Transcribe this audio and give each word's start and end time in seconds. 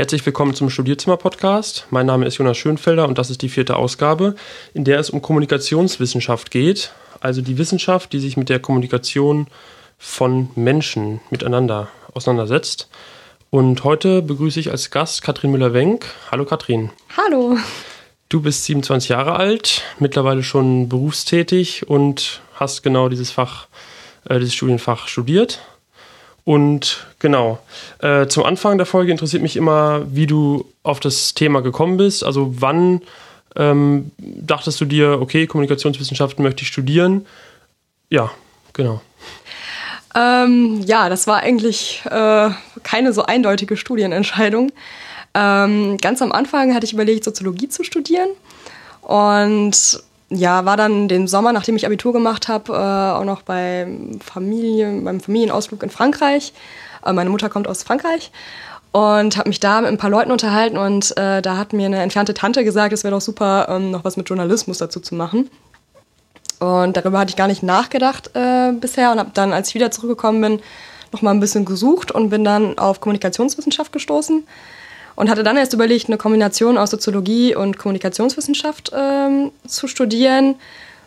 Herzlich 0.00 0.24
willkommen 0.24 0.54
zum 0.54 0.70
Studierzimmer-Podcast. 0.70 1.86
Mein 1.90 2.06
Name 2.06 2.24
ist 2.24 2.38
Jonas 2.38 2.56
Schönfelder 2.56 3.06
und 3.06 3.18
das 3.18 3.28
ist 3.28 3.42
die 3.42 3.50
vierte 3.50 3.76
Ausgabe, 3.76 4.34
in 4.72 4.84
der 4.84 4.98
es 4.98 5.10
um 5.10 5.20
Kommunikationswissenschaft 5.20 6.50
geht, 6.50 6.92
also 7.20 7.42
die 7.42 7.58
Wissenschaft, 7.58 8.10
die 8.14 8.18
sich 8.18 8.38
mit 8.38 8.48
der 8.48 8.60
Kommunikation 8.60 9.46
von 9.98 10.48
Menschen 10.54 11.20
miteinander 11.28 11.88
auseinandersetzt. 12.14 12.88
Und 13.50 13.84
heute 13.84 14.22
begrüße 14.22 14.58
ich 14.58 14.70
als 14.70 14.90
Gast 14.90 15.20
Katrin 15.20 15.50
Müller-Wenk. 15.50 16.06
Hallo 16.30 16.46
Katrin. 16.46 16.88
Hallo. 17.18 17.58
Du 18.30 18.40
bist 18.40 18.64
27 18.64 19.10
Jahre 19.10 19.36
alt, 19.36 19.82
mittlerweile 19.98 20.42
schon 20.42 20.88
berufstätig 20.88 21.90
und 21.90 22.40
hast 22.54 22.82
genau 22.82 23.10
dieses 23.10 23.30
Fach, 23.30 23.66
äh, 24.26 24.38
dieses 24.38 24.54
Studienfach 24.54 25.08
studiert. 25.08 25.60
Und 26.50 27.06
genau, 27.20 27.60
äh, 28.00 28.26
zum 28.26 28.42
Anfang 28.42 28.76
der 28.76 28.84
Folge 28.84 29.12
interessiert 29.12 29.40
mich 29.40 29.54
immer, 29.54 30.02
wie 30.12 30.26
du 30.26 30.66
auf 30.82 30.98
das 30.98 31.34
Thema 31.34 31.62
gekommen 31.62 31.96
bist. 31.96 32.24
Also 32.24 32.52
wann 32.60 33.02
ähm, 33.54 34.10
dachtest 34.18 34.80
du 34.80 34.84
dir, 34.84 35.20
okay, 35.20 35.46
Kommunikationswissenschaften 35.46 36.42
möchte 36.42 36.62
ich 36.62 36.66
studieren? 36.66 37.24
Ja, 38.08 38.32
genau. 38.72 39.00
Ähm, 40.16 40.80
ja, 40.86 41.08
das 41.08 41.28
war 41.28 41.38
eigentlich 41.38 42.02
äh, 42.10 42.50
keine 42.82 43.12
so 43.12 43.22
eindeutige 43.22 43.76
Studienentscheidung. 43.76 44.72
Ähm, 45.34 45.98
ganz 45.98 46.20
am 46.20 46.32
Anfang 46.32 46.74
hatte 46.74 46.84
ich 46.84 46.92
überlegt, 46.92 47.22
Soziologie 47.22 47.68
zu 47.68 47.84
studieren. 47.84 48.30
Und 49.02 50.02
ja, 50.30 50.64
war 50.64 50.76
dann 50.76 51.08
den 51.08 51.26
Sommer, 51.26 51.52
nachdem 51.52 51.76
ich 51.76 51.84
Abitur 51.84 52.12
gemacht 52.12 52.48
habe, 52.48 52.72
äh, 52.72 53.18
auch 53.18 53.24
noch 53.24 53.42
bei 53.42 53.88
Familie, 54.24 55.00
beim 55.02 55.20
Familienausflug 55.20 55.82
in 55.82 55.90
Frankreich. 55.90 56.52
Äh, 57.04 57.12
meine 57.12 57.30
Mutter 57.30 57.48
kommt 57.48 57.66
aus 57.66 57.82
Frankreich 57.82 58.30
und 58.92 59.36
habe 59.36 59.48
mich 59.48 59.60
da 59.60 59.80
mit 59.80 59.90
ein 59.90 59.98
paar 59.98 60.10
Leuten 60.10 60.30
unterhalten 60.30 60.78
und 60.78 61.16
äh, 61.16 61.42
da 61.42 61.56
hat 61.56 61.72
mir 61.72 61.86
eine 61.86 62.00
entfernte 62.00 62.34
Tante 62.34 62.64
gesagt, 62.64 62.92
es 62.92 63.02
wäre 63.04 63.14
doch 63.14 63.20
super, 63.20 63.66
ähm, 63.68 63.90
noch 63.90 64.04
was 64.04 64.16
mit 64.16 64.28
Journalismus 64.28 64.78
dazu 64.78 65.00
zu 65.00 65.14
machen. 65.14 65.50
Und 66.60 66.96
darüber 66.96 67.18
hatte 67.18 67.30
ich 67.30 67.36
gar 67.36 67.48
nicht 67.48 67.62
nachgedacht 67.62 68.30
äh, 68.34 68.72
bisher 68.72 69.10
und 69.12 69.18
habe 69.18 69.30
dann, 69.34 69.52
als 69.52 69.68
ich 69.68 69.74
wieder 69.74 69.90
zurückgekommen 69.90 70.40
bin, 70.40 70.60
noch 71.10 71.22
mal 71.22 71.32
ein 71.32 71.40
bisschen 71.40 71.64
gesucht 71.64 72.12
und 72.12 72.30
bin 72.30 72.44
dann 72.44 72.78
auf 72.78 73.00
Kommunikationswissenschaft 73.00 73.92
gestoßen 73.92 74.44
und 75.20 75.28
hatte 75.28 75.42
dann 75.42 75.58
erst 75.58 75.74
überlegt, 75.74 76.08
eine 76.08 76.16
Kombination 76.16 76.78
aus 76.78 76.90
Soziologie 76.90 77.54
und 77.54 77.76
Kommunikationswissenschaft 77.76 78.90
ähm, 78.96 79.52
zu 79.66 79.86
studieren, 79.86 80.54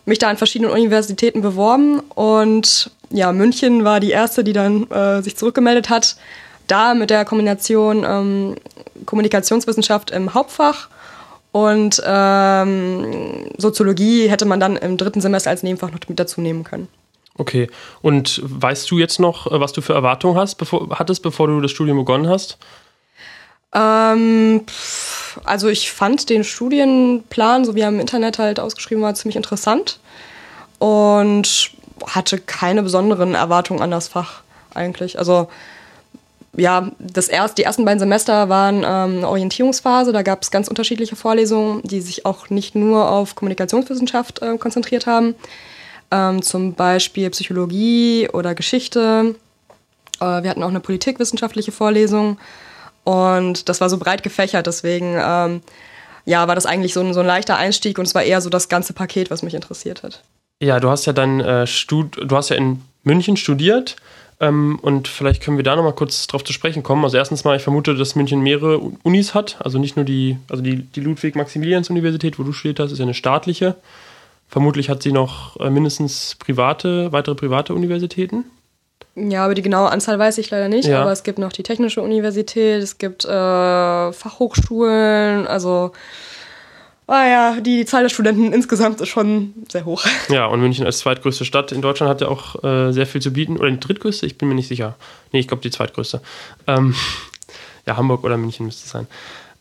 mich 0.06 0.20
da 0.20 0.30
an 0.30 0.38
verschiedenen 0.38 0.70
Universitäten 0.70 1.42
beworben 1.42 2.00
und 2.14 2.92
ja, 3.10 3.32
München 3.32 3.84
war 3.86 4.00
die 4.00 4.12
erste, 4.12 4.44
die 4.44 4.54
dann 4.54 4.88
äh, 4.92 5.24
sich 5.24 5.36
zurückgemeldet 5.36 5.90
hat, 5.90 6.16
da 6.68 6.94
mit 6.94 7.10
der 7.10 7.26
Kombination 7.26 8.06
ähm, 8.08 8.56
Kommunikationswissenschaft 9.08 10.12
im 10.12 10.36
Hauptfach 10.36 10.90
und 11.52 12.00
ähm, 12.06 13.50
Soziologie 13.58 14.28
hätte 14.30 14.46
man 14.46 14.60
dann 14.60 14.78
im 14.78 14.98
dritten 14.98 15.22
Semester 15.22 15.50
als 15.50 15.64
Nebenfach 15.64 15.90
noch 15.90 16.08
mit 16.08 16.20
dazu 16.20 16.40
nehmen 16.40 16.64
können. 16.64 16.88
Okay, 17.36 17.68
und 18.04 18.42
weißt 18.44 18.92
du 18.92 19.00
jetzt 19.00 19.20
noch, 19.20 19.52
äh, 19.52 19.60
was 19.60 19.74
du 19.74 19.82
für 19.82 19.94
Erwartungen 19.94 20.38
hast, 20.38 20.56
bevor, 20.60 21.00
hattest, 21.00 21.24
bevor 21.24 21.48
du 21.48 21.62
das 21.62 21.72
Studium 21.72 21.98
begonnen 21.98 22.30
hast? 22.30 22.60
Ähm, 23.74 24.62
also 25.44 25.68
ich 25.68 25.92
fand 25.92 26.30
den 26.30 26.44
Studienplan, 26.44 27.66
so 27.66 27.76
wie 27.76 27.82
er 27.82 27.90
im 27.90 28.00
Internet 28.00 28.40
halt 28.40 28.60
ausgeschrieben 28.60 29.04
war, 29.04 29.16
ziemlich 29.16 29.36
interessant 29.36 30.00
und 30.80 31.72
hatte 32.06 32.38
keine 32.38 32.84
besonderen 32.84 33.36
Erwartungen 33.36 33.82
an 33.82 33.92
das 33.92 34.08
Fach 34.08 34.42
eigentlich. 34.74 35.18
Also 35.18 35.48
ja, 36.56 36.92
das 37.00 37.30
erst, 37.30 37.58
die 37.58 37.64
ersten 37.64 37.84
beiden 37.84 38.00
Semester 38.00 38.48
waren 38.48 38.78
ähm, 38.78 39.18
eine 39.18 39.28
Orientierungsphase. 39.28 40.12
Da 40.12 40.22
gab 40.22 40.44
es 40.44 40.52
ganz 40.52 40.68
unterschiedliche 40.68 41.16
Vorlesungen, 41.16 41.82
die 41.84 42.02
sich 42.02 42.26
auch 42.26 42.50
nicht 42.50 42.76
nur 42.76 43.10
auf 43.10 43.36
Kommunikationswissenschaft 43.36 44.42
äh, 44.42 44.58
konzentriert 44.58 45.08
haben. 45.08 45.34
Ähm, 46.12 46.44
zum 46.44 46.74
Beispiel 46.76 47.30
Psychologie 47.32 48.30
oder 48.32 48.54
Geschichte. 48.54 49.36
Äh, 50.20 50.44
wir 50.44 50.50
hatten 50.50 50.62
auch 50.62 50.70
eine 50.70 50.80
politikwissenschaftliche 50.80 51.72
Vorlesung. 51.72 52.38
Und 53.04 53.70
das 53.70 53.82
war 53.82 53.90
so 53.90 53.98
breit 53.98 54.24
gefächert, 54.24 54.68
deswegen 54.68 55.18
ähm, 55.20 55.62
ja, 56.26 56.48
war 56.48 56.56
das 56.56 56.66
eigentlich 56.66 56.94
so 56.94 57.02
ein, 57.02 57.14
so 57.14 57.20
ein 57.20 57.26
leichter 57.26 57.58
Einstieg 57.58 58.00
und 58.00 58.06
es 58.06 58.16
war 58.16 58.24
eher 58.24 58.42
so 58.42 58.50
das 58.50 58.70
ganze 58.70 58.94
Paket, 58.94 59.30
was 59.30 59.44
mich 59.44 59.54
interessiert 59.54 60.04
hat. 60.04 60.24
Ja, 60.62 60.80
du 60.80 60.90
hast 60.90 61.06
ja 61.06 61.14
dann 61.14 61.42
äh, 61.42 61.68
Stud 61.68 62.18
du 62.24 62.36
hast 62.36 62.50
ja 62.50 62.56
in 62.56 62.82
München 63.04 63.36
studiert 63.36 63.98
ähm, 64.40 64.80
und 64.82 65.08
vielleicht 65.08 65.44
können 65.44 65.58
wir 65.58 65.64
da 65.64 65.76
nochmal 65.76 65.94
kurz 65.94 66.28
drauf 66.28 66.44
zu 66.44 66.54
sprechen 66.54 66.84
kommen. 66.84 67.04
Also 67.04 67.18
erstens 67.18 67.44
mal, 67.44 67.58
ich 67.58 67.64
vermute, 67.64 67.96
dass 67.96 68.16
München 68.16 68.42
mehrere 68.42 68.78
Unis 68.78 69.34
hat, 69.34 69.58
also 69.60 69.80
nicht 69.80 69.98
nur 69.98 70.06
die, 70.06 70.38
also 70.50 70.64
die, 70.64 70.78
die 70.78 71.02
Ludwig-Maximilians-Universität, 71.02 72.40
wo 72.40 72.44
du 72.44 72.54
studiert 72.54 72.80
hast, 72.80 72.92
ist 72.92 73.00
ja 73.00 73.04
eine 73.04 73.14
staatliche. 73.14 73.76
Vermutlich 74.48 74.90
hat 74.90 75.04
sie 75.04 75.12
noch 75.12 75.60
äh, 75.60 75.70
mindestens 75.70 76.36
private, 76.40 77.12
weitere 77.12 77.36
private 77.36 77.74
Universitäten. 77.74 78.46
Ja, 79.16 79.46
aber 79.46 79.54
die 79.54 79.62
genaue 79.62 79.92
Anzahl 79.92 80.18
weiß 80.18 80.40
ich 80.40 80.50
leider 80.50 80.70
nicht. 80.70 80.88
Ja. 80.88 81.02
Aber 81.02 81.12
es 81.12 81.24
gibt 81.24 81.38
noch 81.38 81.54
die 81.54 81.64
Technische 81.64 82.02
Universität, 82.02 82.82
es 82.82 82.98
gibt 82.98 83.26
äh, 83.26 84.12
Fachhochschulen, 84.12 85.46
also 85.46 85.92
ah 87.06 87.28
ja, 87.28 87.56
die, 87.60 87.78
die, 87.78 87.86
Zahl 87.86 88.04
der 88.04 88.10
Studenten 88.10 88.52
insgesamt 88.54 89.02
ist 89.02 89.10
schon 89.10 89.54
sehr 89.72 89.86
hoch. 89.86 90.04
Ja, 90.30 90.48
und 90.48 90.62
München 90.62 90.86
als 90.86 91.00
zweitgrößte 91.00 91.46
Stadt 91.46 91.72
in 91.72 91.82
Deutschland 91.82 92.10
hat 92.10 92.22
ja 92.22 92.28
auch 92.28 92.64
äh, 92.64 92.92
sehr 92.92 93.06
viel 93.06 93.22
zu 93.22 93.32
bieten. 93.32 93.58
Oder 93.58 93.70
die 93.70 93.80
drittgrößte? 93.80 94.26
Ich 94.26 94.38
bin 94.38 94.50
mir 94.50 94.56
nicht 94.56 94.68
sicher. 94.68 94.96
Nee, 95.32 95.40
ich 95.40 95.48
glaube 95.48 95.62
die 95.62 95.72
zweitgrößte. 95.72 96.22
Ähm, 96.66 96.96
ja, 97.86 97.98
Hamburg 97.98 98.24
oder 98.24 98.38
München 98.38 98.66
müsste 98.66 98.86
es 98.86 98.92
sein. 98.92 99.08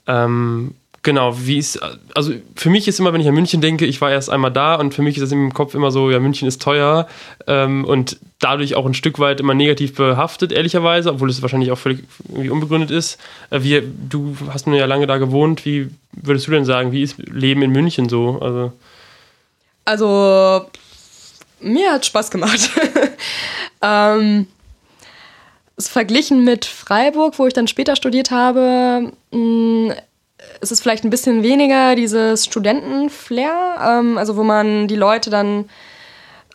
Ähm, 0.06 0.74
Genau, 1.04 1.34
wie 1.36 1.58
ist, 1.58 1.80
also 2.14 2.32
für 2.54 2.70
mich 2.70 2.86
ist 2.86 3.00
immer, 3.00 3.12
wenn 3.12 3.20
ich 3.20 3.26
an 3.26 3.34
München 3.34 3.60
denke, 3.60 3.86
ich 3.86 4.00
war 4.00 4.12
erst 4.12 4.30
einmal 4.30 4.52
da 4.52 4.76
und 4.76 4.94
für 4.94 5.02
mich 5.02 5.16
ist 5.16 5.24
es 5.24 5.32
im 5.32 5.52
Kopf 5.52 5.74
immer 5.74 5.90
so, 5.90 6.12
ja, 6.12 6.20
München 6.20 6.46
ist 6.46 6.62
teuer 6.62 7.08
ähm, 7.48 7.84
und 7.84 8.18
dadurch 8.38 8.76
auch 8.76 8.86
ein 8.86 8.94
Stück 8.94 9.18
weit 9.18 9.40
immer 9.40 9.54
negativ 9.54 9.96
behaftet, 9.96 10.52
ehrlicherweise, 10.52 11.10
obwohl 11.10 11.28
es 11.28 11.42
wahrscheinlich 11.42 11.72
auch 11.72 11.78
völlig 11.78 12.04
irgendwie 12.28 12.50
unbegründet 12.50 12.92
ist. 12.92 13.18
Äh, 13.50 13.64
wie, 13.64 13.82
du 14.08 14.36
hast 14.52 14.68
nur 14.68 14.76
ja 14.76 14.86
lange 14.86 15.08
da 15.08 15.18
gewohnt, 15.18 15.64
wie 15.64 15.90
würdest 16.12 16.46
du 16.46 16.52
denn 16.52 16.64
sagen, 16.64 16.92
wie 16.92 17.02
ist 17.02 17.18
Leben 17.18 17.62
in 17.62 17.72
München 17.72 18.08
so? 18.08 18.38
Also, 18.40 18.72
also 19.84 20.66
mir 21.60 21.94
hat 21.94 22.06
Spaß 22.06 22.30
gemacht. 22.30 22.70
ähm, 23.82 24.46
verglichen 25.78 26.44
mit 26.44 26.64
Freiburg, 26.64 27.40
wo 27.40 27.46
ich 27.48 27.54
dann 27.54 27.66
später 27.66 27.96
studiert 27.96 28.30
habe, 28.30 29.12
mh, 29.32 29.96
es 30.60 30.70
ist 30.70 30.80
vielleicht 30.80 31.04
ein 31.04 31.10
bisschen 31.10 31.42
weniger 31.42 31.94
dieses 31.94 32.44
Studentenflair, 32.44 33.76
ähm, 33.84 34.18
also 34.18 34.36
wo 34.36 34.44
man 34.44 34.88
die 34.88 34.96
Leute 34.96 35.30
dann 35.30 35.68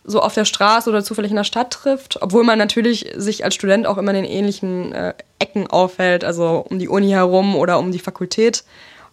so 0.04 0.20
auf 0.20 0.32
der 0.32 0.46
Straße 0.46 0.88
oder 0.88 1.04
zufällig 1.04 1.30
in 1.30 1.36
der 1.36 1.44
Stadt 1.44 1.70
trifft, 1.70 2.22
obwohl 2.22 2.42
man 2.42 2.58
natürlich 2.58 3.12
sich 3.16 3.44
als 3.44 3.54
Student 3.54 3.86
auch 3.86 3.98
immer 3.98 4.10
in 4.12 4.22
den 4.22 4.32
ähnlichen 4.32 4.92
äh, 4.92 5.12
Ecken 5.38 5.66
aufhält, 5.66 6.24
also 6.24 6.64
um 6.68 6.78
die 6.78 6.88
Uni 6.88 7.10
herum 7.10 7.54
oder 7.54 7.78
um 7.78 7.92
die 7.92 7.98
Fakultät. 7.98 8.64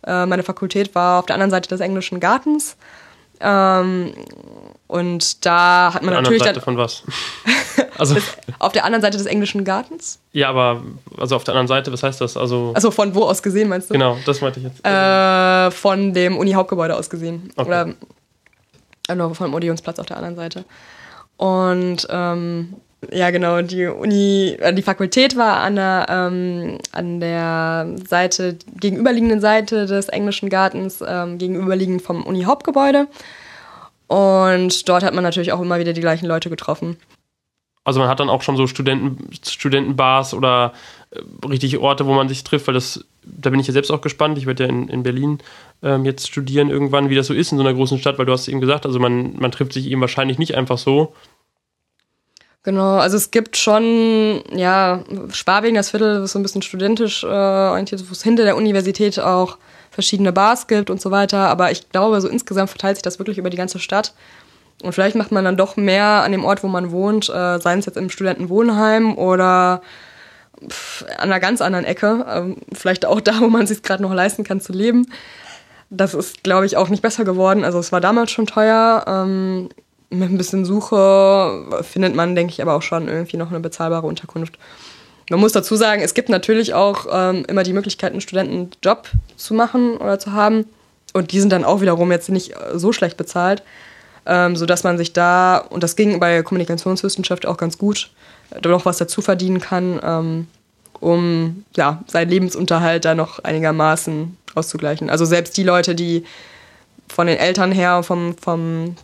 Äh, 0.07 0.25
meine 0.25 0.43
Fakultät 0.43 0.95
war 0.95 1.19
auf 1.19 1.25
der 1.25 1.35
anderen 1.35 1.51
Seite 1.51 1.67
des 1.67 1.81
englischen 1.81 2.21
Gartens. 2.21 2.77
Ähm, 3.41 4.13
und 4.95 5.45
da 5.45 5.93
hat 5.93 6.03
man 6.03 6.13
der 6.13 6.21
natürlich. 6.21 6.43
Seite 6.43 6.61
von 6.61 6.77
was? 6.77 7.03
also 7.97 8.15
auf 8.59 8.71
der 8.71 8.85
anderen 8.85 9.01
Seite 9.01 9.17
des 9.17 9.27
englischen 9.27 9.65
Gartens? 9.65 10.19
Ja, 10.31 10.49
aber 10.49 10.83
also 11.17 11.35
auf 11.35 11.43
der 11.43 11.53
anderen 11.53 11.67
Seite, 11.67 11.91
was 11.91 12.01
heißt 12.01 12.21
das? 12.21 12.37
Also, 12.37 12.71
also 12.73 12.91
von 12.91 13.13
wo 13.13 13.23
aus 13.23 13.43
gesehen, 13.43 13.67
meinst 13.67 13.89
du? 13.89 13.93
Genau, 13.93 14.17
das 14.25 14.39
meinte 14.39 14.61
ich 14.61 14.67
jetzt. 14.67 14.85
Äh, 14.85 15.69
von 15.71 16.13
dem 16.13 16.37
Uni-Hauptgebäude 16.37 16.95
aus 16.95 17.09
gesehen. 17.09 17.51
Okay. 17.57 17.67
Oder 17.67 17.93
also 19.09 19.33
vom 19.33 19.53
Odeonsplatz 19.53 19.99
auf 19.99 20.05
der 20.05 20.15
anderen 20.15 20.37
Seite. 20.37 20.63
Und 21.35 22.07
ähm, 22.09 22.75
ja, 23.11 23.29
genau, 23.31 23.61
die 23.61 23.87
Uni, 23.87 24.55
äh, 24.59 24.73
die 24.73 24.81
Fakultät 24.81 25.35
war 25.35 25.57
an 25.57 25.75
der, 25.75 26.05
ähm, 26.09 26.77
an 26.93 27.19
der 27.19 27.87
Seite, 28.07 28.57
gegenüberliegenden 28.79 29.41
Seite 29.41 29.87
des 29.87 30.07
englischen 30.07 30.47
Gartens, 30.47 31.03
ähm, 31.05 31.37
gegenüberliegend 31.37 32.01
vom 32.01 32.23
Uni-Hauptgebäude. 32.23 33.07
Und 34.07 34.87
dort 34.87 35.03
hat 35.03 35.13
man 35.13 35.23
natürlich 35.23 35.51
auch 35.51 35.61
immer 35.61 35.79
wieder 35.79 35.93
die 35.93 36.01
gleichen 36.01 36.27
Leute 36.27 36.49
getroffen. 36.49 36.97
Also 37.83 37.99
man 37.99 38.09
hat 38.09 38.19
dann 38.19 38.29
auch 38.29 38.41
schon 38.41 38.57
so 38.57 38.65
Studenten, 38.65 39.29
Studentenbars 39.47 40.33
oder 40.33 40.73
äh, 41.11 41.19
richtige 41.47 41.81
Orte, 41.81 42.07
wo 42.07 42.13
man 42.13 42.27
sich 42.27 42.43
trifft, 42.43 42.67
weil 42.67 42.73
das, 42.73 43.05
da 43.23 43.51
bin 43.51 43.59
ich 43.59 43.67
ja 43.67 43.73
selbst 43.73 43.91
auch 43.91 44.01
gespannt. 44.01 44.39
Ich 44.39 44.47
werde 44.47 44.63
ja 44.63 44.69
in, 44.69 44.87
in 44.89 45.03
Berlin 45.03 45.37
ähm, 45.83 46.03
jetzt 46.03 46.27
studieren 46.27 46.69
irgendwann, 46.69 47.09
wie 47.09 47.15
das 47.15 47.27
so 47.27 47.33
ist 47.33 47.51
in 47.51 47.59
so 47.59 47.63
einer 47.63 47.75
großen 47.75 47.99
Stadt, 47.99 48.17
weil 48.17 48.25
du 48.25 48.33
hast 48.33 48.47
eben 48.47 48.59
gesagt, 48.59 48.87
also 48.87 48.99
man, 48.99 49.35
man 49.37 49.51
trifft 49.51 49.73
sich 49.73 49.85
eben 49.85 50.01
wahrscheinlich 50.01 50.39
nicht 50.39 50.55
einfach 50.55 50.79
so. 50.79 51.13
Genau, 52.63 52.95
also 52.95 53.17
es 53.17 53.29
gibt 53.29 53.55
schon, 53.57 54.41
ja, 54.51 55.03
Schwabing, 55.31 55.75
das 55.75 55.91
Viertel, 55.91 56.23
ist 56.23 56.31
so 56.31 56.39
ein 56.39 56.41
bisschen 56.43 56.63
studentisch 56.63 57.23
äh, 57.23 57.27
orientiert, 57.27 58.03
wo 58.09 58.13
es 58.13 58.23
hinter 58.23 58.43
der 58.45 58.57
Universität 58.57 59.19
auch 59.19 59.59
verschiedene 59.95 60.33
Bars 60.33 60.67
gibt 60.67 60.89
und 60.89 61.01
so 61.01 61.09
weiter. 61.09 61.47
Aber 61.47 61.71
ich 61.71 61.89
glaube, 61.89 62.21
so 62.21 62.27
insgesamt 62.27 62.69
verteilt 62.69 62.97
sich 62.97 63.01
das 63.01 63.17
wirklich 63.17 63.37
über 63.37 63.49
die 63.49 63.57
ganze 63.57 63.79
Stadt. 63.79 64.13
Und 64.83 64.91
vielleicht 64.91 65.15
macht 65.15 65.31
man 65.31 65.45
dann 65.45 65.57
doch 65.57 65.77
mehr 65.77 66.05
an 66.23 66.33
dem 66.33 66.43
Ort, 66.43 66.61
wo 66.63 66.67
man 66.67 66.91
wohnt, 66.91 67.29
äh, 67.29 67.59
sei 67.59 67.77
es 67.77 67.85
jetzt 67.85 67.95
im 67.95 68.09
Studentenwohnheim 68.09 69.17
oder 69.17 69.81
an 71.17 71.31
einer 71.31 71.39
ganz 71.39 71.61
anderen 71.61 71.85
Ecke. 71.85 72.25
Ähm, 72.29 72.57
vielleicht 72.73 73.05
auch 73.05 73.21
da, 73.21 73.39
wo 73.39 73.47
man 73.47 73.63
es 73.63 73.69
sich 73.69 73.81
gerade 73.81 74.03
noch 74.03 74.13
leisten 74.13 74.43
kann 74.43 74.59
zu 74.59 74.73
leben. 74.73 75.07
Das 75.89 76.13
ist, 76.13 76.43
glaube 76.43 76.65
ich, 76.65 76.75
auch 76.75 76.89
nicht 76.89 77.01
besser 77.01 77.23
geworden. 77.23 77.63
Also 77.63 77.79
es 77.79 77.93
war 77.93 78.01
damals 78.01 78.31
schon 78.31 78.47
teuer. 78.47 79.05
Ähm, 79.07 79.69
mit 80.09 80.29
ein 80.29 80.37
bisschen 80.37 80.65
Suche 80.65 81.81
findet 81.81 82.15
man, 82.15 82.35
denke 82.35 82.51
ich, 82.51 82.61
aber 82.61 82.73
auch 82.73 82.81
schon 82.81 83.07
irgendwie 83.07 83.37
noch 83.37 83.49
eine 83.49 83.61
bezahlbare 83.61 84.05
Unterkunft. 84.05 84.59
Man 85.29 85.39
muss 85.39 85.53
dazu 85.53 85.75
sagen, 85.75 86.01
es 86.01 86.13
gibt 86.13 86.29
natürlich 86.29 86.73
auch 86.73 87.07
ähm, 87.11 87.45
immer 87.47 87.63
die 87.63 87.73
Möglichkeit, 87.73 88.11
einen 88.11 88.21
Studentenjob 88.21 89.09
zu 89.35 89.53
machen 89.53 89.97
oder 89.97 90.19
zu 90.19 90.33
haben. 90.33 90.65
Und 91.13 91.31
die 91.31 91.39
sind 91.39 91.51
dann 91.51 91.63
auch 91.63 91.81
wiederum 91.81 92.11
jetzt 92.11 92.29
nicht 92.29 92.51
äh, 92.51 92.77
so 92.77 92.91
schlecht 92.91 93.17
bezahlt, 93.17 93.63
ähm, 94.25 94.55
sodass 94.55 94.83
man 94.83 94.97
sich 94.97 95.13
da, 95.13 95.57
und 95.57 95.81
das 95.81 95.95
ging 95.95 96.19
bei 96.19 96.43
Kommunikationswissenschaft 96.43 97.45
auch 97.45 97.57
ganz 97.57 97.77
gut, 97.77 98.11
äh, 98.51 98.67
noch 98.67 98.85
was 98.85 98.97
dazu 98.97 99.21
verdienen 99.21 99.61
kann, 99.61 99.99
ähm, 100.03 100.47
um 100.99 101.65
ja, 101.75 102.03
seinen 102.07 102.29
Lebensunterhalt 102.29 103.05
da 103.05 103.15
noch 103.15 103.39
einigermaßen 103.39 104.37
auszugleichen. 104.53 105.09
Also 105.09 105.25
selbst 105.25 105.57
die 105.57 105.63
Leute, 105.63 105.95
die 105.95 106.23
von 107.07 107.27
den 107.27 107.37
Eltern 107.37 107.71
her, 107.71 108.03
vom, 108.03 108.35
vom, 108.37 108.95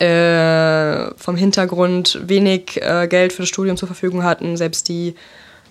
äh, 0.00 1.14
vom 1.16 1.36
Hintergrund 1.36 2.20
wenig 2.26 2.80
äh, 2.82 3.06
Geld 3.08 3.32
für 3.32 3.42
das 3.42 3.48
Studium 3.48 3.76
zur 3.76 3.88
Verfügung 3.88 4.24
hatten, 4.24 4.56
selbst 4.56 4.88
die 4.88 5.14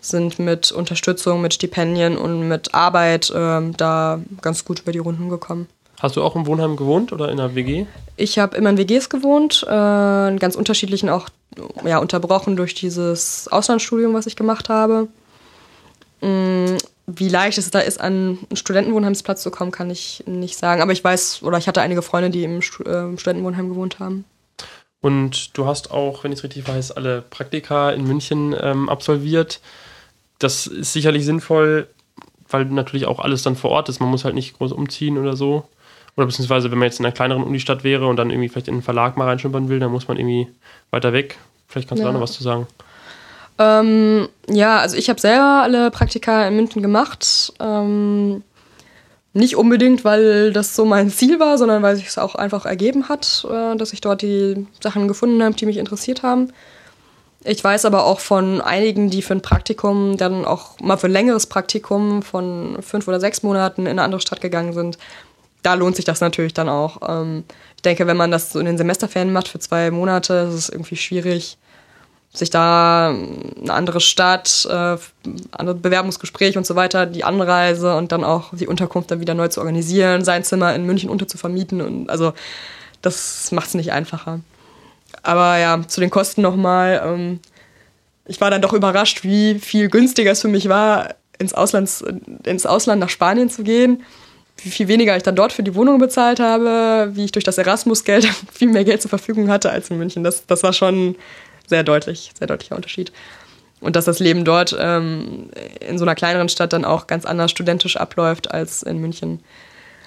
sind 0.02 0.40
mit 0.40 0.72
Unterstützung, 0.72 1.42
mit 1.42 1.54
Stipendien 1.54 2.18
und 2.18 2.48
mit 2.48 2.74
Arbeit 2.74 3.30
äh, 3.30 3.62
da 3.78 4.20
ganz 4.42 4.66
gut 4.66 4.82
über 4.82 4.92
die 4.92 5.00
Runden 5.00 5.30
gekommen. 5.30 5.68
Hast 6.00 6.18
du 6.18 6.24
auch 6.24 6.36
im 6.36 6.46
Wohnheim 6.46 6.76
gewohnt 6.76 7.14
oder 7.14 7.32
in 7.32 7.40
einer 7.40 7.56
WG? 7.56 7.86
Ich 8.18 8.38
habe 8.38 8.58
immer 8.58 8.70
in 8.72 8.78
WGs 8.78 9.10
gewohnt, 9.10 9.66
äh, 9.68 10.28
in 10.28 10.40
ganz 10.40 10.56
unterschiedlichen 10.56 11.10
auch 11.10 11.30
ja, 11.86 12.00
unterbrochen 12.00 12.56
durch 12.56 12.74
dieses 12.74 13.48
Auslandsstudium, 13.48 14.14
was 14.14 14.26
ich 14.26 14.36
gemacht 14.36 14.70
habe. 14.70 15.08
Wie 17.06 17.28
leicht 17.28 17.58
es 17.58 17.70
da 17.70 17.80
ist, 17.80 18.00
an 18.00 18.38
einen 18.52 18.58
Studentenwohnheimsplatz 18.58 19.44
zu 19.44 19.52
kommen, 19.52 19.72
kann 19.72 19.90
ich 19.90 20.24
nicht 20.26 20.58
sagen. 20.58 20.82
Aber 20.82 20.94
ich 20.94 21.04
weiß, 21.04 21.44
oder 21.44 21.58
ich 21.58 21.68
hatte 21.68 21.82
einige 21.82 22.02
Freunde, 22.02 22.30
die 22.30 22.44
im, 22.44 22.60
äh, 22.60 23.18
Studentenwohnheim 23.18 23.70
gewohnt 23.70 24.00
haben. 24.00 24.26
Und 25.02 25.58
du 25.58 25.66
hast 25.66 25.92
auch, 25.92 26.24
wenn 26.24 26.32
ich 26.32 26.40
es 26.40 26.44
richtig 26.46 26.66
weiß, 26.66 26.92
alle 26.92 27.22
Praktika 27.22 27.92
in 27.92 28.08
München 28.08 28.56
ähm, 28.58 28.88
absolviert. 28.88 29.60
Das 30.40 30.66
ist 30.66 30.94
sicherlich 30.94 31.26
sinnvoll, 31.26 31.88
weil 32.50 32.66
natürlich 32.66 33.06
auch 33.06 33.20
alles 33.20 33.44
dann 33.44 33.58
vor 33.58 33.72
Ort 33.72 33.90
ist. 33.90 34.00
Man 34.00 34.10
muss 34.10 34.24
halt 34.24 34.36
nicht 34.36 34.58
groß 34.58 34.72
umziehen 34.72 35.18
oder 35.18 35.36
so. 35.36 35.68
Oder 36.16 36.28
beziehungsweise, 36.28 36.72
wenn 36.72 36.78
man 36.78 36.88
jetzt 36.88 37.00
in 37.00 37.06
einer 37.06 37.14
kleineren 37.14 37.44
Unistadt 37.44 37.84
wäre 37.84 38.08
und 38.08 38.16
dann 38.16 38.30
irgendwie 38.30 38.48
vielleicht 38.48 38.70
in 38.70 38.76
einen 38.76 38.84
Verlag 38.84 39.18
mal 39.18 39.28
reinschnuppern 39.28 39.68
will, 39.68 39.80
dann 39.80 39.92
muss 39.92 40.08
man 40.08 40.18
irgendwie 40.18 40.48
weiter 40.90 41.12
weg. 41.12 41.38
Vielleicht 41.68 41.90
kannst 41.90 42.02
du 42.02 42.08
da 42.08 42.14
noch 42.14 42.22
was 42.22 42.34
zu 42.34 42.44
sagen. 42.44 42.68
Ähm, 43.60 44.28
ja, 44.50 44.80
also 44.80 44.98
ich 44.98 45.10
habe 45.10 45.20
selber 45.20 45.62
alle 45.64 45.92
Praktika 45.92 46.48
in 46.48 46.56
München 46.56 46.82
gemacht. 46.82 47.54
Ähm, 47.60 48.44
nicht 49.34 49.56
unbedingt, 49.56 50.06
weil 50.06 50.54
das 50.54 50.76
so 50.76 50.86
mein 50.86 51.10
Ziel 51.10 51.40
war, 51.40 51.58
sondern 51.58 51.82
weil 51.82 51.96
sich 51.96 52.08
es 52.08 52.18
auch 52.18 52.36
einfach 52.36 52.66
ergeben 52.66 53.10
hat, 53.10 53.46
äh, 53.50 53.76
dass 53.76 53.94
ich 53.94 54.02
dort 54.02 54.22
die 54.22 54.68
Sachen 54.82 55.08
gefunden 55.08 55.44
habe, 55.44 55.56
die 55.56 55.66
mich 55.66 55.78
interessiert 55.78 56.24
haben. 56.24 56.52
Ich 57.46 57.62
weiß 57.62 57.86
aber 57.86 58.06
auch 58.06 58.20
von 58.20 58.62
einigen, 58.62 59.10
die 59.10 59.22
für 59.22 59.34
ein 59.34 59.42
Praktikum 59.42 60.18
dann 60.18 60.46
auch 60.46 60.80
mal 60.80 60.98
für 60.98 61.08
ein 61.08 61.12
längeres 61.12 61.48
Praktikum 61.48 62.22
von 62.22 62.78
fünf 62.82 63.08
oder 63.08 63.20
sechs 63.20 63.44
Monaten 63.44 63.82
in 63.82 63.88
eine 63.88 64.04
andere 64.04 64.22
Stadt 64.22 64.40
gegangen 64.40 64.74
sind. 64.74 64.98
Da 65.62 65.74
lohnt 65.74 65.96
sich 65.96 66.06
das 66.06 66.22
natürlich 66.22 66.54
dann 66.54 66.70
auch. 66.70 67.02
Ähm, 67.08 67.44
ich 67.76 67.82
denke, 67.82 68.08
wenn 68.08 68.18
man 68.18 68.32
das 68.32 68.54
so 68.54 68.60
in 68.60 68.66
den 68.66 68.78
Semesterferien 68.78 69.34
macht 69.34 69.48
für 69.50 69.60
zwei 69.60 69.92
Monate, 69.92 70.48
ist 70.50 70.54
es 70.54 70.70
irgendwie 70.70 70.96
schwierig, 70.96 71.58
sich 72.34 72.50
da 72.50 73.10
eine 73.10 73.74
andere 73.74 74.02
Stadt, 74.02 74.68
äh, 74.70 74.98
andere 75.52 75.76
Bewerbungsgespräche 75.76 76.58
und 76.58 76.66
so 76.66 76.76
weiter, 76.76 77.06
die 77.06 77.24
Anreise 77.24 77.96
und 77.96 78.12
dann 78.12 78.24
auch 78.24 78.54
die 78.54 78.68
Unterkunft 78.68 79.12
dann 79.12 79.20
wieder 79.20 79.36
neu 79.36 79.50
zu 79.50 79.60
organisieren, 79.60 80.26
sein 80.26 80.44
Zimmer 80.44 80.74
in 80.74 80.86
München 80.86 81.10
unterzuvermieten 81.10 81.82
und 81.82 82.10
also 82.10 82.34
das 83.02 83.52
macht 83.52 83.68
es 83.68 83.74
nicht 83.76 83.92
einfacher. 83.92 84.40
Aber 85.22 85.58
ja, 85.58 85.80
zu 85.88 86.02
den 86.02 86.10
Kosten 86.10 86.42
nochmal. 86.42 87.02
Ähm, 87.06 87.40
ich 88.26 88.40
war 88.42 88.50
dann 88.50 88.62
doch 88.62 88.74
überrascht, 88.74 89.24
wie 89.24 89.60
viel 89.60 89.90
günstiger 89.90 90.32
es 90.32 90.42
für 90.42 90.48
mich 90.48 90.70
war, 90.70 91.16
ins, 91.40 91.54
Auslands, 91.54 92.04
ins 92.46 92.66
Ausland 92.66 93.00
nach 93.00 93.10
Spanien 93.10 93.50
zu 93.50 93.64
gehen. 93.64 94.04
Wie 94.58 94.70
viel 94.70 94.88
weniger 94.88 95.18
ich 95.18 95.24
dann 95.24 95.36
dort 95.36 95.52
für 95.52 95.64
die 95.64 95.76
Wohnung 95.76 96.00
bezahlt 96.00 96.40
habe, 96.40 97.12
wie 97.14 97.26
ich 97.26 97.32
durch 97.32 97.44
das 97.44 97.58
Erasmus-Geld 97.58 98.26
viel 98.54 98.70
mehr 98.70 98.86
Geld 98.86 99.02
zur 99.02 99.10
Verfügung 99.10 99.50
hatte 99.50 99.72
als 99.72 99.90
in 99.90 99.98
München. 99.98 100.24
Das, 100.24 100.46
das 100.46 100.64
war 100.64 100.74
schon 100.74 101.16
sehr 101.68 101.84
deutlich, 101.84 102.32
sehr 102.38 102.48
deutlicher 102.48 102.76
Unterschied. 102.76 103.12
Und 103.80 103.96
dass 103.96 104.06
das 104.06 104.20
Leben 104.20 104.46
dort 104.46 104.76
ähm, 104.80 105.50
in 105.82 105.98
so 105.98 106.06
einer 106.06 106.16
kleineren 106.16 106.48
Stadt 106.50 106.72
dann 106.72 106.86
auch 106.86 107.08
ganz 107.08 107.26
anders 107.26 107.52
studentisch 107.52 107.98
abläuft 107.98 108.52
als 108.52 108.82
in 108.82 109.00
München. 109.00 109.42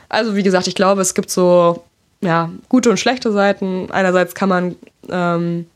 Also 0.09 0.35
wie 0.35 0.43
gesagt, 0.43 0.67
ich 0.67 0.75
glaube, 0.75 1.03
es 1.03 1.15
gibt 1.15 1.31
so 1.31 1.85
ja, 2.23 2.51
gute 2.69 2.91
und 2.91 2.99
schlechte 2.99 3.33
Seiten. 3.33 3.91
Einerseits 3.91 4.35
kann 4.35 4.49
man 4.49 4.77
ähm, 5.11 5.67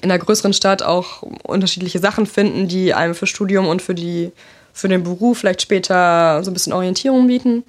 in 0.00 0.10
einer 0.10 0.18
größeren 0.18 0.52
Stadt 0.52 0.82
auch 0.82 1.22
unterschiedliche 1.44 1.98
Sachen 1.98 2.26
finden, 2.26 2.66
die 2.66 2.94
einem 2.94 3.14
für 3.14 3.26
Studium 3.26 3.68
und 3.68 3.82
für, 3.82 3.94
die, 3.94 4.32
für 4.72 4.88
den 4.88 5.04
Beruf 5.04 5.38
vielleicht 5.38 5.62
später 5.62 6.42
so 6.42 6.50
ein 6.50 6.54
bisschen 6.54 6.72
Orientierung 6.72 7.26
bieten. 7.26 7.62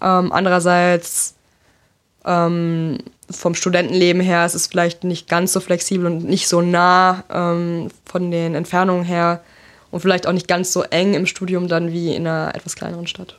Ähm, 0.00 0.32
andererseits 0.32 1.34
ähm, 2.24 2.98
vom 3.30 3.54
Studentenleben 3.54 4.22
her 4.22 4.46
ist 4.46 4.54
es 4.54 4.66
vielleicht 4.66 5.04
nicht 5.04 5.28
ganz 5.28 5.52
so 5.52 5.60
flexibel 5.60 6.06
und 6.06 6.24
nicht 6.24 6.48
so 6.48 6.60
nah 6.60 7.24
ähm, 7.30 7.88
von 8.04 8.30
den 8.30 8.54
Entfernungen 8.54 9.04
her 9.04 9.42
und 9.90 10.00
vielleicht 10.00 10.26
auch 10.26 10.32
nicht 10.32 10.48
ganz 10.48 10.72
so 10.72 10.82
eng 10.82 11.14
im 11.14 11.26
Studium 11.26 11.68
dann 11.68 11.92
wie 11.92 12.14
in 12.14 12.26
einer 12.26 12.54
etwas 12.54 12.76
kleineren 12.76 13.06
Stadt. 13.06 13.38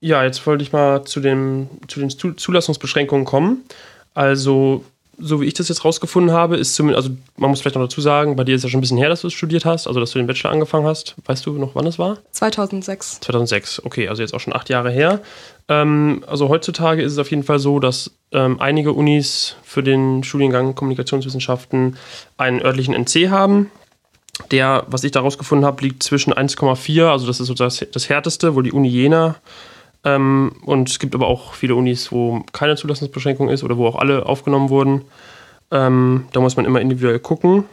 Ja, 0.00 0.22
jetzt 0.22 0.46
wollte 0.46 0.62
ich 0.62 0.72
mal 0.72 1.04
zu, 1.04 1.20
dem, 1.20 1.68
zu 1.88 2.00
den 2.00 2.10
Zulassungsbeschränkungen 2.10 3.24
kommen. 3.24 3.64
Also, 4.12 4.84
so 5.18 5.40
wie 5.40 5.46
ich 5.46 5.54
das 5.54 5.68
jetzt 5.68 5.84
rausgefunden 5.84 6.32
habe, 6.32 6.56
ist 6.56 6.74
zumindest, 6.74 7.06
also 7.06 7.16
man 7.36 7.50
muss 7.50 7.60
vielleicht 7.60 7.76
noch 7.76 7.82
dazu 7.82 8.00
sagen, 8.00 8.36
bei 8.36 8.44
dir 8.44 8.54
ist 8.54 8.62
ja 8.62 8.68
schon 8.68 8.78
ein 8.78 8.80
bisschen 8.80 8.98
her, 8.98 9.08
dass 9.08 9.22
du 9.22 9.28
es 9.28 9.32
studiert 9.32 9.64
hast, 9.64 9.86
also 9.86 10.00
dass 10.00 10.12
du 10.12 10.18
den 10.18 10.26
Bachelor 10.26 10.52
angefangen 10.52 10.86
hast. 10.86 11.14
Weißt 11.26 11.46
du 11.46 11.52
noch, 11.52 11.74
wann 11.74 11.86
es 11.86 11.98
war? 11.98 12.18
2006. 12.32 13.20
2006, 13.20 13.84
okay, 13.84 14.08
also 14.08 14.22
jetzt 14.22 14.34
auch 14.34 14.40
schon 14.40 14.54
acht 14.54 14.68
Jahre 14.68 14.90
her. 14.90 15.20
Ähm, 15.68 16.24
also 16.26 16.48
heutzutage 16.48 17.02
ist 17.02 17.12
es 17.12 17.18
auf 17.18 17.30
jeden 17.30 17.42
Fall 17.42 17.58
so, 17.58 17.80
dass 17.80 18.10
ähm, 18.32 18.60
einige 18.60 18.92
Unis 18.92 19.56
für 19.62 19.82
den 19.82 20.24
Studiengang 20.24 20.74
Kommunikationswissenschaften 20.74 21.96
einen 22.36 22.60
örtlichen 22.60 22.94
NC 22.94 23.30
haben. 23.30 23.70
Der, 24.50 24.84
was 24.88 25.04
ich 25.04 25.12
daraus 25.12 25.38
gefunden 25.38 25.64
habe, 25.64 25.82
liegt 25.82 26.02
zwischen 26.02 26.34
1,4, 26.34 27.06
also 27.06 27.26
das 27.26 27.38
ist 27.38 27.46
so 27.46 27.54
das, 27.54 27.84
das 27.92 28.08
härteste, 28.08 28.56
wo 28.56 28.62
die 28.62 28.72
Uni 28.72 28.88
Jena. 28.88 29.36
Ähm, 30.04 30.52
und 30.64 30.88
es 30.88 30.98
gibt 30.98 31.14
aber 31.14 31.26
auch 31.26 31.54
viele 31.54 31.74
Unis, 31.74 32.12
wo 32.12 32.44
keine 32.52 32.76
Zulassungsbeschränkung 32.76 33.48
ist 33.48 33.64
oder 33.64 33.76
wo 33.76 33.86
auch 33.86 33.96
alle 33.96 34.26
aufgenommen 34.26 34.68
wurden. 34.68 35.02
Ähm, 35.70 36.26
da 36.32 36.40
muss 36.40 36.56
man 36.56 36.66
immer 36.66 36.80
individuell 36.80 37.18
gucken. 37.18 37.64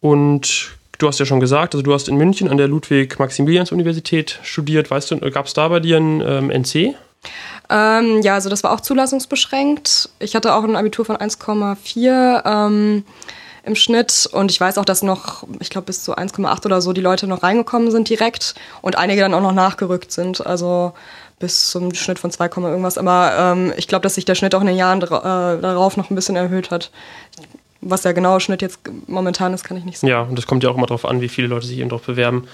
Und 0.00 0.72
du 0.98 1.08
hast 1.08 1.20
ja 1.20 1.26
schon 1.26 1.40
gesagt, 1.40 1.74
also 1.74 1.82
du 1.82 1.94
hast 1.94 2.08
in 2.08 2.16
München 2.16 2.48
an 2.48 2.56
der 2.56 2.68
Ludwig-Maximilians-Universität 2.68 4.40
studiert. 4.42 4.90
Weißt 4.90 5.10
du, 5.12 5.18
gab 5.30 5.46
es 5.46 5.54
da 5.54 5.68
bei 5.68 5.80
dir 5.80 5.98
ein 5.98 6.20
ähm, 6.20 6.50
NC? 6.50 6.94
Ähm, 7.70 8.20
ja, 8.22 8.34
also 8.34 8.48
das 8.48 8.64
war 8.64 8.72
auch 8.72 8.80
zulassungsbeschränkt. 8.80 10.10
Ich 10.18 10.34
hatte 10.34 10.54
auch 10.54 10.64
ein 10.64 10.76
Abitur 10.76 11.04
von 11.04 11.16
1,4 11.16 12.42
ähm, 12.44 13.04
im 13.64 13.76
Schnitt 13.76 14.28
und 14.32 14.50
ich 14.50 14.60
weiß 14.60 14.78
auch, 14.78 14.84
dass 14.84 15.02
noch, 15.02 15.44
ich 15.60 15.70
glaube 15.70 15.86
bis 15.86 16.02
zu 16.02 16.16
1,8 16.16 16.66
oder 16.66 16.80
so 16.80 16.92
die 16.92 17.00
Leute 17.00 17.28
noch 17.28 17.42
reingekommen 17.42 17.90
sind 17.92 18.08
direkt 18.08 18.54
und 18.82 18.98
einige 18.98 19.20
dann 19.20 19.34
auch 19.34 19.40
noch 19.40 19.52
nachgerückt 19.52 20.10
sind. 20.10 20.44
Also 20.44 20.92
bis 21.42 21.70
zum 21.70 21.92
Schnitt 21.92 22.20
von 22.20 22.30
2, 22.30 22.46
irgendwas. 22.46 22.96
Aber 22.96 23.34
ähm, 23.36 23.72
ich 23.76 23.88
glaube, 23.88 24.04
dass 24.04 24.14
sich 24.14 24.24
der 24.24 24.36
Schnitt 24.36 24.54
auch 24.54 24.60
in 24.60 24.68
den 24.68 24.76
Jahren 24.76 25.02
äh, 25.02 25.08
darauf 25.08 25.96
noch 25.96 26.08
ein 26.08 26.14
bisschen 26.14 26.36
erhöht 26.36 26.70
hat. 26.70 26.90
Was 27.80 28.02
der 28.02 28.14
genaue 28.14 28.38
Schnitt 28.40 28.62
jetzt 28.62 28.78
momentan 29.08 29.52
ist, 29.52 29.64
kann 29.64 29.76
ich 29.76 29.84
nicht 29.84 29.98
sagen. 29.98 30.08
Ja, 30.08 30.22
und 30.22 30.38
das 30.38 30.46
kommt 30.46 30.62
ja 30.62 30.70
auch 30.70 30.76
immer 30.76 30.86
darauf 30.86 31.04
an, 31.04 31.20
wie 31.20 31.28
viele 31.28 31.48
Leute 31.48 31.66
sich 31.66 31.78
eben 31.78 31.88
darauf 31.88 32.06
bewerben. 32.06 32.46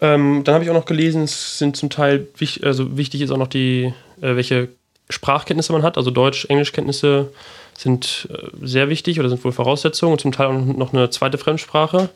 Ähm, 0.00 0.42
dann 0.42 0.54
habe 0.54 0.64
ich 0.64 0.70
auch 0.70 0.74
noch 0.74 0.86
gelesen, 0.86 1.22
es 1.22 1.58
sind 1.58 1.76
zum 1.76 1.90
Teil, 1.90 2.26
also 2.62 2.96
wichtig 2.96 3.20
ist 3.20 3.30
auch 3.30 3.36
noch 3.36 3.46
die, 3.46 3.92
äh, 4.22 4.36
welche 4.36 4.70
Sprachkenntnisse 5.10 5.72
man 5.72 5.82
hat. 5.82 5.98
Also 5.98 6.10
Deutsch, 6.10 6.46
Englischkenntnisse 6.46 7.30
sind 7.76 8.26
äh, 8.30 8.48
sehr 8.62 8.88
wichtig 8.88 9.20
oder 9.20 9.28
sind 9.28 9.44
wohl 9.44 9.52
Voraussetzungen 9.52 10.12
und 10.12 10.20
zum 10.22 10.32
Teil 10.32 10.46
auch 10.46 10.54
noch 10.54 10.94
eine 10.94 11.10
zweite 11.10 11.36
Fremdsprache. 11.36 12.08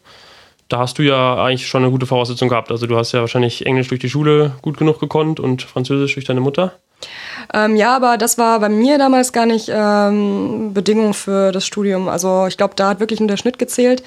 Da 0.68 0.78
hast 0.80 0.98
du 0.98 1.02
ja 1.02 1.42
eigentlich 1.42 1.66
schon 1.66 1.82
eine 1.82 1.90
gute 1.90 2.06
Voraussetzung 2.06 2.48
gehabt. 2.48 2.70
Also 2.70 2.86
du 2.86 2.96
hast 2.96 3.12
ja 3.12 3.20
wahrscheinlich 3.20 3.64
Englisch 3.64 3.88
durch 3.88 4.00
die 4.00 4.10
Schule 4.10 4.52
gut 4.60 4.76
genug 4.76 5.00
gekonnt 5.00 5.40
und 5.40 5.62
Französisch 5.62 6.14
durch 6.14 6.26
deine 6.26 6.40
Mutter. 6.40 6.74
Ähm, 7.54 7.76
ja, 7.76 7.96
aber 7.96 8.18
das 8.18 8.36
war 8.36 8.60
bei 8.60 8.68
mir 8.68 8.98
damals 8.98 9.32
gar 9.32 9.46
nicht 9.46 9.70
ähm, 9.72 10.74
Bedingung 10.74 11.14
für 11.14 11.52
das 11.52 11.64
Studium. 11.64 12.08
Also 12.08 12.46
ich 12.46 12.56
glaube, 12.56 12.74
da 12.76 12.90
hat 12.90 13.00
wirklich 13.00 13.20
nur 13.20 13.28
der 13.28 13.36
Schnitt 13.36 13.58
gezählt. 13.58 14.02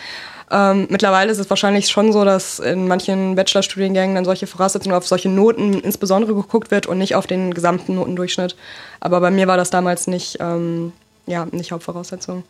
Ähm, 0.52 0.88
mittlerweile 0.90 1.32
ist 1.32 1.40
es 1.40 1.50
wahrscheinlich 1.50 1.88
schon 1.88 2.12
so, 2.12 2.26
dass 2.26 2.60
in 2.60 2.88
manchen 2.88 3.36
Bachelorstudiengängen 3.36 4.16
dann 4.16 4.26
solche 4.26 4.48
Voraussetzungen 4.48 4.96
auf 4.96 5.08
solche 5.08 5.30
Noten 5.30 5.80
insbesondere 5.80 6.36
geguckt 6.36 6.72
wird 6.72 6.88
und 6.88 6.98
nicht 6.98 7.16
auf 7.16 7.26
den 7.26 7.54
gesamten 7.54 7.96
Notendurchschnitt. 7.96 8.58
Aber 9.00 9.22
bei 9.22 9.32
mir 9.32 9.48
war 9.48 9.56
das 9.56 9.70
damals 9.70 10.08
nicht, 10.08 10.38
ähm, 10.42 10.92
ja, 11.26 11.48
nicht 11.52 11.72
Hauptvoraussetzung. 11.72 12.44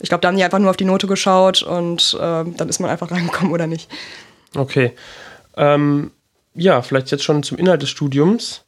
Ich 0.00 0.08
glaube, 0.08 0.22
da 0.22 0.28
haben 0.28 0.36
die 0.36 0.44
einfach 0.44 0.58
nur 0.58 0.70
auf 0.70 0.76
die 0.76 0.84
Note 0.84 1.06
geschaut 1.06 1.62
und 1.62 2.16
äh, 2.18 2.44
dann 2.44 2.68
ist 2.68 2.78
man 2.80 2.90
einfach 2.90 3.10
reingekommen 3.10 3.52
oder 3.52 3.66
nicht. 3.66 3.90
Okay. 4.54 4.92
Ähm, 5.56 6.10
ja, 6.54 6.82
vielleicht 6.82 7.10
jetzt 7.10 7.24
schon 7.24 7.42
zum 7.42 7.58
Inhalt 7.58 7.82
des 7.82 7.90
Studiums. 7.90 8.64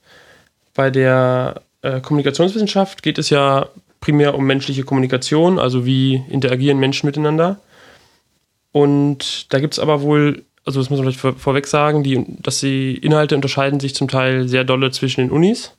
Bei 0.74 0.90
der 0.90 1.62
äh, 1.82 2.00
Kommunikationswissenschaft 2.00 3.02
geht 3.02 3.18
es 3.18 3.30
ja 3.30 3.68
primär 4.00 4.34
um 4.34 4.46
menschliche 4.46 4.84
Kommunikation, 4.84 5.58
also 5.58 5.84
wie 5.84 6.22
interagieren 6.28 6.78
Menschen 6.78 7.06
miteinander. 7.06 7.60
Und 8.72 9.52
da 9.52 9.58
gibt 9.58 9.74
es 9.74 9.78
aber 9.78 10.02
wohl, 10.02 10.44
also 10.64 10.80
das 10.80 10.90
muss 10.90 10.98
man 10.98 11.06
vielleicht 11.06 11.20
vor, 11.20 11.34
vorweg 11.34 11.66
sagen, 11.66 12.02
die, 12.02 12.24
dass 12.40 12.60
die 12.60 12.96
Inhalte 12.96 13.34
unterscheiden 13.34 13.80
sich 13.80 13.94
zum 13.94 14.08
Teil 14.08 14.48
sehr 14.48 14.64
dolle 14.64 14.90
zwischen 14.90 15.20
den 15.20 15.30
Unis. 15.30 15.72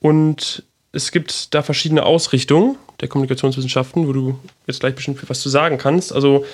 Und 0.00 0.64
es 0.94 1.10
gibt 1.10 1.54
da 1.54 1.62
verschiedene 1.62 2.04
Ausrichtungen 2.04 2.76
der 3.00 3.08
Kommunikationswissenschaften, 3.08 4.06
wo 4.06 4.12
du 4.12 4.38
jetzt 4.66 4.80
gleich 4.80 4.94
bestimmt 4.94 5.18
was 5.28 5.40
zu 5.40 5.48
sagen 5.48 5.76
kannst. 5.76 6.12
Also 6.12 6.44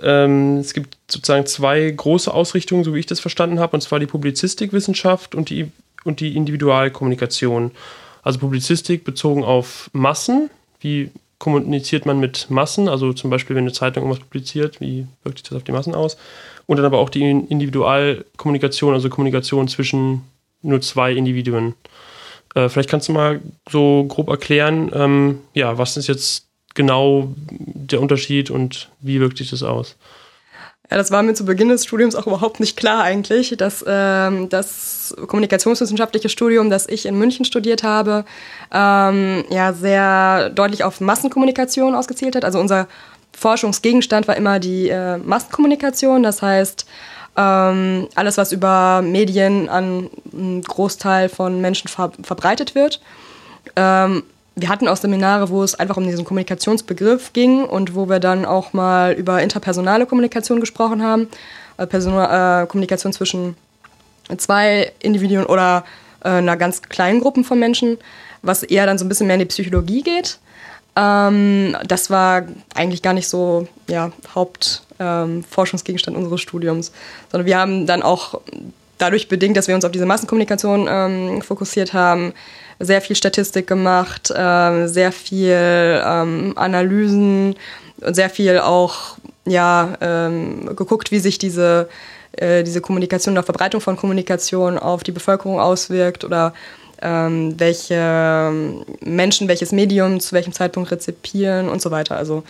ähm, 0.00 0.58
es 0.58 0.72
gibt 0.72 0.96
sozusagen 1.10 1.46
zwei 1.46 1.90
große 1.90 2.32
Ausrichtungen, 2.32 2.84
so 2.84 2.94
wie 2.94 3.00
ich 3.00 3.06
das 3.06 3.20
verstanden 3.20 3.58
habe, 3.58 3.74
und 3.76 3.80
zwar 3.80 3.98
die 3.98 4.06
Publizistikwissenschaft 4.06 5.34
und 5.34 5.50
die, 5.50 5.70
und 6.04 6.20
die 6.20 6.36
Individualkommunikation. 6.36 7.72
Also 8.22 8.38
Publizistik 8.38 9.04
bezogen 9.04 9.42
auf 9.42 9.90
Massen, 9.92 10.48
wie 10.80 11.10
kommuniziert 11.38 12.06
man 12.06 12.20
mit 12.20 12.50
Massen, 12.50 12.88
also 12.88 13.12
zum 13.12 13.28
Beispiel, 13.28 13.56
wenn 13.56 13.64
eine 13.64 13.72
Zeitung 13.72 14.04
irgendwas 14.04 14.22
publiziert, 14.22 14.80
wie 14.80 15.08
wirkt 15.24 15.38
sich 15.38 15.48
das 15.48 15.56
auf 15.56 15.64
die 15.64 15.72
Massen 15.72 15.94
aus? 15.94 16.16
Und 16.66 16.76
dann 16.76 16.86
aber 16.86 16.98
auch 16.98 17.10
die 17.10 17.28
Individualkommunikation, 17.28 18.94
also 18.94 19.08
Kommunikation 19.08 19.66
zwischen 19.66 20.22
nur 20.62 20.80
zwei 20.80 21.12
Individuen. 21.12 21.74
Äh, 22.54 22.68
vielleicht 22.68 22.90
kannst 22.90 23.08
du 23.08 23.12
mal 23.12 23.40
so 23.70 24.04
grob 24.04 24.28
erklären, 24.28 24.90
ähm, 24.94 25.40
ja, 25.54 25.78
was 25.78 25.96
ist 25.96 26.08
jetzt 26.08 26.48
genau 26.74 27.34
der 27.48 28.00
Unterschied 28.00 28.50
und 28.50 28.90
wie 29.00 29.20
wirkt 29.20 29.38
sich 29.38 29.50
das 29.50 29.62
aus? 29.62 29.96
Ja, 30.90 30.98
das 30.98 31.10
war 31.10 31.22
mir 31.22 31.32
zu 31.32 31.46
Beginn 31.46 31.70
des 31.70 31.86
Studiums 31.86 32.14
auch 32.14 32.26
überhaupt 32.26 32.60
nicht 32.60 32.76
klar 32.76 33.02
eigentlich, 33.02 33.54
dass 33.56 33.82
ähm, 33.88 34.50
das 34.50 35.14
kommunikationswissenschaftliche 35.26 36.28
Studium, 36.28 36.68
das 36.68 36.86
ich 36.86 37.06
in 37.06 37.16
München 37.16 37.46
studiert 37.46 37.82
habe, 37.82 38.26
ähm, 38.70 39.44
ja 39.48 39.72
sehr 39.72 40.50
deutlich 40.50 40.84
auf 40.84 41.00
Massenkommunikation 41.00 41.94
ausgezielt 41.94 42.36
hat. 42.36 42.44
Also 42.44 42.60
unser 42.60 42.88
Forschungsgegenstand 43.32 44.28
war 44.28 44.36
immer 44.36 44.58
die 44.58 44.90
äh, 44.90 45.16
Massenkommunikation, 45.16 46.22
das 46.22 46.42
heißt 46.42 46.84
ähm, 47.36 48.08
alles, 48.14 48.36
was 48.36 48.52
über 48.52 49.02
Medien 49.02 49.68
an 49.68 50.10
einen 50.32 50.62
Großteil 50.62 51.28
von 51.28 51.60
Menschen 51.60 51.88
ver 51.88 52.12
verbreitet 52.22 52.74
wird. 52.74 53.00
Ähm, 53.76 54.24
wir 54.54 54.68
hatten 54.68 54.86
auch 54.86 54.96
Seminare, 54.96 55.48
wo 55.48 55.62
es 55.62 55.74
einfach 55.74 55.96
um 55.96 56.04
diesen 56.04 56.24
Kommunikationsbegriff 56.24 57.32
ging 57.32 57.64
und 57.64 57.94
wo 57.94 58.08
wir 58.08 58.20
dann 58.20 58.44
auch 58.44 58.74
mal 58.74 59.12
über 59.12 59.42
interpersonale 59.42 60.04
Kommunikation 60.04 60.60
gesprochen 60.60 61.02
haben. 61.02 61.28
Äh, 61.78 61.86
Personal, 61.86 62.64
äh, 62.64 62.66
Kommunikation 62.66 63.12
zwischen 63.12 63.56
zwei 64.36 64.92
Individuen 65.00 65.46
oder 65.46 65.84
äh, 66.22 66.28
einer 66.28 66.56
ganz 66.56 66.82
kleinen 66.82 67.20
Gruppe 67.20 67.44
von 67.44 67.58
Menschen, 67.58 67.98
was 68.42 68.62
eher 68.62 68.84
dann 68.86 68.98
so 68.98 69.04
ein 69.04 69.08
bisschen 69.08 69.26
mehr 69.26 69.36
in 69.36 69.40
die 69.40 69.46
Psychologie 69.46 70.02
geht. 70.02 70.38
Ähm, 70.96 71.76
das 71.86 72.10
war 72.10 72.42
eigentlich 72.74 73.00
gar 73.00 73.14
nicht 73.14 73.28
so 73.28 73.66
ja, 73.88 74.12
Hauptforschungsgegenstand 74.34 74.91
ähm, 75.02 75.44
unseres 76.16 76.40
Studiums, 76.40 76.92
sondern 77.30 77.46
wir 77.46 77.58
haben 77.58 77.86
dann 77.86 78.02
auch 78.02 78.40
dadurch 78.98 79.28
bedingt, 79.28 79.56
dass 79.56 79.68
wir 79.68 79.74
uns 79.74 79.84
auf 79.84 79.92
diese 79.92 80.06
Massenkommunikation 80.06 80.86
ähm, 80.88 81.42
fokussiert 81.42 81.92
haben, 81.92 82.32
sehr 82.78 83.00
viel 83.00 83.16
Statistik 83.16 83.66
gemacht, 83.66 84.30
äh, 84.30 84.86
sehr 84.86 85.12
viel 85.12 86.02
ähm, 86.04 86.52
Analysen 86.56 87.56
und 88.00 88.14
sehr 88.14 88.30
viel 88.30 88.58
auch 88.58 89.16
ja, 89.44 89.94
ähm, 90.00 90.74
geguckt, 90.76 91.10
wie 91.10 91.18
sich 91.18 91.38
diese, 91.38 91.88
äh, 92.32 92.62
diese 92.62 92.80
Kommunikation 92.80 93.34
oder 93.34 93.42
Verbreitung 93.42 93.80
von 93.80 93.96
Kommunikation 93.96 94.78
auf 94.78 95.02
die 95.02 95.12
Bevölkerung 95.12 95.58
auswirkt 95.58 96.24
oder 96.24 96.54
ähm, 97.02 97.54
welche 97.58 97.96
ähm, 97.98 98.84
Menschen 99.00 99.48
welches 99.48 99.72
Medium 99.72 100.20
zu 100.20 100.32
welchem 100.34 100.52
Zeitpunkt 100.52 100.92
rezipieren 100.92 101.68
und 101.68 101.82
so 101.82 101.90
weiter. 101.90 102.16
Also 102.16 102.44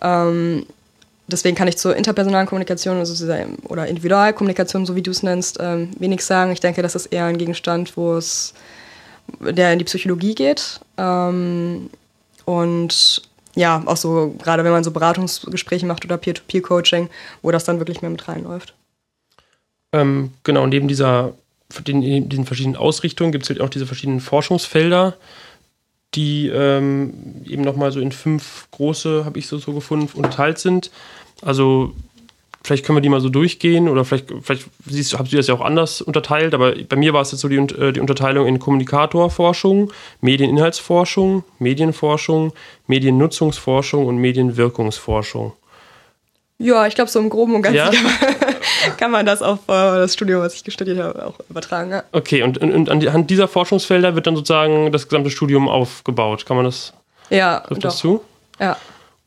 ähm, 0.00 0.64
deswegen 1.28 1.56
kann 1.56 1.68
ich 1.68 1.78
zur 1.78 1.94
interpersonalen 1.94 2.46
Kommunikation 2.46 2.98
also 2.98 3.34
oder 3.64 3.86
Individualkommunikation, 3.86 4.86
so 4.86 4.96
wie 4.96 5.02
du 5.02 5.10
es 5.10 5.22
nennst, 5.22 5.58
ähm, 5.60 5.90
wenig 5.98 6.24
sagen. 6.24 6.50
Ich 6.52 6.60
denke, 6.60 6.82
das 6.82 6.94
ist 6.94 7.06
eher 7.06 7.26
ein 7.26 7.38
Gegenstand, 7.38 7.96
wo 7.96 8.16
es 8.16 8.54
der 9.40 9.72
in 9.72 9.78
die 9.78 9.84
Psychologie 9.84 10.34
geht. 10.34 10.80
Ähm, 10.96 11.90
und 12.44 13.22
ja, 13.54 13.82
auch 13.86 13.96
so, 13.96 14.34
gerade 14.42 14.64
wenn 14.64 14.72
man 14.72 14.84
so 14.84 14.90
Beratungsgespräche 14.90 15.86
macht 15.86 16.04
oder 16.04 16.16
Peer-to-Peer-Coaching, 16.16 17.10
wo 17.42 17.50
das 17.50 17.64
dann 17.64 17.78
wirklich 17.78 18.02
mehr 18.02 18.10
mit 18.10 18.26
reinläuft. 18.28 18.74
Ähm, 19.92 20.32
genau, 20.44 20.66
neben 20.66 20.88
dieser, 20.88 21.32
den, 21.86 22.28
diesen 22.28 22.46
verschiedenen 22.46 22.76
Ausrichtungen 22.76 23.32
gibt 23.32 23.44
es 23.44 23.50
halt 23.50 23.60
auch 23.60 23.68
diese 23.68 23.86
verschiedenen 23.86 24.20
Forschungsfelder, 24.20 25.16
die 26.14 26.48
ähm, 26.48 27.42
eben 27.46 27.62
nochmal 27.62 27.92
so 27.92 28.00
in 28.00 28.12
fünf 28.12 28.68
große, 28.70 29.24
habe 29.24 29.38
ich 29.38 29.46
so, 29.46 29.58
so 29.58 29.72
gefunden, 29.72 30.08
unterteilt 30.14 30.58
sind. 30.58 30.90
Also 31.42 31.94
vielleicht 32.62 32.84
können 32.84 32.96
wir 32.96 33.02
die 33.02 33.08
mal 33.08 33.20
so 33.20 33.28
durchgehen 33.28 33.88
oder 33.88 34.04
vielleicht, 34.04 34.32
vielleicht 34.42 34.66
siehst, 34.86 35.18
habt 35.18 35.32
ihr 35.32 35.38
das 35.38 35.46
ja 35.46 35.54
auch 35.54 35.60
anders 35.60 36.00
unterteilt, 36.00 36.54
aber 36.54 36.74
bei 36.88 36.96
mir 36.96 37.12
war 37.12 37.22
es 37.22 37.32
jetzt 37.32 37.40
so 37.40 37.48
die, 37.48 37.56
äh, 37.56 37.92
die 37.92 38.00
Unterteilung 38.00 38.46
in 38.46 38.58
Kommunikatorforschung, 38.58 39.92
Medieninhaltsforschung, 40.20 41.44
Medienforschung, 41.58 42.52
Mediennutzungsforschung 42.86 44.06
und 44.06 44.18
Medienwirkungsforschung. 44.18 45.52
Ja, 46.58 46.86
ich 46.86 46.94
glaube, 46.94 47.10
so 47.10 47.20
im 47.20 47.30
Groben 47.30 47.54
und 47.54 47.62
Ganzen 47.62 47.76
ja? 47.76 47.90
kann, 47.90 48.02
man, 48.02 48.16
kann, 48.96 49.10
man, 49.10 49.26
das 49.26 49.42
auf 49.42 49.60
äh, 49.68 49.72
das 49.72 50.14
Studium, 50.14 50.42
was 50.42 50.54
ich 50.54 50.72
studiert 50.72 50.98
habe, 50.98 51.26
auch 51.26 51.34
übertragen. 51.48 51.90
Ja. 51.90 52.02
Okay, 52.12 52.42
und, 52.42 52.58
und 52.58 52.90
anhand 52.90 53.30
dieser 53.30 53.46
Forschungsfelder 53.46 54.14
wird 54.14 54.26
dann 54.26 54.34
sozusagen 54.34 54.90
das 54.90 55.08
gesamte 55.08 55.30
Studium 55.30 55.68
aufgebaut. 55.68 56.46
Kann 56.46 56.56
man 56.56 56.64
das? 56.64 56.92
Ja, 57.30 57.60
trifft 57.60 57.84
das 57.84 57.98
zu? 57.98 58.22
Ja. 58.58 58.76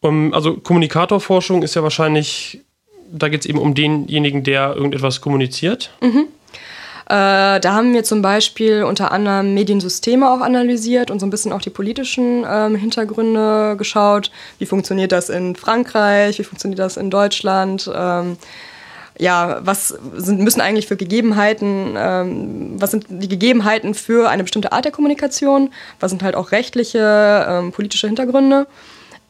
Um, 0.01 0.33
also 0.33 0.55
Kommunikatorforschung 0.55 1.63
ist 1.63 1.75
ja 1.75 1.83
wahrscheinlich 1.83 2.61
da 3.11 3.29
geht 3.29 3.41
es 3.41 3.45
eben 3.45 3.59
um 3.59 3.73
denjenigen, 3.75 4.43
der 4.43 4.75
irgendetwas 4.75 5.21
kommuniziert. 5.21 5.91
Mhm. 6.01 6.27
Äh, 7.11 7.59
da 7.59 7.73
haben 7.73 7.93
wir 7.93 8.05
zum 8.05 8.21
Beispiel 8.21 8.83
unter 8.83 9.11
anderem 9.11 9.53
Mediensysteme 9.53 10.31
auch 10.31 10.39
analysiert 10.39 11.11
und 11.11 11.19
so 11.19 11.25
ein 11.25 11.29
bisschen 11.29 11.51
auch 11.51 11.61
die 11.61 11.69
politischen 11.69 12.45
ähm, 12.49 12.75
Hintergründe 12.75 13.75
geschaut. 13.75 14.31
Wie 14.59 14.65
funktioniert 14.65 15.11
das 15.11 15.29
in 15.29 15.57
Frankreich? 15.57 16.39
Wie 16.39 16.45
funktioniert 16.45 16.79
das 16.79 16.95
in 16.95 17.09
Deutschland? 17.09 17.91
Ähm, 17.93 18.37
ja, 19.17 19.59
was 19.61 19.93
sind, 20.15 20.39
müssen 20.39 20.61
eigentlich 20.61 20.87
für 20.87 20.95
Gegebenheiten, 20.95 21.95
ähm, 21.97 22.75
was 22.79 22.91
sind 22.91 23.07
die 23.09 23.27
Gegebenheiten 23.27 23.93
für 23.93 24.29
eine 24.29 24.43
bestimmte 24.43 24.71
Art 24.71 24.85
der 24.85 24.93
Kommunikation? 24.93 25.69
Was 25.99 26.11
sind 26.11 26.23
halt 26.23 26.35
auch 26.35 26.53
rechtliche, 26.53 27.45
ähm, 27.45 27.73
politische 27.73 28.07
Hintergründe? 28.07 28.67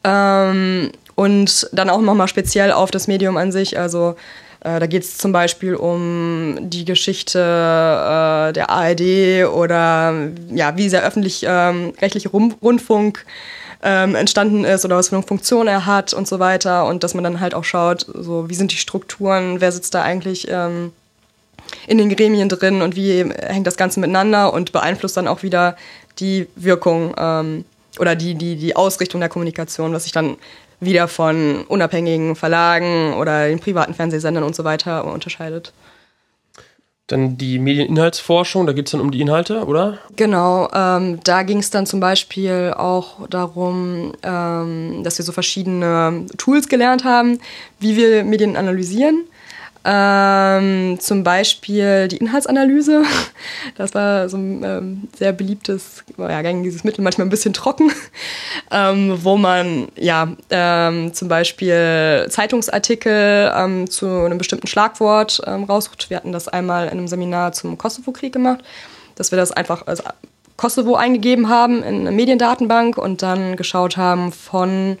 Ähm, 0.04 0.92
und 1.16 1.68
dann 1.72 1.90
auch 1.90 2.00
nochmal 2.00 2.28
speziell 2.28 2.70
auf 2.70 2.92
das 2.92 3.08
Medium 3.08 3.36
an 3.36 3.50
sich. 3.50 3.76
Also 3.76 4.14
äh, 4.64 4.78
da 4.78 4.86
geht 4.86 5.02
es 5.02 5.18
zum 5.18 5.32
Beispiel 5.32 5.74
um 5.74 6.56
die 6.60 6.84
Geschichte 6.84 7.38
äh, 7.38 8.52
der 8.52 8.70
ARD 8.70 9.46
oder 9.52 10.14
ja, 10.50 10.76
wie 10.76 10.82
dieser 10.82 11.02
öffentlich-rechtliche 11.02 12.30
ähm, 12.32 12.54
Rundfunk 12.62 13.24
ähm, 13.82 14.14
entstanden 14.14 14.64
ist 14.64 14.84
oder 14.84 14.96
was 14.96 15.08
für 15.08 15.16
eine 15.16 15.26
Funktion 15.26 15.66
er 15.66 15.86
hat 15.86 16.14
und 16.14 16.28
so 16.28 16.38
weiter. 16.38 16.86
Und 16.86 17.02
dass 17.02 17.14
man 17.14 17.24
dann 17.24 17.40
halt 17.40 17.54
auch 17.54 17.64
schaut, 17.64 18.06
so 18.14 18.48
wie 18.48 18.54
sind 18.54 18.70
die 18.70 18.76
Strukturen, 18.76 19.60
wer 19.60 19.72
sitzt 19.72 19.94
da 19.94 20.02
eigentlich 20.02 20.46
ähm, 20.48 20.92
in 21.88 21.98
den 21.98 22.14
Gremien 22.14 22.48
drin 22.48 22.82
und 22.82 22.94
wie 22.94 23.24
hängt 23.24 23.66
das 23.66 23.76
Ganze 23.76 23.98
miteinander 23.98 24.52
und 24.52 24.70
beeinflusst 24.70 25.16
dann 25.16 25.26
auch 25.26 25.42
wieder 25.42 25.76
die 26.20 26.46
Wirkung 26.54 27.14
ähm, 27.18 27.64
oder 27.98 28.14
die, 28.14 28.36
die, 28.36 28.56
die 28.56 28.76
Ausrichtung 28.76 29.20
der 29.20 29.28
Kommunikation, 29.28 29.92
was 29.92 30.04
sich 30.04 30.12
dann 30.12 30.36
wieder 30.82 31.08
von 31.08 31.64
unabhängigen 31.68 32.36
Verlagen 32.36 33.14
oder 33.14 33.48
den 33.48 33.60
privaten 33.60 33.94
Fernsehsendern 33.94 34.44
und 34.44 34.54
so 34.54 34.64
weiter 34.64 35.04
unterscheidet. 35.04 35.72
Dann 37.06 37.36
die 37.36 37.58
Medieninhaltsforschung, 37.58 38.66
da 38.66 38.72
geht 38.72 38.86
es 38.86 38.92
dann 38.92 39.00
um 39.00 39.10
die 39.10 39.20
Inhalte, 39.20 39.66
oder? 39.66 39.98
Genau, 40.16 40.70
ähm, 40.72 41.20
da 41.24 41.42
ging 41.42 41.58
es 41.58 41.70
dann 41.70 41.84
zum 41.84 42.00
Beispiel 42.00 42.74
auch 42.76 43.28
darum, 43.28 44.12
ähm, 44.22 45.02
dass 45.02 45.18
wir 45.18 45.24
so 45.24 45.32
verschiedene 45.32 46.26
Tools 46.38 46.68
gelernt 46.68 47.04
haben, 47.04 47.38
wie 47.80 47.96
wir 47.96 48.24
Medien 48.24 48.56
analysieren. 48.56 49.24
Ähm, 49.84 50.98
zum 51.00 51.24
Beispiel 51.24 52.08
die 52.08 52.18
Inhaltsanalyse. 52.18 53.02
Das 53.76 53.94
war 53.94 54.28
so 54.28 54.36
ein 54.36 54.62
ähm, 54.64 55.08
sehr 55.16 55.32
beliebtes, 55.32 56.04
ja, 56.18 56.42
gängiges 56.42 56.84
Mittel, 56.84 57.02
manchmal 57.02 57.26
ein 57.26 57.30
bisschen 57.30 57.52
trocken, 57.52 57.90
ähm, 58.70 59.18
wo 59.22 59.36
man 59.36 59.88
ja 59.96 60.28
ähm, 60.50 61.12
zum 61.14 61.28
Beispiel 61.28 62.26
Zeitungsartikel 62.28 63.52
ähm, 63.54 63.88
zu 63.88 64.06
einem 64.06 64.38
bestimmten 64.38 64.66
Schlagwort 64.66 65.42
ähm, 65.46 65.64
raussucht. 65.64 66.10
Wir 66.10 66.16
hatten 66.18 66.32
das 66.32 66.48
einmal 66.48 66.86
in 66.86 66.92
einem 66.92 67.08
Seminar 67.08 67.52
zum 67.52 67.78
Kosovo-Krieg 67.78 68.32
gemacht, 68.32 68.60
dass 69.14 69.30
wir 69.30 69.36
das 69.36 69.52
einfach 69.52 69.86
als 69.86 70.02
Kosovo 70.56 70.94
eingegeben 70.94 71.48
haben 71.48 71.82
in 71.82 72.00
eine 72.00 72.12
Mediendatenbank 72.12 72.98
und 72.98 73.22
dann 73.22 73.56
geschaut 73.56 73.96
haben 73.96 74.32
von 74.32 74.98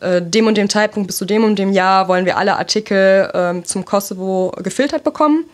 äh, 0.00 0.20
dem 0.22 0.46
und 0.46 0.56
dem 0.56 0.68
Zeitpunkt 0.68 1.06
bis 1.06 1.16
zu 1.16 1.24
dem 1.24 1.44
und 1.44 1.58
dem 1.58 1.72
Jahr 1.72 2.08
wollen 2.08 2.26
wir 2.26 2.36
alle 2.36 2.56
Artikel 2.56 3.30
äh, 3.32 3.62
zum 3.62 3.84
Kosovo 3.84 4.52
gefiltert 4.62 5.04
bekommen. 5.04 5.44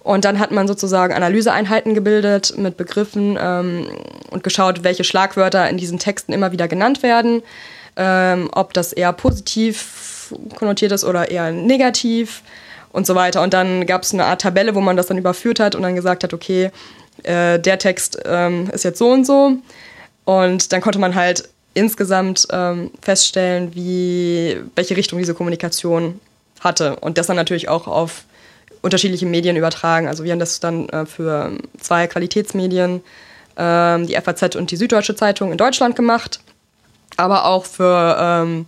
Und 0.00 0.24
dann 0.24 0.38
hat 0.38 0.52
man 0.52 0.68
sozusagen 0.68 1.12
Analyseeinheiten 1.12 1.94
gebildet 1.94 2.56
mit 2.56 2.76
Begriffen 2.76 3.36
ähm, 3.40 3.88
und 4.30 4.44
geschaut, 4.44 4.84
welche 4.84 5.02
Schlagwörter 5.02 5.68
in 5.68 5.78
diesen 5.78 5.98
Texten 5.98 6.32
immer 6.32 6.52
wieder 6.52 6.68
genannt 6.68 7.02
werden, 7.02 7.42
ähm, 7.96 8.48
ob 8.52 8.72
das 8.72 8.92
eher 8.92 9.12
positiv 9.12 10.32
konnotiert 10.56 10.92
ist 10.92 11.04
oder 11.04 11.30
eher 11.30 11.50
negativ 11.50 12.42
und 12.92 13.04
so 13.04 13.16
weiter. 13.16 13.42
Und 13.42 13.52
dann 13.52 13.84
gab 13.84 14.04
es 14.04 14.14
eine 14.14 14.26
Art 14.26 14.42
Tabelle, 14.42 14.76
wo 14.76 14.80
man 14.80 14.96
das 14.96 15.06
dann 15.06 15.18
überführt 15.18 15.58
hat 15.58 15.74
und 15.74 15.82
dann 15.82 15.96
gesagt 15.96 16.22
hat, 16.22 16.32
okay, 16.32 16.70
äh, 17.24 17.58
der 17.58 17.78
Text 17.78 18.18
ähm, 18.24 18.70
ist 18.72 18.84
jetzt 18.84 18.98
so 18.98 19.10
und 19.10 19.26
so. 19.26 19.56
Und 20.24 20.72
dann 20.72 20.80
konnte 20.80 20.98
man 20.98 21.16
halt 21.16 21.48
insgesamt 21.76 22.48
ähm, 22.50 22.90
feststellen, 23.02 23.74
wie, 23.74 24.58
welche 24.74 24.96
Richtung 24.96 25.18
diese 25.18 25.34
Kommunikation 25.34 26.20
hatte. 26.60 26.96
Und 26.96 27.18
das 27.18 27.26
dann 27.26 27.36
natürlich 27.36 27.68
auch 27.68 27.86
auf 27.86 28.24
unterschiedliche 28.80 29.26
Medien 29.26 29.56
übertragen. 29.56 30.08
Also 30.08 30.24
wir 30.24 30.32
haben 30.32 30.38
das 30.38 30.58
dann 30.58 30.88
äh, 30.88 31.04
für 31.04 31.52
zwei 31.78 32.06
Qualitätsmedien, 32.06 33.02
äh, 33.56 34.04
die 34.04 34.14
FAZ 34.14 34.56
und 34.56 34.70
die 34.70 34.76
Süddeutsche 34.76 35.14
Zeitung 35.14 35.52
in 35.52 35.58
Deutschland 35.58 35.96
gemacht, 35.96 36.40
aber 37.18 37.44
auch 37.44 37.66
für 37.66 38.16
ähm, 38.18 38.66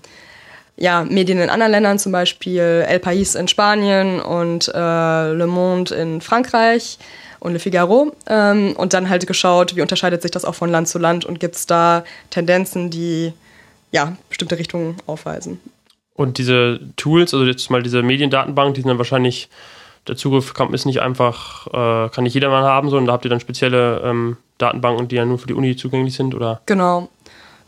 ja, 0.76 1.04
Medien 1.04 1.38
in 1.40 1.48
anderen 1.48 1.72
Ländern, 1.72 1.98
zum 1.98 2.12
Beispiel 2.12 2.84
El 2.86 2.98
País 2.98 3.38
in 3.38 3.48
Spanien 3.48 4.20
und 4.20 4.68
äh, 4.68 5.32
Le 5.32 5.46
Monde 5.46 5.94
in 5.94 6.20
Frankreich 6.20 6.98
und 7.40 7.52
Le 7.52 7.58
Figaro. 7.58 8.12
Ähm, 8.26 8.74
und 8.76 8.92
dann 8.92 9.08
halt 9.08 9.26
geschaut, 9.26 9.76
wie 9.76 9.82
unterscheidet 9.82 10.22
sich 10.22 10.30
das 10.30 10.44
auch 10.44 10.54
von 10.54 10.70
Land 10.70 10.88
zu 10.88 10.98
Land 10.98 11.24
und 11.24 11.40
gibt 11.40 11.56
es 11.56 11.66
da 11.66 12.04
Tendenzen, 12.30 12.90
die 12.90 13.32
ja, 13.90 14.16
bestimmte 14.28 14.58
Richtungen 14.58 14.96
aufweisen. 15.06 15.60
Und 16.14 16.38
diese 16.38 16.80
Tools, 16.96 17.32
also 17.32 17.46
jetzt 17.46 17.70
mal 17.70 17.82
diese 17.82 18.02
Mediendatenbank, 18.02 18.74
die 18.74 18.80
sind 18.80 18.88
dann 18.88 18.98
wahrscheinlich 18.98 19.48
der 20.08 20.16
Zugriff 20.16 20.54
ist 20.72 20.86
nicht 20.86 21.00
einfach, 21.00 21.66
äh, 21.68 22.08
kann 22.08 22.24
nicht 22.24 22.34
jedermann 22.34 22.64
haben, 22.64 22.88
sondern 22.88 23.06
da 23.06 23.12
habt 23.12 23.24
ihr 23.26 23.30
dann 23.30 23.40
spezielle 23.40 24.00
ähm, 24.04 24.36
Datenbanken, 24.56 25.08
die 25.08 25.16
ja 25.16 25.24
nur 25.24 25.38
für 25.38 25.46
die 25.46 25.54
Uni 25.54 25.76
zugänglich 25.76 26.14
sind, 26.14 26.34
oder? 26.34 26.60
Genau, 26.66 27.08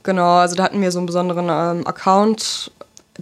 genau. 0.03 0.37
Also 0.37 0.57
da 0.57 0.65
hatten 0.65 0.81
wir 0.81 0.91
so 0.91 0.99
einen 0.99 1.07
besonderen 1.07 1.49
ähm, 1.51 1.87
Account. 1.87 2.73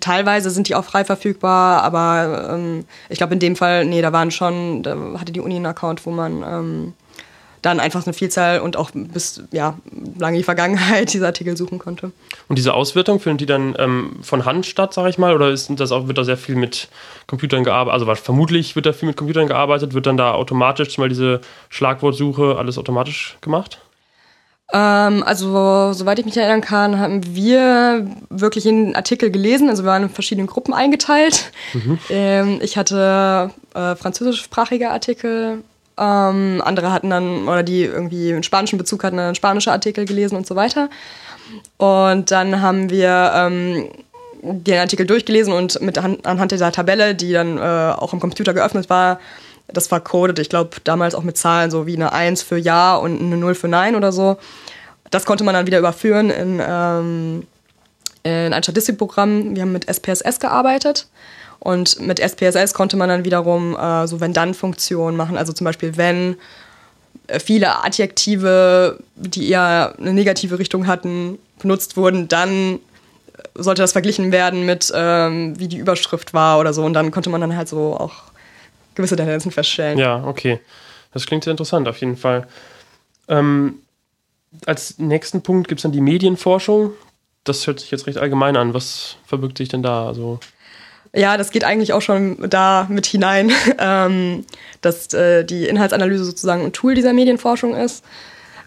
Teilweise 0.00 0.50
sind 0.50 0.68
die 0.68 0.74
auch 0.74 0.84
frei 0.84 1.04
verfügbar, 1.04 1.82
aber 1.82 2.50
ähm, 2.54 2.84
ich 3.08 3.18
glaube 3.18 3.34
in 3.34 3.40
dem 3.40 3.56
Fall, 3.56 3.84
nee, 3.84 4.02
da 4.02 4.12
waren 4.12 4.30
schon, 4.30 4.82
da 4.82 4.96
hatte 5.18 5.32
die 5.32 5.40
Uni 5.40 5.56
einen 5.56 5.66
Account, 5.66 6.04
wo 6.06 6.10
man 6.10 6.42
ähm, 6.42 6.92
dann 7.62 7.80
einfach 7.80 8.06
eine 8.06 8.12
Vielzahl 8.12 8.60
und 8.60 8.76
auch 8.76 8.90
bis 8.94 9.42
ja, 9.50 9.76
lange 10.18 10.38
die 10.38 10.44
Vergangenheit 10.44 11.12
diese 11.12 11.26
Artikel 11.26 11.56
suchen 11.56 11.78
konnte. 11.78 12.12
Und 12.48 12.56
diese 12.56 12.74
Auswertung 12.74 13.20
findet 13.20 13.40
die 13.40 13.46
dann 13.46 13.74
ähm, 13.78 14.16
von 14.22 14.44
Hand 14.44 14.66
statt, 14.66 14.94
sage 14.94 15.10
ich 15.10 15.18
mal, 15.18 15.34
oder 15.34 15.50
ist 15.50 15.70
das 15.76 15.92
auch, 15.92 16.06
wird 16.08 16.18
da 16.18 16.24
sehr 16.24 16.36
viel 16.36 16.54
mit 16.54 16.88
Computern 17.26 17.64
gearbeitet? 17.64 18.08
Also 18.08 18.22
vermutlich 18.22 18.76
wird 18.76 18.86
da 18.86 18.92
viel 18.92 19.08
mit 19.08 19.16
Computern 19.16 19.48
gearbeitet, 19.48 19.94
wird 19.94 20.06
dann 20.06 20.16
da 20.16 20.32
automatisch 20.32 20.90
zum 20.90 21.08
diese 21.08 21.40
Schlagwortsuche 21.68 22.56
alles 22.58 22.78
automatisch 22.78 23.36
gemacht? 23.40 23.80
Ähm, 24.72 25.22
also, 25.22 25.92
soweit 25.94 26.18
ich 26.18 26.26
mich 26.26 26.36
erinnern 26.36 26.60
kann, 26.60 26.98
haben 26.98 27.34
wir 27.34 28.06
wirklich 28.28 28.68
einen 28.68 28.94
Artikel 28.94 29.30
gelesen. 29.30 29.70
Also, 29.70 29.84
wir 29.84 29.90
waren 29.90 30.04
in 30.04 30.10
verschiedenen 30.10 30.46
Gruppen 30.46 30.74
eingeteilt. 30.74 31.52
Mhm. 31.72 31.98
Ähm, 32.10 32.58
ich 32.62 32.76
hatte 32.76 33.50
äh, 33.74 33.96
französischsprachige 33.96 34.90
Artikel, 34.90 35.62
ähm, 35.98 36.62
andere 36.64 36.92
hatten 36.92 37.10
dann, 37.10 37.48
oder 37.48 37.62
die 37.62 37.82
irgendwie 37.82 38.32
einen 38.32 38.42
spanischen 38.42 38.78
Bezug 38.78 39.04
hatten, 39.04 39.16
dann 39.16 39.34
spanische 39.34 39.72
Artikel 39.72 40.04
gelesen 40.04 40.36
und 40.36 40.46
so 40.46 40.54
weiter. 40.54 40.90
Und 41.78 42.30
dann 42.30 42.60
haben 42.60 42.90
wir 42.90 43.32
ähm, 43.34 43.88
den 44.42 44.78
Artikel 44.78 45.06
durchgelesen 45.06 45.52
und 45.52 45.80
mit 45.80 45.98
anhand 45.98 46.52
dieser 46.52 46.72
Tabelle, 46.72 47.14
die 47.14 47.32
dann 47.32 47.58
äh, 47.58 47.94
auch 47.96 48.12
im 48.12 48.20
Computer 48.20 48.54
geöffnet 48.54 48.88
war, 48.90 49.18
das 49.72 49.90
war 49.90 50.00
coded, 50.00 50.38
ich 50.38 50.48
glaube 50.48 50.76
damals 50.84 51.14
auch 51.14 51.22
mit 51.22 51.36
Zahlen, 51.36 51.70
so 51.70 51.86
wie 51.86 51.96
eine 51.96 52.12
1 52.12 52.42
für 52.42 52.56
Ja 52.56 52.96
und 52.96 53.20
eine 53.20 53.36
0 53.36 53.54
für 53.54 53.68
Nein 53.68 53.94
oder 53.94 54.12
so. 54.12 54.38
Das 55.10 55.24
konnte 55.24 55.44
man 55.44 55.54
dann 55.54 55.66
wieder 55.66 55.78
überführen 55.78 56.30
in, 56.30 56.60
ähm, 56.66 57.46
in 58.22 58.52
ein 58.52 58.62
Statistikprogramm. 58.62 59.54
Wir 59.54 59.62
haben 59.62 59.72
mit 59.72 59.88
SPSS 59.88 60.40
gearbeitet. 60.40 61.06
Und 61.60 62.00
mit 62.00 62.20
SPSS 62.20 62.72
konnte 62.72 62.96
man 62.96 63.08
dann 63.08 63.24
wiederum 63.24 63.76
äh, 63.76 64.06
so 64.06 64.20
Wenn-Dann-Funktionen 64.20 65.16
machen. 65.16 65.36
Also 65.36 65.52
zum 65.52 65.64
Beispiel, 65.64 65.96
wenn 65.96 66.36
äh, 67.26 67.40
viele 67.40 67.84
Adjektive, 67.84 68.98
die 69.16 69.48
eher 69.50 69.94
eine 69.98 70.12
negative 70.12 70.58
Richtung 70.58 70.86
hatten, 70.86 71.38
benutzt 71.58 71.96
wurden, 71.96 72.28
dann 72.28 72.78
sollte 73.54 73.82
das 73.82 73.92
verglichen 73.92 74.30
werden 74.30 74.66
mit, 74.66 74.92
ähm, 74.94 75.58
wie 75.58 75.68
die 75.68 75.78
Überschrift 75.78 76.32
war 76.32 76.60
oder 76.60 76.72
so. 76.72 76.84
Und 76.84 76.94
dann 76.94 77.10
konnte 77.10 77.30
man 77.30 77.40
dann 77.40 77.56
halt 77.56 77.68
so 77.68 77.96
auch 77.96 78.28
gewisse 78.98 79.16
Tendenzen 79.16 79.50
feststellen. 79.50 79.98
Ja, 79.98 80.22
okay. 80.24 80.60
Das 81.14 81.24
klingt 81.24 81.44
sehr 81.44 81.52
interessant, 81.52 81.88
auf 81.88 81.96
jeden 81.98 82.18
Fall. 82.18 82.46
Ähm, 83.28 83.76
als 84.66 84.98
nächsten 84.98 85.42
Punkt 85.42 85.68
gibt 85.68 85.78
es 85.78 85.82
dann 85.82 85.92
die 85.92 86.02
Medienforschung. 86.02 86.92
Das 87.44 87.66
hört 87.66 87.80
sich 87.80 87.90
jetzt 87.90 88.06
recht 88.06 88.18
allgemein 88.18 88.56
an. 88.56 88.74
Was 88.74 89.16
verbirgt 89.24 89.56
sich 89.56 89.70
denn 89.70 89.82
da? 89.82 90.06
Also 90.06 90.38
ja, 91.14 91.36
das 91.36 91.50
geht 91.50 91.64
eigentlich 91.64 91.92
auch 91.92 92.02
schon 92.02 92.36
da 92.50 92.86
mit 92.90 93.06
hinein, 93.06 93.50
ähm, 93.78 94.44
dass 94.80 95.12
äh, 95.14 95.44
die 95.44 95.66
Inhaltsanalyse 95.66 96.24
sozusagen 96.24 96.64
ein 96.64 96.72
Tool 96.72 96.94
dieser 96.94 97.12
Medienforschung 97.12 97.74
ist. 97.74 98.04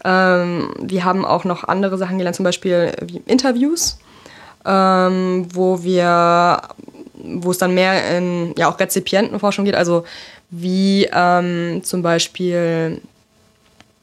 Ähm, 0.04 0.74
wir 0.80 1.04
haben 1.06 1.26
auch 1.26 1.44
noch 1.44 1.64
andere 1.64 1.98
Sachen 1.98 2.18
gelernt, 2.18 2.36
zum 2.36 2.44
Beispiel 2.44 2.92
wie 3.02 3.22
Interviews, 3.28 4.00
ähm, 4.66 5.48
wo 5.54 5.84
wir, 5.84 6.62
wo 7.24 7.52
es 7.52 7.58
dann 7.58 7.74
mehr 7.74 8.18
in 8.18 8.54
ja 8.58 8.70
auch 8.70 8.80
Rezipientenforschung 8.80 9.66
geht, 9.66 9.76
also 9.76 10.06
wie 10.50 11.08
ähm, 11.12 11.82
zum 11.84 12.02
Beispiel 12.02 13.02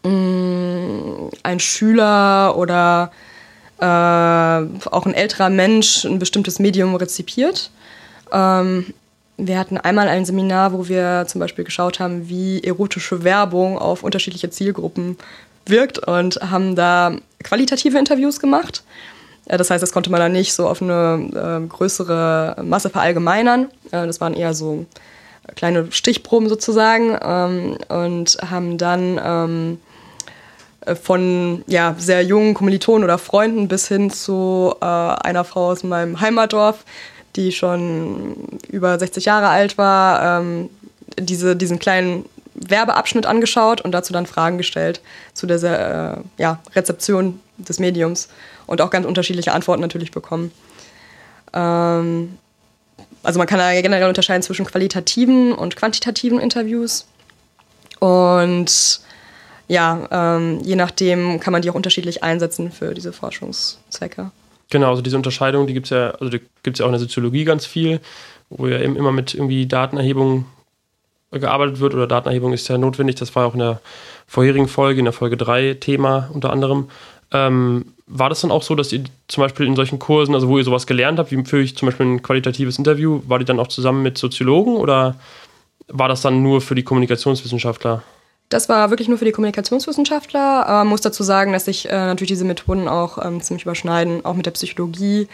mh, 0.05 0.11
mm, 0.11 1.31
ein 1.43 1.61
Schüler 1.61 2.57
oder 2.57 3.11
äh, 3.81 3.85
auch 3.85 5.07
ein 5.07 5.15
älterer 5.15 5.51
Mensch 5.51 6.05
ein 6.05 6.19
bestimmtes 6.19 6.59
Medium 6.59 6.95
rezipiert 6.95 7.71
ähm, 8.33 8.87
wir 9.37 9.59
hatten 9.59 9.79
einmal 9.79 10.09
ein 10.09 10.25
Seminar, 10.25 10.73
wo 10.73 10.89
wir 10.89 11.25
zum 11.29 11.41
Beispiel 11.41 11.65
geschaut 11.65 12.01
haben, 12.01 12.29
wie 12.29 12.63
erotische 12.63 13.23
Werbung 13.23 13.79
auf 13.79 14.03
unterschiedliche 14.03 14.51
Zielgruppen 14.51 15.17
wirkt 15.65 15.99
und 16.01 16.37
haben 16.37 16.75
da 16.75 17.17
qualitative 17.45 17.99
Interviews 17.99 18.41
gemacht. 18.41 18.83
Das 19.49 19.71
heißt, 19.71 19.83
das 19.83 19.93
konnte 19.93 20.11
man 20.11 20.21
dann 20.21 20.33
nicht 20.33 20.53
so 20.53 20.69
auf 20.69 20.83
eine 20.83 21.63
äh, 21.65 21.67
größere 21.67 22.57
Masse 22.63 22.91
verallgemeinern. 22.91 23.69
Äh, 23.91 24.07
das 24.07 24.21
waren 24.21 24.35
eher 24.35 24.55
so 24.55 24.85
kleine 25.57 25.91
Stichproben 25.91 26.49
sozusagen 26.49 27.17
ähm, 27.23 27.79
und 27.89 28.39
haben 28.51 28.77
dann 28.77 29.21
ähm, 29.25 29.81
von 31.03 31.63
ja, 31.67 31.95
sehr 31.99 32.23
jungen 32.23 32.55
Kommilitonen 32.55 33.05
oder 33.05 33.19
Freunden 33.19 33.69
bis 33.69 33.89
hin 33.89 34.11
zu 34.11 34.75
äh, 34.81 34.85
einer 34.85 35.45
Frau 35.45 35.71
aus 35.71 35.83
meinem 35.83 36.21
Heimatdorf 36.21 36.85
die 37.39 37.53
schon 37.53 38.35
über 38.69 38.99
60 38.99 39.25
Jahre 39.25 39.49
alt 39.49 39.79
war, 39.79 40.41
ähm, 40.41 40.71
diese, 41.19 41.57
diesen 41.57 41.79
kleinen 41.79 42.25
Werbeabschnitt 42.67 43.27
angeschaut 43.27 43.81
und 43.81 43.93
dazu 43.93 44.13
dann 44.13 44.27
Fragen 44.27 44.59
gestellt 44.59 45.01
zu 45.35 45.47
der 45.47 46.19
äh, 46.39 46.43
ja, 46.43 46.61
Rezeption 46.75 47.41
des 47.57 47.79
Mediums 47.79 48.29
und 48.67 48.81
auch 48.81 48.91
ganz 48.91 49.07
unterschiedliche 49.07 49.53
Antworten 49.53 49.83
natürlich 49.83 50.11
bekommen. 50.11 50.53
Ähm, 51.53 52.39
also 53.23 53.39
man 53.39 53.47
kann 53.47 53.59
da 53.59 53.81
generell 53.81 54.09
unterscheiden 54.09 54.43
zwischen 54.43 54.67
qualitativen 54.67 55.53
und 55.53 55.77
quantitativen 55.77 56.39
Interviews. 56.39 57.07
Und 57.99 59.01
ja, 59.67 60.09
ähm, 60.11 60.61
je 60.63 60.77
nachdem 60.77 61.41
kann 61.41 61.53
man 61.53 61.63
die 61.63 61.71
auch 61.71 61.75
unterschiedlich 61.75 62.23
einsetzen 62.23 62.71
für 62.73 62.95
diese 62.95 63.13
Forschungszwecke. 63.13 64.31
Genau, 64.71 64.91
also 64.91 65.03
diese 65.03 65.17
Unterscheidung, 65.17 65.67
die 65.67 65.75
gibt 65.75 65.87
es 65.87 65.91
ja, 65.91 66.11
also 66.13 66.39
gibt 66.63 66.79
ja 66.79 66.85
auch 66.85 66.89
in 66.89 66.93
der 66.93 67.01
Soziologie 67.01 67.45
ganz 67.45 67.67
viel, 67.67 68.01
wo 68.51 68.67
ja 68.67 68.81
eben 68.81 68.97
immer 68.97 69.13
mit 69.13 69.35
irgendwie 69.35 69.67
Datenerhebung 69.67 70.47
gearbeitet 71.31 71.81
wird 71.81 71.95
oder 71.95 72.07
Datenerhebung 72.07 72.53
ist 72.53 72.69
ja 72.69 72.79
notwendig. 72.79 73.17
Das 73.17 73.35
war 73.35 73.47
auch 73.47 73.55
in 73.55 73.61
der 73.61 73.81
vorherigen 74.27 74.69
Folge, 74.69 74.99
in 74.99 75.05
der 75.05 75.13
Folge 75.13 75.37
3 75.37 75.75
Thema 75.75 76.31
unter 76.33 76.51
anderem. 76.51 76.89
Ähm, 77.33 77.87
war 78.07 78.31
das 78.31 78.41
dann 78.41 78.51
auch 78.51 78.63
so, 78.63 78.75
dass 78.75 78.93
ihr 78.93 79.05
zum 79.29 79.43
Beispiel 79.43 79.67
in 79.67 79.77
solchen 79.77 79.99
Kursen, 79.99 80.35
also 80.35 80.49
wo 80.49 80.57
ihr 80.57 80.65
sowas 80.65 80.87
gelernt 80.87 81.19
habt, 81.19 81.31
wie 81.31 81.45
führe 81.45 81.63
ich 81.63 81.77
zum 81.77 81.87
Beispiel 81.87 82.07
ein 82.07 82.23
qualitatives 82.23 82.79
Interview, 82.79 83.21
war 83.27 83.39
die 83.39 83.45
dann 83.45 83.61
auch 83.61 83.67
zusammen 83.67 84.03
mit 84.03 84.17
Soziologen 84.17 84.77
oder 84.77 85.17
war 85.89 86.09
das 86.09 86.23
dann 86.23 86.43
nur 86.43 86.61
für 86.61 86.75
die 86.75 86.85
Kommunikationswissenschaftler? 86.85 88.03
Das 88.49 88.71
war 88.71 88.89
wirklich 88.89 89.09
nur 89.09 89.19
für 89.19 89.27
die 89.27 89.33
Kommunikationswissenschaftler. 89.33 90.65
Man 90.67 90.87
muss 90.87 91.03
dazu 91.03 91.23
sagen, 91.23 91.53
dass 91.53 91.67
sich 91.67 91.87
äh, 91.87 91.93
natürlich 91.93 92.31
diese 92.31 92.47
Methoden 92.47 92.89
auch 92.89 93.23
ähm, 93.23 93.43
ziemlich 93.43 93.65
überschneiden, 93.65 94.25
auch 94.25 94.35
mit 94.35 94.47
der 94.47 94.53
Psychologie. 94.53 95.29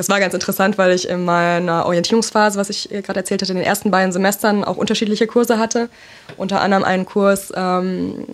Das 0.00 0.08
war 0.08 0.18
ganz 0.18 0.32
interessant, 0.32 0.78
weil 0.78 0.92
ich 0.92 1.10
in 1.10 1.26
meiner 1.26 1.84
Orientierungsphase, 1.84 2.58
was 2.58 2.70
ich 2.70 2.88
gerade 2.88 3.20
erzählt 3.20 3.42
hatte, 3.42 3.52
in 3.52 3.58
den 3.58 3.66
ersten 3.66 3.90
beiden 3.90 4.12
Semestern 4.12 4.64
auch 4.64 4.78
unterschiedliche 4.78 5.26
Kurse 5.26 5.58
hatte. 5.58 5.90
Unter 6.38 6.62
anderem 6.62 6.84
einen 6.84 7.04
Kurs 7.04 7.52
ähm, 7.54 8.24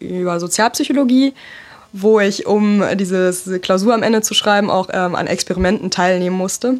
über 0.00 0.38
Sozialpsychologie 0.38 1.32
wo 1.94 2.20
ich, 2.20 2.46
um 2.46 2.84
diese 2.96 3.58
Klausur 3.60 3.94
am 3.94 4.02
Ende 4.02 4.20
zu 4.20 4.34
schreiben, 4.34 4.68
auch 4.68 4.90
ähm, 4.92 5.14
an 5.14 5.26
Experimenten 5.26 5.90
teilnehmen 5.90 6.36
musste. 6.36 6.74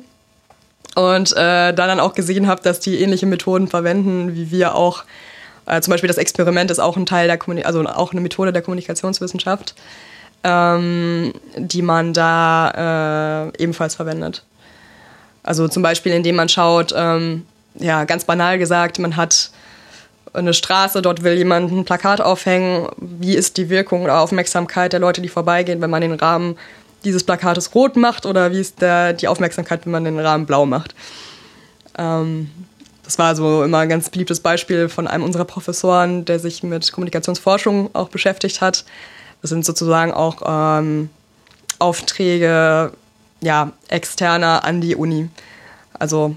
Und 0.95 1.33
äh, 1.33 1.35
da 1.35 1.73
dann 1.73 1.99
auch 1.99 2.13
gesehen 2.13 2.49
habe, 2.49 2.61
dass 2.63 2.81
die 2.81 3.01
ähnliche 3.01 3.25
Methoden 3.25 3.69
verwenden, 3.69 4.35
wie 4.35 4.51
wir 4.51 4.75
auch. 4.75 5.05
Äh, 5.65 5.81
zum 5.81 5.93
Beispiel 5.93 6.09
das 6.09 6.19
Experiment 6.19 6.71
ist 6.71 6.81
auch 6.81 6.99
ein 6.99 7.07
Teil 7.07 7.29
der 7.29 7.39
Kommunik 7.39 7.65
also 7.65 7.83
auch 7.83 8.13
eine 8.13 8.21
Methode 8.21 8.53
der 8.53 8.61
Kommunikationswissenschaft, 8.61 9.75
ähm, 10.45 11.33
die 11.57 11.83
man 11.83 12.13
da 12.13 13.51
äh, 13.57 13.63
ebenfalls 13.63 13.95
verwendet. 13.95 14.45
Also 15.43 15.69
zum 15.69 15.83
Beispiel, 15.83 16.13
indem 16.13 16.37
man 16.37 16.49
schaut, 16.49 16.93
ähm, 16.97 17.47
ja, 17.75 18.05
ganz 18.05 18.25
banal 18.25 18.59
gesagt, 18.59 18.99
man 18.99 19.17
hat 19.17 19.51
eine 20.35 20.55
Straße, 20.55 21.03
dort 21.03 21.23
will 21.23 21.35
jemand 21.35 21.73
ein 21.73 21.85
Plakat 21.85 22.21
aufhängen. 22.21 22.89
Wie 22.97 23.35
ist 23.35 23.57
die 23.57 23.71
Wirkung 23.71 24.03
oder 24.03 24.21
Aufmerksamkeit 24.21 24.93
der 24.93 25.01
Leute, 25.01 25.23
die 25.23 25.29
vorbeigehen, 25.29 25.81
wenn 25.81 25.91
man 25.91 26.03
den 26.03 26.15
Rahmen 26.15 26.57
dieses 27.05 27.25
Plakates 27.25 27.75
rot 27.75 27.97
macht 27.97 28.27
oder 28.27 28.53
wie 28.53 28.61
ist 28.61 28.81
der, 28.81 29.13
die 29.13 29.29
Aufmerksamkeit, 29.29 29.85
wenn 29.85 29.93
man 29.93 30.05
den 30.05 30.19
Rahmen 30.19 30.47
blau 30.47 30.67
macht? 30.67 30.95
Ähm, 31.97 32.51
das 33.05 33.19
war 33.19 33.35
so 33.35 33.63
immer 33.63 33.79
ein 33.79 33.89
ganz 33.89 34.11
beliebtes 34.11 34.41
Beispiel 34.41 34.89
von 34.89 35.07
einem 35.07 35.25
unserer 35.25 35.47
Professoren, 35.47 36.27
der 36.27 36.39
sich 36.39 36.63
mit 36.63 36.93
Kommunikationsforschung 36.93 37.91
auch 37.95 38.11
beschäftigt 38.11 38.61
hat. 38.61 38.85
Das 39.41 39.51
sind 39.51 39.65
sozusagen 39.65 40.13
auch 40.13 40.43
ähm, 40.45 41.11
Aufträge 41.79 42.93
ja, 43.41 43.73
externer 43.89 44.65
an 44.65 44.81
die 44.81 44.97
Uni. 44.97 45.29
Also 45.99 46.35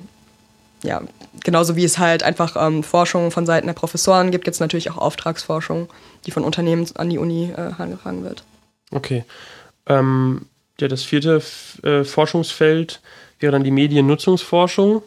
ja, 0.84 1.02
genauso 1.44 1.76
wie 1.76 1.84
es 1.84 1.98
halt 1.98 2.24
einfach 2.24 2.56
ähm, 2.58 2.84
Forschung 2.84 3.32
von 3.32 3.46
Seiten 3.46 3.68
der 3.68 3.74
Professoren 3.74 4.32
gibt, 4.32 4.46
gibt 4.46 4.56
es 4.56 4.60
natürlich 4.60 4.90
auch 4.92 4.98
Auftragsforschung, 4.98 5.90
die 6.26 6.32
von 6.32 6.44
Unternehmen 6.44 6.88
an 6.96 7.10
die 7.10 7.18
Uni 7.18 7.52
äh, 7.52 7.56
herangetragen 7.56 8.24
wird. 8.24 8.44
Okay. 8.92 9.24
Ähm, 9.88 10.46
ja, 10.80 10.88
das 10.88 11.04
vierte 11.04 11.42
äh, 11.84 12.04
Forschungsfeld 12.04 13.02
wäre 13.40 13.52
dann 13.52 13.64
die 13.64 13.72
Mediennutzungsforschung. 13.72 15.04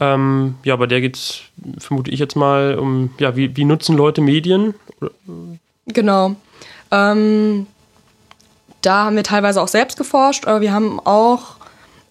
Ähm, 0.00 0.56
ja, 0.64 0.76
bei 0.76 0.86
der 0.86 1.00
geht 1.00 1.16
es, 1.16 1.42
vermute 1.78 2.10
ich 2.10 2.18
jetzt 2.18 2.36
mal, 2.36 2.78
um, 2.78 3.10
ja, 3.18 3.36
wie, 3.36 3.56
wie 3.56 3.64
nutzen 3.64 3.96
Leute 3.96 4.20
Medien? 4.20 4.74
Genau. 5.86 6.36
Ähm, 6.92 7.66
da 8.82 9.06
haben 9.06 9.16
wir 9.16 9.24
teilweise 9.24 9.60
auch 9.60 9.68
selbst 9.68 9.96
geforscht, 9.96 10.46
aber 10.46 10.60
wir 10.60 10.72
haben 10.72 11.00
auch 11.00 11.56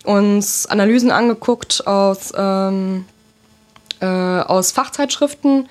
uns 0.03 0.65
Analysen 0.65 1.11
angeguckt 1.11 1.85
aus 1.85 2.33
ähm, 2.35 3.05
äh, 3.99 4.05
aus 4.05 4.71
Fachzeitschriften, 4.71 5.69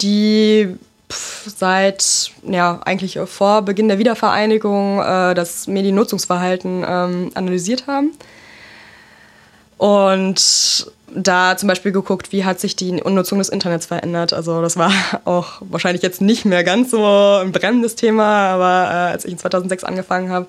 die 0.00 0.74
seit 1.10 2.32
ja 2.42 2.80
eigentlich 2.84 3.18
vor 3.26 3.62
Beginn 3.62 3.88
der 3.88 3.98
Wiedervereinigung 3.98 5.00
äh, 5.00 5.34
das 5.34 5.66
Mediennutzungsverhalten 5.66 6.84
ähm, 6.88 7.30
analysiert 7.34 7.86
haben. 7.86 8.12
Und 9.78 10.90
da 11.16 11.56
zum 11.56 11.68
Beispiel 11.68 11.92
geguckt, 11.92 12.30
wie 12.30 12.44
hat 12.44 12.60
sich 12.60 12.76
die 12.76 12.92
Nutzung 12.92 13.38
des 13.38 13.48
Internets 13.48 13.86
verändert. 13.86 14.32
Also 14.32 14.60
das 14.60 14.76
war 14.76 14.92
auch 15.24 15.62
wahrscheinlich 15.62 16.02
jetzt 16.02 16.20
nicht 16.20 16.44
mehr 16.44 16.62
ganz 16.62 16.90
so 16.90 17.04
ein 17.04 17.52
brennendes 17.52 17.96
Thema, 17.96 18.50
aber 18.50 18.90
äh, 18.90 19.12
als 19.12 19.24
ich 19.24 19.32
in 19.32 19.38
2006 19.38 19.82
angefangen 19.84 20.30
habe, 20.30 20.46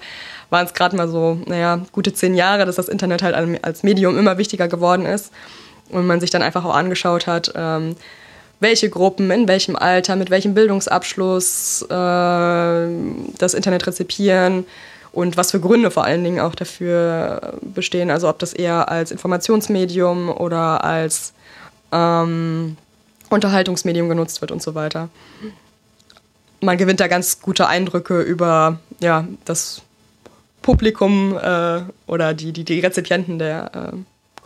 waren 0.49 0.65
es 0.65 0.73
gerade 0.73 0.95
mal 0.95 1.07
so, 1.07 1.39
naja, 1.45 1.81
gute 1.91 2.13
zehn 2.13 2.35
Jahre, 2.35 2.65
dass 2.65 2.75
das 2.75 2.89
Internet 2.89 3.23
halt 3.23 3.35
als 3.63 3.83
Medium 3.83 4.17
immer 4.17 4.37
wichtiger 4.37 4.67
geworden 4.67 5.05
ist 5.05 5.31
und 5.89 6.05
man 6.05 6.19
sich 6.19 6.29
dann 6.29 6.41
einfach 6.41 6.63
auch 6.65 6.75
angeschaut 6.75 7.27
hat, 7.27 7.51
ähm, 7.55 7.95
welche 8.59 8.89
Gruppen, 8.89 9.29
in 9.31 9.47
welchem 9.47 9.75
Alter, 9.75 10.15
mit 10.15 10.29
welchem 10.29 10.53
Bildungsabschluss 10.53 11.83
äh, 11.83 12.87
das 13.37 13.53
Internet 13.53 13.87
rezipieren 13.87 14.65
und 15.17 15.35
was 15.35 15.49
für 15.49 15.59
Gründe 15.59 15.89
vor 15.89 16.03
allen 16.03 16.23
Dingen 16.23 16.39
auch 16.39 16.53
dafür 16.53 17.55
bestehen. 17.63 18.11
Also 18.11 18.29
ob 18.29 18.37
das 18.37 18.53
eher 18.53 18.89
als 18.89 19.09
Informationsmedium 19.09 20.29
oder 20.29 20.83
als 20.83 21.33
ähm, 21.91 22.77
Unterhaltungsmedium 23.31 24.09
genutzt 24.09 24.41
wird 24.41 24.51
und 24.51 24.61
so 24.61 24.75
weiter. 24.75 25.09
Man 26.61 26.77
gewinnt 26.77 26.99
da 26.99 27.07
ganz 27.07 27.41
gute 27.41 27.67
Eindrücke 27.67 28.21
über 28.21 28.77
ja, 28.99 29.27
das 29.43 29.81
Publikum 30.61 31.35
äh, 31.35 31.81
oder 32.05 32.35
die, 32.35 32.51
die, 32.51 32.63
die 32.63 32.79
Rezipienten 32.79 33.39
der, 33.39 33.93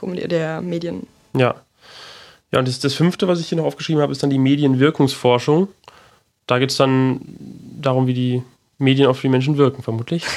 äh, 0.01 0.27
der 0.27 0.61
Medien. 0.61 1.05
Ja. 1.35 1.55
Ja, 2.53 2.59
und 2.59 2.67
das, 2.69 2.79
das 2.79 2.93
fünfte, 2.93 3.27
was 3.27 3.41
ich 3.41 3.49
hier 3.49 3.57
noch 3.57 3.65
aufgeschrieben 3.65 4.01
habe, 4.01 4.13
ist 4.13 4.23
dann 4.23 4.29
die 4.29 4.37
Medienwirkungsforschung. 4.37 5.67
Da 6.47 6.59
geht 6.59 6.69
es 6.69 6.77
dann 6.77 7.19
darum, 7.81 8.07
wie 8.07 8.13
die 8.13 8.43
Medien 8.81 9.07
auf 9.07 9.21
die 9.21 9.29
Menschen 9.29 9.57
wirken, 9.57 9.83
vermutlich. 9.83 10.25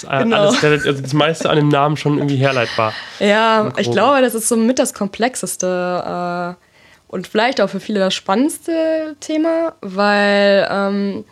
Das, 0.00 0.22
genau. 0.22 0.36
alles, 0.36 0.62
also 0.62 1.02
das 1.02 1.12
meiste 1.12 1.50
an 1.50 1.56
dem 1.56 1.68
Namen 1.70 1.96
schon 1.96 2.18
irgendwie 2.18 2.36
herleitbar. 2.36 2.92
Ja, 3.18 3.72
ich 3.78 3.90
glaube, 3.90 4.20
das 4.20 4.36
ist 4.36 4.48
somit 4.48 4.78
das 4.78 4.94
komplexeste 4.94 6.56
äh, 6.56 6.64
und 7.08 7.26
vielleicht 7.26 7.60
auch 7.60 7.68
für 7.68 7.80
viele 7.80 7.98
das 7.98 8.14
spannendste 8.14 9.16
Thema, 9.18 9.74
weil 9.80 10.68
ähm, 10.70 11.24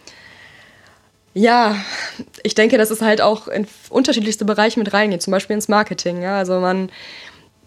ja, 1.32 1.76
ich 2.42 2.56
denke, 2.56 2.76
dass 2.76 2.90
es 2.90 3.02
halt 3.02 3.20
auch 3.20 3.46
in 3.46 3.68
unterschiedlichste 3.90 4.44
Bereiche 4.44 4.80
mit 4.80 4.92
reingeht, 4.92 5.22
zum 5.22 5.30
Beispiel 5.30 5.54
ins 5.54 5.68
Marketing. 5.68 6.22
Ja? 6.22 6.38
Also 6.38 6.58
man 6.58 6.90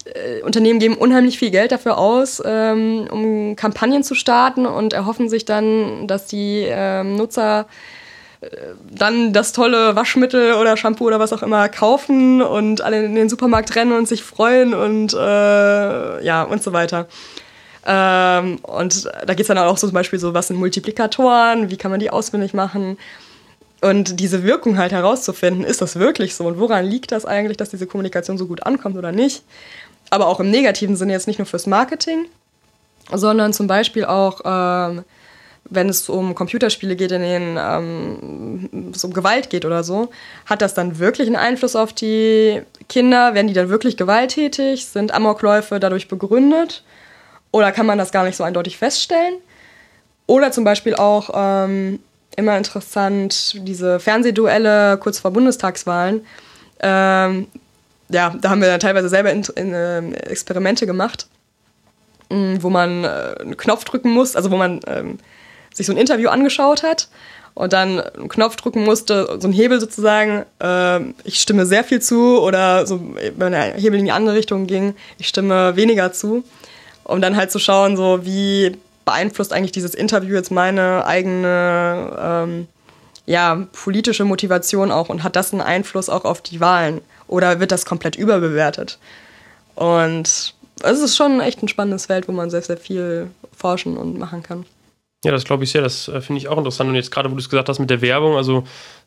äh, 0.06 0.42
Unternehmen 0.42 0.80
geben 0.80 0.96
unheimlich 0.98 1.38
viel 1.38 1.52
Geld 1.52 1.72
dafür 1.72 1.98
aus, 1.98 2.42
ähm, 2.44 3.08
um 3.12 3.56
Kampagnen 3.56 4.04
zu 4.04 4.16
starten 4.16 4.66
und 4.66 4.94
erhoffen 4.94 5.30
sich 5.30 5.46
dann, 5.46 6.08
dass 6.08 6.26
die 6.26 6.66
ähm, 6.68 7.16
Nutzer 7.16 7.62
äh, 7.62 7.66
dann 8.90 9.34
das 9.34 9.52
tolle 9.52 9.96
Waschmittel 9.96 10.54
oder 10.54 10.78
Shampoo 10.78 11.06
oder 11.06 11.20
was 11.20 11.34
auch 11.34 11.44
immer 11.44 11.68
kaufen 11.68 12.42
und 12.42 12.82
alle 12.82 13.04
in 13.04 13.16
den 13.16 13.28
Supermarkt 13.28 13.76
rennen 13.76 13.92
und 13.92 14.08
sich 14.08 14.24
freuen 14.24 14.74
und 14.74 15.14
äh, 15.14 16.24
ja 16.24 16.44
und 16.44 16.64
so 16.64 16.72
weiter. 16.72 17.08
Ähm, 17.86 18.60
und 18.62 19.06
da 19.06 19.34
geht 19.34 19.42
es 19.42 19.48
dann 19.48 19.58
auch 19.58 19.78
so 19.78 19.88
zum 19.88 19.94
Beispiel 19.94 20.20
so, 20.20 20.34
was 20.34 20.48
sind 20.48 20.58
Multiplikatoren, 20.58 21.70
wie 21.70 21.78
kann 21.78 21.92
man 21.92 22.00
die 22.00 22.12
ausfindig 22.12 22.54
machen? 22.54 22.98
Und 23.82 24.20
diese 24.20 24.44
Wirkung 24.44 24.78
halt 24.78 24.92
herauszufinden, 24.92 25.64
ist 25.64 25.82
das 25.82 25.98
wirklich 25.98 26.36
so? 26.36 26.46
Und 26.46 26.60
woran 26.60 26.86
liegt 26.86 27.12
das 27.12 27.26
eigentlich, 27.26 27.58
dass 27.58 27.70
diese 27.70 27.88
Kommunikation 27.88 28.38
so 28.38 28.46
gut 28.46 28.64
ankommt 28.64 28.98
oder 28.98 29.12
nicht? 29.12 29.44
Aber 30.10 30.28
auch 30.28 30.40
im 30.40 30.50
negativen 30.50 30.96
Sinne 30.96 31.14
jetzt 31.14 31.28
nicht 31.28 31.40
nur 31.40 31.46
fürs 31.46 31.68
Marketing, 31.68 32.26
sondern 33.12 33.54
zum 33.54 33.68
Beispiel 33.68 34.06
auch, 34.06 34.42
ähm, 34.44 35.04
wenn 35.70 35.90
es 35.90 36.10
um 36.10 36.36
Computerspiele 36.36 36.96
geht, 36.96 37.12
in 37.12 37.22
denen 37.22 37.58
ähm, 37.60 38.92
es 38.94 39.04
um 39.04 39.14
Gewalt 39.14 39.50
geht 39.50 39.66
oder 39.66 39.84
so, 39.84 40.10
hat 40.46 40.62
das 40.62 40.74
dann 40.74 41.00
wirklich 41.00 41.28
einen 41.28 41.36
Einfluss 41.36 41.76
auf 41.76 41.94
die 41.94 42.62
Kinder? 42.88 43.34
Werden 43.34 43.48
die 43.48 43.54
dann 43.54 43.70
wirklich 43.70 43.98
gewalttätig? 43.98 44.86
Sind 44.86 45.14
Amokläufe 45.14 45.80
dadurch 45.80 46.08
begründet? 46.08 46.84
Oder 47.52 47.72
kann 47.72 47.86
man 47.86 47.98
das 47.98 48.12
gar 48.12 48.24
nicht 48.24 48.36
so 48.36 48.44
eindeutig 48.44 48.78
feststellen? 48.78 49.36
Oder 50.28 50.52
zum 50.52 50.64
Beispiel 50.64 50.96
auch 50.96 51.32
ähm, 51.34 52.00
immer 52.36 52.58
interessant, 52.58 53.56
diese 53.68 54.00
Fernsehduelle 54.00 54.98
kurz 54.98 55.20
vor 55.20 55.32
Bundestagswahlen. 55.32 56.26
Ähm, 56.80 57.48
ja, 58.10 58.36
da 58.40 58.50
haben 58.50 58.62
wir 58.62 58.68
dann 58.70 58.80
teilweise 58.80 59.10
selber 59.10 59.32
in, 59.32 59.44
in, 59.56 59.74
äh, 59.74 60.12
Experimente 60.30 60.86
gemacht, 60.86 61.28
mh, 62.30 62.38
mm, 62.38 62.64
wo 62.64 62.70
man 62.70 63.04
äh, 63.04 63.36
einen 63.40 63.58
Knopf 63.58 63.84
drücken 63.86 64.12
muss, 64.12 64.36
also 64.36 64.52
wo 64.52 64.58
man 64.58 64.80
ähm, 64.88 65.20
sich 65.80 65.88
so 65.88 65.94
ein 65.94 65.98
Interview 65.98 66.30
angeschaut 66.30 66.84
hat 66.84 67.08
und 67.56 67.74
dann 67.74 68.00
einen 68.00 68.30
Knopf 68.30 68.56
drücken 68.58 68.84
musste, 68.84 69.38
so 69.40 69.48
ein 69.48 69.54
Hebel 69.54 69.80
sozusagen, 69.80 70.46
äh, 70.62 71.00
ich 71.24 71.42
stimme 71.42 71.66
sehr 71.66 71.84
viel 71.84 72.02
zu 72.02 72.40
oder 72.42 72.86
so, 72.86 73.02
wenn 73.38 73.52
der 73.54 73.74
Hebel 73.74 74.00
in 74.00 74.06
die 74.06 74.12
andere 74.12 74.36
Richtung 74.36 74.68
ging, 74.68 74.94
ich 75.18 75.28
stimme 75.28 75.76
weniger 75.76 76.12
zu, 76.12 76.44
um 77.04 77.22
dann 77.22 77.36
halt 77.36 77.52
zu 77.52 77.60
schauen, 77.60 77.98
so 77.98 78.26
wie 78.26 78.78
beeinflusst 79.06 79.54
eigentlich 79.54 79.72
dieses 79.72 79.96
Interview 79.96 80.36
jetzt 80.36 80.52
meine 80.52 81.06
eigene 81.06 82.18
ähm, 82.22 82.68
ja, 83.26 83.68
politische 83.84 84.26
Motivation 84.26 84.92
auch 84.92 85.10
und 85.10 85.24
hat 85.24 85.36
das 85.36 85.52
einen 85.52 85.62
Einfluss 85.62 86.10
auch 86.10 86.26
auf 86.26 86.42
die 86.42 86.60
Wahlen? 86.60 87.02
Oder 87.28 87.60
wird 87.60 87.72
das 87.72 87.86
komplett 87.86 88.16
überbewertet? 88.16 88.98
Und 89.76 90.56
es 90.82 91.00
ist 91.00 91.16
schon 91.16 91.40
echt 91.40 91.62
ein 91.62 91.68
spannendes 91.68 92.08
Feld, 92.08 92.28
wo 92.28 92.32
man 92.32 92.50
sehr, 92.50 92.62
sehr 92.62 92.78
viel 92.78 93.30
forschen 93.56 93.98
und 93.98 94.18
machen 94.18 94.44
kann. 94.44 94.66
Ja, 95.26 95.32
das 95.32 95.44
glaube 95.44 95.66
ich 95.66 95.72
sehr. 95.72 95.82
Das 95.82 96.08
äh, 96.08 96.22
finde 96.22 96.40
ich 96.40 96.48
auch 96.48 96.58
interessant. 96.58 96.90
Und 96.90 96.96
jetzt 96.96 97.12
gerade, 97.12 97.30
wo 97.30 97.36
du 97.36 97.42
es 97.42 97.50
gesagt 97.50 97.68
hast 97.68 97.80
mit 97.80 97.90
der 97.90 98.02
Werbung, 98.02 98.38
also 98.38 98.64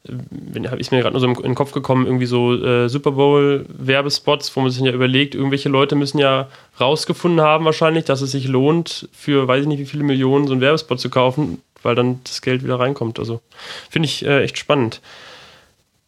äh, 0.07 0.79
ist 0.79 0.92
mir 0.92 1.01
gerade 1.01 1.12
nur 1.12 1.20
so 1.20 1.27
in 1.27 1.42
den 1.42 1.55
Kopf 1.55 1.72
gekommen, 1.72 2.05
irgendwie 2.05 2.27
so 2.27 2.55
äh, 2.55 2.88
Super 2.90 3.12
Bowl-Werbespots, 3.12 4.55
wo 4.55 4.61
man 4.61 4.70
sich 4.70 4.83
ja 4.83 4.92
überlegt, 4.92 5.35
irgendwelche 5.35 5.70
Leute 5.70 5.94
müssen 5.94 6.18
ja 6.18 6.48
rausgefunden 6.79 7.40
haben 7.40 7.64
wahrscheinlich, 7.64 8.05
dass 8.05 8.20
es 8.20 8.33
sich 8.33 8.46
lohnt, 8.46 9.09
für 9.12 9.48
weiß 9.48 9.62
ich 9.62 9.68
nicht 9.68 9.79
wie 9.79 9.87
viele 9.87 10.05
Millionen 10.05 10.46
so 10.46 10.53
einen 10.53 10.61
Werbespot 10.61 11.01
zu 11.01 11.09
kaufen, 11.09 11.62
weil 11.83 11.94
dann 11.94 12.20
das 12.25 12.42
Geld 12.42 12.62
wieder 12.62 12.79
reinkommt. 12.79 13.18
Also 13.18 13.40
finde 13.88 14.07
ich 14.07 14.22
äh, 14.27 14.42
echt 14.42 14.59
spannend. 14.59 15.01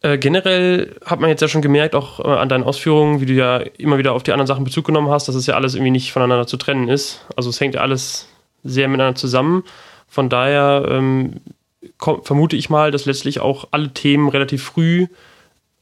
Äh, 0.03 0.19
generell 0.19 0.95
hat 1.03 1.19
man 1.19 1.31
jetzt 1.31 1.41
ja 1.41 1.47
schon 1.47 1.63
gemerkt, 1.63 1.95
auch 1.95 2.19
äh, 2.19 2.27
an 2.27 2.47
deinen 2.47 2.63
Ausführungen, 2.63 3.21
wie 3.21 3.25
du 3.25 3.33
ja 3.33 3.57
immer 3.57 3.97
wieder 3.97 4.13
auf 4.13 4.21
die 4.21 4.33
anderen 4.33 4.45
Sachen 4.45 4.65
Bezug 4.65 4.85
genommen 4.85 5.09
hast, 5.09 5.27
dass 5.27 5.33
es 5.33 5.47
ja 5.47 5.55
alles 5.55 5.73
irgendwie 5.73 5.89
nicht 5.89 6.11
voneinander 6.11 6.45
zu 6.45 6.57
trennen 6.57 6.89
ist. 6.89 7.25
Also 7.35 7.49
es 7.49 7.59
hängt 7.59 7.73
ja 7.73 7.81
alles 7.81 8.27
sehr 8.63 8.87
miteinander 8.87 9.15
zusammen. 9.15 9.63
Von 10.15 10.29
daher 10.29 10.85
ähm, 10.87 11.41
vermute 11.99 12.55
ich 12.55 12.69
mal, 12.69 12.89
dass 12.89 13.05
letztlich 13.05 13.41
auch 13.41 13.67
alle 13.71 13.89
Themen 13.89 14.29
relativ 14.29 14.63
früh 14.63 15.07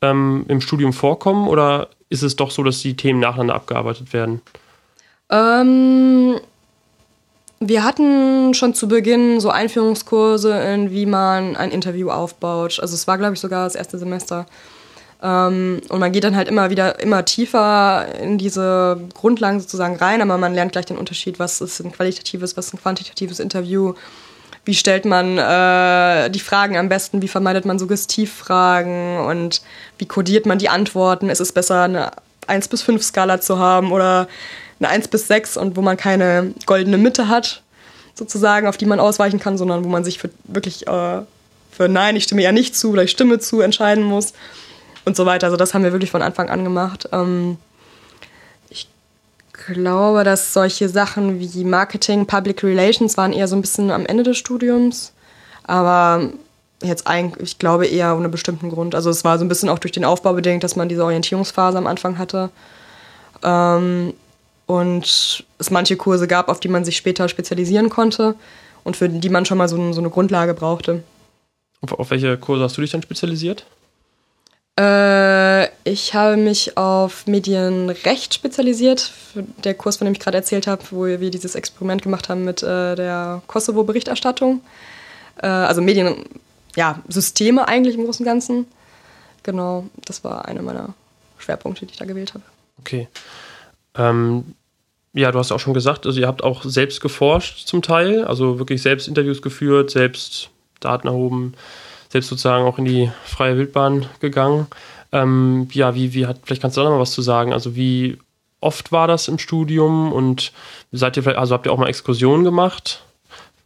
ähm, 0.01 0.45
im 0.47 0.59
Studium 0.59 0.91
vorkommen 0.91 1.47
oder 1.47 1.89
ist 2.09 2.23
es 2.23 2.35
doch 2.35 2.49
so, 2.49 2.63
dass 2.63 2.79
die 2.79 2.95
Themen 2.95 3.19
nacheinander 3.19 3.53
abgearbeitet 3.53 4.11
werden? 4.11 4.41
Ähm, 5.29 6.39
wir 7.59 7.83
hatten 7.83 8.55
schon 8.55 8.73
zu 8.73 8.87
Beginn 8.87 9.39
so 9.39 9.51
Einführungskurse 9.51 10.51
in, 10.63 10.89
wie 10.89 11.05
man 11.05 11.55
ein 11.55 11.69
Interview 11.69 12.09
aufbaut. 12.09 12.79
Also 12.79 12.95
es 12.95 13.05
war, 13.05 13.19
glaube 13.19 13.35
ich, 13.35 13.39
sogar 13.39 13.65
das 13.65 13.75
erste 13.75 13.99
Semester. 13.99 14.47
Ähm, 15.21 15.79
und 15.89 15.99
man 15.99 16.11
geht 16.11 16.23
dann 16.23 16.35
halt 16.35 16.47
immer 16.47 16.71
wieder 16.71 16.99
immer 16.99 17.23
tiefer 17.23 18.07
in 18.19 18.39
diese 18.39 18.99
Grundlagen 19.13 19.59
sozusagen 19.59 19.95
rein, 19.95 20.23
aber 20.23 20.39
man 20.39 20.55
lernt 20.55 20.71
gleich 20.71 20.85
den 20.85 20.97
Unterschied, 20.97 21.37
was 21.37 21.61
ist 21.61 21.79
ein 21.79 21.91
qualitatives, 21.91 22.57
was 22.57 22.67
ist 22.67 22.73
ein 22.73 22.81
quantitatives 22.81 23.39
Interview. 23.39 23.93
Wie 24.65 24.75
stellt 24.75 25.05
man 25.05 25.37
äh, 25.37 26.29
die 26.29 26.39
Fragen 26.39 26.77
am 26.77 26.89
besten? 26.89 27.21
Wie 27.21 27.27
vermeidet 27.27 27.65
man 27.65 27.79
Suggestivfragen? 27.79 29.17
Und 29.17 29.61
wie 29.97 30.05
kodiert 30.05 30.45
man 30.45 30.57
die 30.57 30.69
Antworten? 30.69 31.29
Ist 31.29 31.41
es 31.41 31.51
besser, 31.51 31.83
eine 31.83 32.11
1 32.47 32.69
bis 32.69 32.81
5 32.81 33.03
Skala 33.03 33.41
zu 33.41 33.59
haben 33.59 33.91
oder 33.91 34.27
eine 34.79 34.89
1 34.89 35.09
bis 35.09 35.27
6 35.27 35.57
und 35.57 35.75
wo 35.75 35.81
man 35.81 35.97
keine 35.97 36.53
goldene 36.65 36.97
Mitte 36.97 37.27
hat, 37.27 37.61
sozusagen, 38.15 38.67
auf 38.67 38.77
die 38.77 38.85
man 38.85 38.99
ausweichen 38.99 39.39
kann, 39.39 39.57
sondern 39.57 39.83
wo 39.83 39.89
man 39.89 40.03
sich 40.03 40.19
für 40.19 40.29
wirklich 40.45 40.87
äh, 40.87 41.21
für 41.73 41.89
Nein, 41.89 42.15
ich 42.15 42.23
stimme 42.23 42.43
ja 42.43 42.51
nicht 42.51 42.75
zu 42.75 42.91
oder 42.91 43.03
ich 43.03 43.11
stimme 43.11 43.39
zu 43.39 43.61
entscheiden 43.61 44.03
muss 44.03 44.33
und 45.05 45.15
so 45.15 45.25
weiter. 45.25 45.47
Also 45.47 45.57
das 45.57 45.73
haben 45.73 45.83
wir 45.83 45.91
wirklich 45.91 46.11
von 46.11 46.21
Anfang 46.21 46.49
an 46.49 46.63
gemacht. 46.63 47.09
Ähm, 47.11 47.57
glaube, 49.65 50.23
dass 50.23 50.53
solche 50.53 50.89
Sachen 50.89 51.39
wie 51.39 51.63
Marketing, 51.63 52.25
Public 52.25 52.63
Relations 52.63 53.17
waren 53.17 53.33
eher 53.33 53.47
so 53.47 53.55
ein 53.55 53.61
bisschen 53.61 53.91
am 53.91 54.05
Ende 54.05 54.23
des 54.23 54.37
Studiums. 54.37 55.13
Aber 55.63 56.29
jetzt 56.81 57.07
eigentlich, 57.07 57.49
ich 57.49 57.59
glaube 57.59 57.87
eher 57.87 58.15
ohne 58.15 58.29
bestimmten 58.29 58.69
Grund. 58.69 58.95
Also 58.95 59.09
es 59.09 59.23
war 59.23 59.37
so 59.37 59.45
ein 59.45 59.49
bisschen 59.49 59.69
auch 59.69 59.79
durch 59.79 59.91
den 59.91 60.05
Aufbau 60.05 60.33
bedingt, 60.33 60.63
dass 60.63 60.75
man 60.75 60.89
diese 60.89 61.03
Orientierungsphase 61.03 61.77
am 61.77 61.87
Anfang 61.87 62.17
hatte. 62.17 62.49
Ähm, 63.43 64.13
und 64.65 65.45
es 65.59 65.71
manche 65.71 65.97
Kurse 65.97 66.27
gab, 66.27 66.49
auf 66.49 66.59
die 66.59 66.69
man 66.69 66.85
sich 66.85 66.97
später 66.97 67.27
spezialisieren 67.27 67.89
konnte 67.89 68.35
und 68.83 68.97
für 68.97 69.09
die 69.09 69.29
man 69.29 69.45
schon 69.45 69.57
mal 69.57 69.67
so, 69.67 69.93
so 69.93 69.99
eine 69.99 70.09
Grundlage 70.09 70.53
brauchte. 70.53 71.03
Auf, 71.81 71.93
auf 71.93 72.09
welche 72.11 72.37
Kurse 72.37 72.63
hast 72.63 72.77
du 72.77 72.81
dich 72.81 72.91
dann 72.91 73.01
spezialisiert? 73.01 73.65
Äh, 74.79 75.67
ich 75.83 76.15
habe 76.15 76.37
mich 76.37 76.77
auf 76.77 77.27
Medienrecht 77.27 78.33
spezialisiert. 78.33 79.11
Der 79.63 79.75
Kurs, 79.75 79.97
von 79.97 80.05
dem 80.05 80.13
ich 80.13 80.19
gerade 80.19 80.37
erzählt 80.37 80.67
habe, 80.67 80.81
wo 80.91 81.05
wir 81.05 81.29
dieses 81.29 81.55
Experiment 81.55 82.01
gemacht 82.01 82.29
haben 82.29 82.43
mit 82.43 82.63
äh, 82.63 82.95
der 82.95 83.41
Kosovo-Berichterstattung. 83.47 84.61
Äh, 85.41 85.47
also 85.47 85.81
Medien, 85.81 86.25
ja, 86.75 87.01
Systeme 87.07 87.67
eigentlich 87.67 87.95
im 87.95 88.05
Großen 88.05 88.25
und 88.25 88.31
Ganzen. 88.31 88.65
Genau, 89.43 89.85
das 90.05 90.23
war 90.23 90.45
einer 90.45 90.61
meiner 90.61 90.93
Schwerpunkte, 91.37 91.85
die 91.85 91.91
ich 91.91 91.99
da 91.99 92.05
gewählt 92.05 92.33
habe. 92.33 92.43
Okay. 92.79 93.07
Ähm, 93.95 94.55
ja, 95.13 95.31
du 95.31 95.37
hast 95.37 95.51
auch 95.51 95.59
schon 95.59 95.75
gesagt, 95.75 96.07
also 96.07 96.19
ihr 96.19 96.27
habt 96.27 96.43
auch 96.43 96.63
selbst 96.63 96.99
geforscht 96.99 97.67
zum 97.67 97.83
Teil, 97.83 98.25
also 98.25 98.57
wirklich 98.57 98.81
selbst 98.81 99.07
Interviews 99.07 99.43
geführt, 99.43 99.91
selbst 99.91 100.49
Daten 100.79 101.07
erhoben 101.07 101.53
selbst 102.13 102.29
sozusagen 102.29 102.65
auch 102.65 102.77
in 102.77 102.85
die 102.85 103.11
freie 103.25 103.57
Wildbahn 103.57 104.05
gegangen. 104.19 104.67
Ähm, 105.11 105.67
ja, 105.71 105.95
wie, 105.95 106.13
wie 106.13 106.27
hat, 106.27 106.37
vielleicht 106.43 106.61
kannst 106.61 106.77
du 106.77 106.81
da 106.81 106.85
noch 106.85 106.95
mal 106.95 107.01
was 107.01 107.11
zu 107.11 107.23
sagen. 107.23 107.51
Also 107.51 107.75
wie 107.75 108.19
oft 108.61 108.91
war 108.91 109.07
das 109.07 109.27
im 109.27 109.39
Studium 109.39 110.13
und 110.13 110.53
seid 110.91 111.17
ihr 111.17 111.23
vielleicht, 111.23 111.39
also 111.39 111.55
habt 111.55 111.65
ihr 111.65 111.71
auch 111.71 111.77
mal 111.79 111.89
Exkursionen 111.89 112.43
gemacht, 112.43 113.03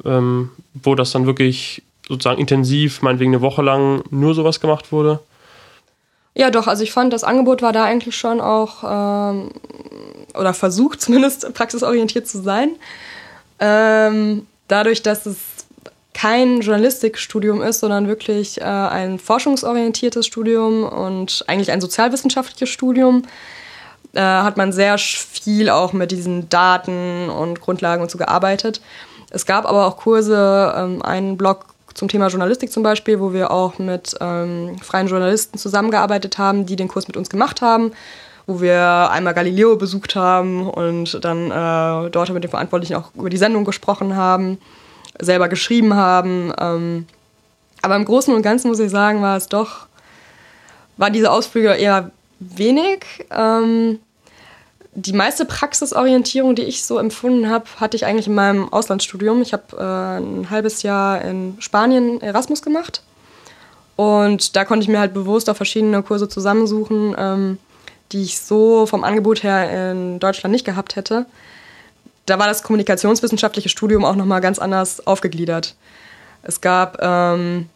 ähm, 0.05 0.51
wo 0.73 0.95
das 0.95 1.11
dann 1.11 1.25
wirklich 1.25 1.83
sozusagen 2.07 2.39
intensiv, 2.39 3.01
meinetwegen 3.01 3.33
eine 3.33 3.41
Woche 3.41 3.61
lang 3.61 4.01
nur 4.11 4.33
sowas 4.33 4.61
gemacht 4.61 4.93
wurde? 4.93 5.19
Ja, 6.33 6.49
doch, 6.49 6.67
also 6.67 6.83
ich 6.83 6.93
fand, 6.93 7.11
das 7.11 7.25
Angebot 7.25 7.61
war 7.61 7.73
da 7.73 7.83
eigentlich 7.83 8.15
schon 8.15 8.39
auch, 8.39 8.83
ähm, 8.87 9.51
oder 10.33 10.53
versucht 10.53 11.01
zumindest 11.01 11.53
praxisorientiert 11.53 12.27
zu 12.27 12.41
sein. 12.41 12.77
Ähm, 13.59 14.47
dadurch, 14.69 15.03
dass 15.03 15.25
es 15.25 15.66
kein 16.17 16.61
Journalistikstudium 16.61 17.61
ist, 17.61 17.81
sondern 17.81 18.07
wirklich 18.07 18.59
äh, 18.59 18.63
ein 18.63 19.19
forschungsorientiertes 19.19 20.25
Studium 20.25 20.83
und 20.83 21.43
eigentlich 21.45 21.71
ein 21.71 21.79
sozialwissenschaftliches 21.79 22.69
Studium, 22.69 23.21
äh, 24.13 24.21
hat 24.21 24.57
man 24.57 24.73
sehr 24.73 24.97
viel 24.97 25.69
auch 25.69 25.93
mit 25.93 26.11
diesen 26.11 26.49
Daten 26.49 27.29
und 27.29 27.61
Grundlagen 27.61 28.01
und 28.01 28.09
so 28.09 28.17
gearbeitet. 28.17 28.81
Es 29.29 29.45
gab 29.45 29.67
aber 29.67 29.85
auch 29.85 29.97
Kurse, 29.97 30.73
ähm, 30.75 31.03
einen 31.03 31.37
Blog 31.37 31.67
zum 31.93 32.07
Thema 32.07 32.29
Journalistik 32.29 32.71
zum 32.71 32.81
Beispiel, 32.81 33.19
wo 33.19 33.31
wir 33.31 33.51
auch 33.51 33.77
mit 33.77 34.15
ähm, 34.19 34.79
freien 34.81 35.07
Journalisten 35.07 35.59
zusammengearbeitet 35.59 36.39
haben, 36.39 36.65
die 36.65 36.75
den 36.75 36.87
Kurs 36.87 37.07
mit 37.07 37.15
uns 37.15 37.29
gemacht 37.29 37.61
haben 37.61 37.91
wo 38.49 38.61
wir 38.61 39.09
einmal 39.11 39.33
Galileo 39.33 39.75
besucht 39.75 40.15
haben 40.15 40.69
und 40.69 41.21
dann 41.25 41.51
äh, 41.51 42.09
dort 42.09 42.29
mit 42.29 42.45
den 42.45 42.49
Verantwortlichen 42.49 42.95
auch 42.95 43.13
über 43.13 43.29
die 43.29 43.35
Sendung 43.35 43.65
gesprochen 43.65 44.15
haben 44.15 44.57
selber 45.19 45.49
geschrieben 45.49 45.95
haben. 45.95 46.53
Ähm, 46.59 47.07
aber 47.81 47.95
im 47.95 48.05
Großen 48.05 48.33
und 48.33 48.41
Ganzen 48.41 48.69
muss 48.69 48.79
ich 48.79 48.91
sagen, 48.91 49.21
war 49.21 49.37
es 49.37 49.47
doch, 49.47 49.87
waren 50.97 51.13
diese 51.13 51.31
Ausflüge 51.31 51.73
eher 51.73 52.11
wenig. 52.39 53.05
Ähm, 53.31 53.99
die 54.93 55.13
meiste 55.13 55.45
Praxisorientierung, 55.45 56.55
die 56.55 56.63
ich 56.63 56.83
so 56.83 56.97
empfunden 56.97 57.49
habe, 57.49 57.65
hatte 57.79 57.95
ich 57.95 58.05
eigentlich 58.05 58.27
in 58.27 58.33
meinem 58.33 58.71
Auslandsstudium. 58.73 59.41
Ich 59.41 59.53
habe 59.53 59.77
äh, 59.77 60.19
ein 60.19 60.49
halbes 60.49 60.81
Jahr 60.81 61.21
in 61.21 61.55
Spanien 61.59 62.19
Erasmus 62.21 62.61
gemacht. 62.61 63.03
Und 63.95 64.55
da 64.55 64.65
konnte 64.65 64.83
ich 64.83 64.89
mir 64.89 64.99
halt 64.99 65.13
bewusst 65.13 65.49
auch 65.49 65.55
verschiedene 65.55 66.01
Kurse 66.01 66.29
zusammensuchen, 66.29 67.15
ähm, 67.17 67.57
die 68.11 68.23
ich 68.23 68.39
so 68.39 68.85
vom 68.85 69.03
Angebot 69.03 69.43
her 69.43 69.91
in 69.91 70.19
Deutschland 70.19 70.51
nicht 70.51 70.65
gehabt 70.65 70.95
hätte 70.95 71.25
da 72.27 72.37
war 72.37 72.47
das 72.47 72.61
kommunikationswissenschaftliche 72.61 73.69
Studium 73.69 74.05
auch 74.05 74.15
nochmal 74.15 74.41
ganz 74.41 74.59
anders 74.59 75.07
aufgegliedert. 75.07 75.75
Es 76.43 76.61
gab 76.61 76.97
ähm, 77.01 77.69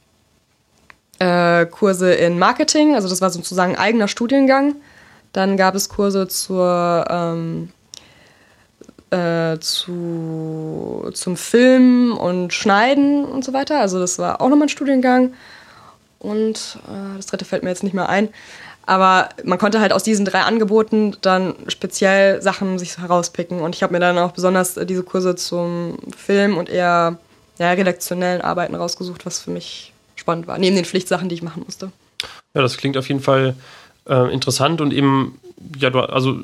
äh, 1.19 1.65
Kurse 1.65 2.13
in 2.13 2.37
Marketing, 2.37 2.93
also 2.93 3.09
das 3.09 3.21
war 3.21 3.29
sozusagen 3.29 3.73
ein 3.75 3.79
eigener 3.79 4.07
Studiengang. 4.07 4.75
Dann 5.31 5.55
gab 5.55 5.73
es 5.75 5.87
Kurse 5.87 6.27
zur, 6.27 7.05
ähm, 7.09 7.69
äh, 9.09 9.57
zu, 9.59 11.09
zum 11.13 11.37
Film 11.37 12.17
und 12.17 12.53
Schneiden 12.53 13.23
und 13.23 13.45
so 13.45 13.53
weiter. 13.53 13.79
Also 13.79 13.99
das 13.99 14.19
war 14.19 14.41
auch 14.41 14.49
nochmal 14.49 14.65
ein 14.65 14.69
Studiengang. 14.69 15.33
Und 16.19 16.77
äh, 16.87 17.15
das 17.15 17.27
dritte 17.27 17.45
fällt 17.45 17.63
mir 17.63 17.69
jetzt 17.69 17.83
nicht 17.83 17.93
mehr 17.93 18.09
ein. 18.09 18.27
Aber 18.85 19.29
man 19.43 19.57
konnte 19.57 19.79
halt 19.79 19.93
aus 19.93 20.03
diesen 20.03 20.25
drei 20.25 20.41
Angeboten 20.41 21.15
dann 21.21 21.55
speziell 21.67 22.41
Sachen 22.41 22.79
sich 22.79 22.97
herauspicken. 22.97 23.61
Und 23.61 23.75
ich 23.75 23.83
habe 23.83 23.93
mir 23.93 23.99
dann 23.99 24.17
auch 24.17 24.31
besonders 24.31 24.75
diese 24.75 25.03
Kurse 25.03 25.35
zum 25.35 25.97
Film 26.15 26.57
und 26.57 26.69
eher 26.69 27.17
ja, 27.59 27.71
redaktionellen 27.71 28.41
Arbeiten 28.41 28.75
rausgesucht, 28.75 29.25
was 29.25 29.39
für 29.39 29.51
mich 29.51 29.93
spannend 30.15 30.47
war, 30.47 30.57
neben 30.57 30.75
den 30.75 30.85
Pflichtsachen, 30.85 31.29
die 31.29 31.35
ich 31.35 31.43
machen 31.43 31.63
musste. 31.65 31.91
Ja, 32.53 32.61
das 32.61 32.77
klingt 32.77 32.97
auf 32.97 33.07
jeden 33.07 33.21
Fall 33.21 33.55
äh, 34.07 34.33
interessant 34.33 34.81
und 34.81 34.93
eben, 34.93 35.39
ja, 35.77 35.93
also 35.93 36.37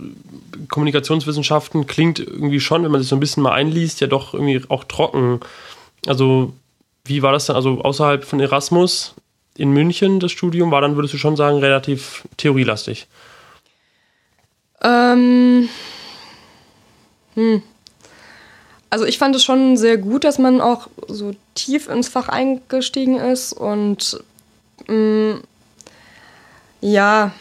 Kommunikationswissenschaften 0.69 1.87
klingt 1.87 2.19
irgendwie 2.19 2.59
schon, 2.59 2.83
wenn 2.83 2.91
man 2.91 3.01
sich 3.01 3.09
so 3.09 3.15
ein 3.15 3.19
bisschen 3.19 3.43
mal 3.43 3.53
einliest, 3.53 3.99
ja 3.99 4.07
doch 4.07 4.33
irgendwie 4.33 4.61
auch 4.69 4.83
trocken. 4.83 5.39
Also, 6.05 6.53
wie 7.05 7.21
war 7.21 7.31
das 7.31 7.45
dann? 7.45 7.55
Also 7.55 7.81
außerhalb 7.81 8.23
von 8.23 8.39
Erasmus 8.39 9.15
in 9.57 9.71
München 9.71 10.19
das 10.19 10.31
Studium 10.31 10.71
war 10.71 10.81
dann, 10.81 10.95
würdest 10.95 11.13
du 11.13 11.17
schon 11.17 11.35
sagen, 11.35 11.57
relativ 11.57 12.23
theorielastig? 12.37 13.07
Ähm. 14.81 15.69
Hm. 17.35 17.61
Also 18.89 19.05
ich 19.05 19.17
fand 19.17 19.35
es 19.35 19.43
schon 19.43 19.75
sehr 19.75 19.97
gut, 19.97 20.23
dass 20.23 20.39
man 20.39 20.61
auch 20.61 20.87
so 21.07 21.35
tief 21.55 21.89
ins 21.89 22.07
Fach 22.07 22.29
eingestiegen 22.29 23.17
ist 23.17 23.51
und 23.51 24.19
mh, 24.87 24.93
hm, 24.93 25.41
ja, 26.79 27.31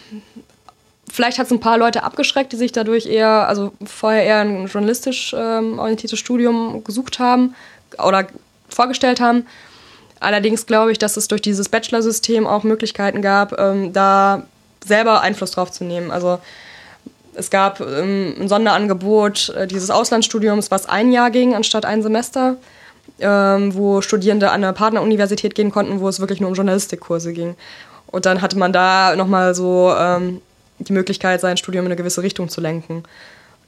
vielleicht 1.10 1.38
hat 1.38 1.46
es 1.46 1.52
ein 1.52 1.60
paar 1.60 1.78
Leute 1.78 2.02
abgeschreckt, 2.02 2.52
die 2.52 2.56
sich 2.56 2.72
dadurch 2.72 3.06
eher, 3.06 3.48
also 3.48 3.72
vorher 3.84 4.24
eher 4.24 4.40
ein 4.40 4.66
journalistisch 4.66 5.34
ähm, 5.38 5.78
orientiertes 5.78 6.18
Studium 6.18 6.82
gesucht 6.82 7.18
haben 7.18 7.54
oder 8.02 8.26
vorgestellt 8.68 9.20
haben. 9.20 9.46
Allerdings 10.20 10.66
glaube 10.66 10.92
ich, 10.92 10.98
dass 10.98 11.16
es 11.16 11.28
durch 11.28 11.42
dieses 11.42 11.68
Bachelor-System 11.68 12.46
auch 12.46 12.62
Möglichkeiten 12.62 13.22
gab, 13.22 13.58
ähm, 13.58 13.92
da 13.92 14.44
selber 14.84 15.20
Einfluss 15.20 15.50
drauf 15.52 15.70
zu 15.70 15.84
nehmen. 15.84 16.10
Also 16.10 16.38
es 17.34 17.50
gab 17.50 17.80
ähm, 17.80 18.34
ein 18.40 18.48
Sonderangebot 18.48 19.50
äh, 19.50 19.66
dieses 19.66 19.90
Auslandsstudiums, 19.90 20.70
was 20.70 20.88
ein 20.88 21.12
Jahr 21.12 21.30
ging 21.30 21.54
anstatt 21.54 21.84
ein 21.84 22.02
Semester, 22.02 22.56
ähm, 23.20 23.74
wo 23.74 24.00
Studierende 24.00 24.50
an 24.50 24.64
eine 24.64 24.72
Partneruniversität 24.72 25.54
gehen 25.54 25.70
konnten, 25.70 26.00
wo 26.00 26.08
es 26.08 26.20
wirklich 26.20 26.40
nur 26.40 26.48
um 26.48 26.56
Journalistikkurse 26.56 27.32
ging. 27.32 27.54
Und 28.06 28.24
dann 28.24 28.40
hatte 28.40 28.58
man 28.58 28.72
da 28.72 29.14
nochmal 29.16 29.54
so 29.54 29.92
ähm, 29.98 30.40
die 30.78 30.92
Möglichkeit, 30.92 31.40
sein 31.40 31.56
Studium 31.56 31.84
in 31.84 31.92
eine 31.92 31.96
gewisse 31.96 32.22
Richtung 32.22 32.48
zu 32.48 32.60
lenken. 32.60 33.02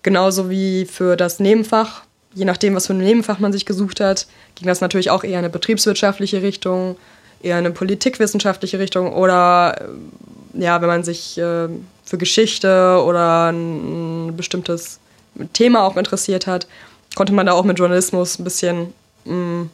Genauso 0.03 0.49
wie 0.49 0.87
für 0.87 1.17
das 1.17 1.41
Nebenfach 1.41 2.03
je 2.39 2.45
nachdem, 2.45 2.75
was 2.75 2.87
für 2.87 2.95
ein 2.95 2.99
Nebenfach 2.99 3.41
man 3.41 3.53
sich 3.53 3.67
gesucht 3.67 4.01
hat, 4.01 4.27
ging 4.55 4.69
das 4.69 4.81
natürlich 4.81 5.11
auch 5.11 5.25
eher 5.25 5.33
in 5.33 5.39
eine 5.39 5.51
betriebswirtschaftliche 5.51 6.41
Richtung, 6.41 6.97
eher 7.43 7.59
in 7.59 7.67
eine 7.67 7.75
politikwissenschaftliche 7.75 8.79
Richtung 8.79 9.13
oder 9.13 9.81
äh, 10.55 10.63
ja, 10.63 10.81
wenn 10.81 10.89
man 10.89 11.03
sich 11.03 11.37
äh, 11.37 11.69
für 12.05 12.19
Geschichte 12.19 13.03
oder 13.05 13.53
ein, 13.53 14.37
bestimmtes 14.37 15.01
Thema 15.53 15.83
auch 15.83 15.97
interessiert 15.97 16.47
hat, 16.47 16.69
konnte 17.17 17.33
man 17.33 17.47
da 17.47 17.53
auch 17.53 17.65
mit 17.65 17.79
Journalismus 17.79 18.39
ein 18.39 18.45
bisschen 18.45 18.95
mh, 19.25 19.35
mm, 19.35 19.71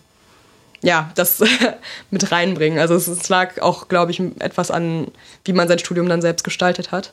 ja, 0.83 1.11
das 1.15 1.43
mit 2.11 2.33
reinbringen. 2.33 2.79
Also 2.79 2.95
es, 2.95 3.09
es 3.09 3.29
lag 3.29 3.61
auch, 3.61 3.89
glaube 3.89 4.11
ich, 4.11 4.21
etwas 4.39 4.71
an, 4.71 5.09
wie 5.45 5.53
man 5.53 5.69
sein 5.69 5.79
Studium 5.79 6.09
dann 6.09 6.23
selbst 6.23 6.45
gestaltet 6.45 6.93
hat. 6.93 7.13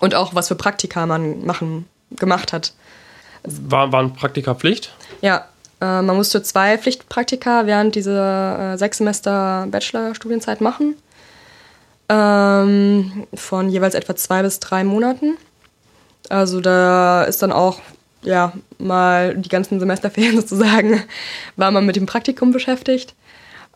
Und 0.00 0.14
auch, 0.14 0.34
was 0.34 0.48
für 0.48 0.54
Praktika 0.54 1.06
man 1.06 1.44
machen, 1.44 1.86
gemacht 2.10 2.52
hat. 2.52 2.72
War, 3.46 3.92
waren 3.92 4.14
Praktika 4.14 4.54
Pflicht? 4.54 4.92
Ja, 5.20 5.46
äh, 5.80 6.02
man 6.02 6.16
musste 6.16 6.42
zwei 6.42 6.78
Pflichtpraktika 6.78 7.66
während 7.66 7.94
dieser 7.94 8.74
äh, 8.74 8.78
sechs 8.78 8.98
Semester 8.98 9.66
Bachelorstudienzeit 9.70 10.60
machen. 10.60 10.96
Ähm, 12.08 13.26
von 13.34 13.68
jeweils 13.68 13.94
etwa 13.94 14.14
zwei 14.14 14.42
bis 14.42 14.60
drei 14.60 14.84
Monaten. 14.84 15.36
Also 16.28 16.60
da 16.60 17.24
ist 17.24 17.42
dann 17.42 17.52
auch 17.52 17.80
ja 18.22 18.52
mal 18.78 19.36
die 19.36 19.48
ganzen 19.48 19.80
Semesterferien 19.80 20.36
sozusagen, 20.40 21.02
war 21.56 21.70
man 21.70 21.86
mit 21.86 21.96
dem 21.96 22.06
Praktikum 22.06 22.52
beschäftigt. 22.52 23.14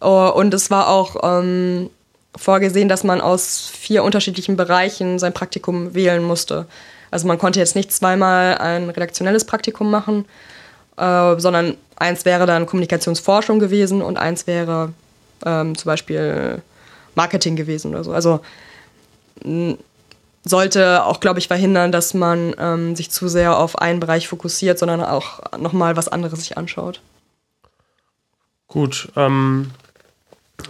Oh, 0.01 0.33
und 0.35 0.55
es 0.55 0.71
war 0.71 0.89
auch 0.89 1.17
ähm, 1.23 1.91
vorgesehen, 2.37 2.89
dass 2.89 3.05
man 3.05 3.21
aus 3.21 3.71
vier 3.73 4.03
unterschiedlichen 4.03 4.57
Bereichen 4.57 5.19
sein 5.19 5.35
Praktikum 5.35 5.95
wählen 5.95 6.23
musste. 6.23 6.67
Also 7.11 7.27
man 7.27 7.39
konnte 7.39 7.59
jetzt 7.59 7.77
nicht 7.77 7.93
zweimal 7.93 8.59
ein 8.59 8.91
redaktionelles 8.91 9.45
Praktikum 9.45 9.91
machen, 9.91 10.27
äh, 10.97 11.39
sondern 11.39 11.77
eins 11.97 12.25
wäre 12.25 12.47
dann 12.47 12.67
Kommunikationsforschung 12.67 13.59
gewesen 13.59 14.03
und 14.03 14.17
eins 14.17 14.47
wäre 14.47 14.93
ähm, 15.45 15.77
zum 15.77 15.87
Beispiel 15.87 16.63
Marketing 17.15 17.57
gewesen 17.57 17.93
oder 17.93 18.05
so. 18.05 18.13
Also 18.13 18.41
sollte 20.45 21.05
auch, 21.05 21.21
glaube 21.21 21.39
ich, 21.39 21.49
verhindern, 21.49 21.93
dass 21.93 22.15
man 22.15 22.55
ähm, 22.59 22.97
sich 22.97 23.11
zu 23.11 23.29
sehr 23.29 23.57
auf 23.57 23.79
einen 23.79 24.01
Bereich 24.01 24.29
fokussiert, 24.29 24.79
sondern 24.79 25.03
auch 25.03 25.41
nochmal 25.59 25.97
was 25.97 26.09
anderes 26.09 26.41
sich 26.41 26.57
anschaut. 26.57 27.01
Gut, 28.69 29.11
ähm, 29.17 29.71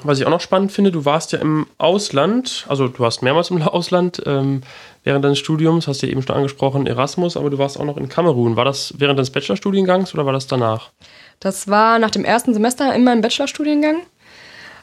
was 0.03 0.18
ich 0.18 0.26
auch 0.26 0.31
noch 0.31 0.40
spannend 0.40 0.72
finde, 0.72 0.90
du 0.90 1.05
warst 1.05 1.33
ja 1.33 1.38
im 1.38 1.66
Ausland, 1.79 2.66
also 2.68 2.88
du 2.88 2.98
warst 2.98 3.22
mehrmals 3.22 3.50
im 3.50 3.62
Ausland 3.62 4.22
ähm, 4.26 4.62
während 5.05 5.24
deines 5.24 5.38
Studiums, 5.38 5.88
hast 5.88 6.03
du 6.03 6.07
ja 6.07 6.12
eben 6.12 6.22
schon 6.22 6.37
angesprochen, 6.37 6.87
Erasmus, 6.87 7.37
aber 7.37 7.50
du 7.50 7.59
warst 7.59 7.79
auch 7.79 7.85
noch 7.85 7.96
in 7.96 8.09
Kamerun. 8.09 8.57
War 8.57 8.64
das 8.64 8.94
während 8.98 9.18
deines 9.18 9.31
Bachelorstudiengangs 9.31 10.14
oder 10.14 10.26
war 10.26 10.33
das 10.33 10.46
danach? 10.46 10.90
Das 11.40 11.68
war 11.68 11.98
nach 11.98 12.11
dem 12.11 12.24
ersten 12.24 12.53
Semester 12.53 12.94
in 12.94 13.05
meinem 13.05 13.22
Bachelorstudiengang, 13.22 14.03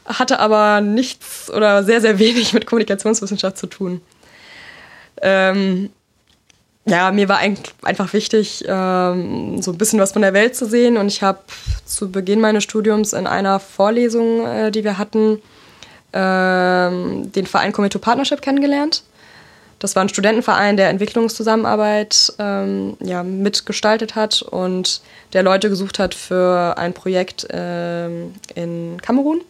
hatte 0.06 0.40
aber 0.40 0.80
nichts 0.80 1.50
oder 1.50 1.84
sehr, 1.84 2.00
sehr 2.00 2.18
wenig 2.18 2.52
mit 2.52 2.66
Kommunikationswissenschaft 2.66 3.58
zu 3.58 3.66
tun. 3.66 4.00
Ähm, 5.22 5.90
ja, 6.88 7.10
mir 7.12 7.28
war 7.28 7.38
einfach 7.82 8.12
wichtig, 8.12 8.64
ähm, 8.66 9.60
so 9.62 9.72
ein 9.72 9.78
bisschen 9.78 10.00
was 10.00 10.12
von 10.12 10.22
der 10.22 10.32
Welt 10.32 10.56
zu 10.56 10.66
sehen. 10.66 10.96
Und 10.96 11.08
ich 11.08 11.22
habe 11.22 11.40
zu 11.84 12.10
Beginn 12.10 12.40
meines 12.40 12.64
Studiums 12.64 13.12
in 13.12 13.26
einer 13.26 13.60
Vorlesung, 13.60 14.46
äh, 14.46 14.70
die 14.70 14.84
wir 14.84 14.98
hatten, 14.98 15.40
ähm, 16.12 17.30
den 17.32 17.46
Verein 17.46 17.72
Comito 17.72 17.98
Partnership 17.98 18.42
kennengelernt. 18.42 19.02
Das 19.78 19.94
war 19.94 20.02
ein 20.02 20.08
Studentenverein, 20.08 20.76
der 20.76 20.88
Entwicklungszusammenarbeit 20.88 22.32
ähm, 22.38 22.96
ja, 23.00 23.22
mitgestaltet 23.22 24.16
hat 24.16 24.42
und 24.42 25.02
der 25.32 25.44
Leute 25.44 25.68
gesucht 25.68 26.00
hat 26.00 26.14
für 26.14 26.76
ein 26.76 26.94
Projekt 26.94 27.46
ähm, 27.50 28.34
in 28.54 29.00
Kamerun. 29.00 29.40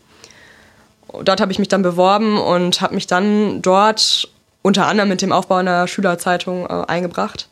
Dort 1.24 1.40
habe 1.40 1.52
ich 1.52 1.58
mich 1.58 1.68
dann 1.68 1.82
beworben 1.82 2.38
und 2.38 2.82
habe 2.82 2.94
mich 2.94 3.06
dann 3.06 3.62
dort 3.62 4.28
unter 4.68 4.86
anderem 4.86 5.08
mit 5.08 5.22
dem 5.22 5.32
Aufbau 5.32 5.56
einer 5.56 5.88
Schülerzeitung 5.88 6.66
äh, 6.66 6.84
eingebracht, 6.86 7.48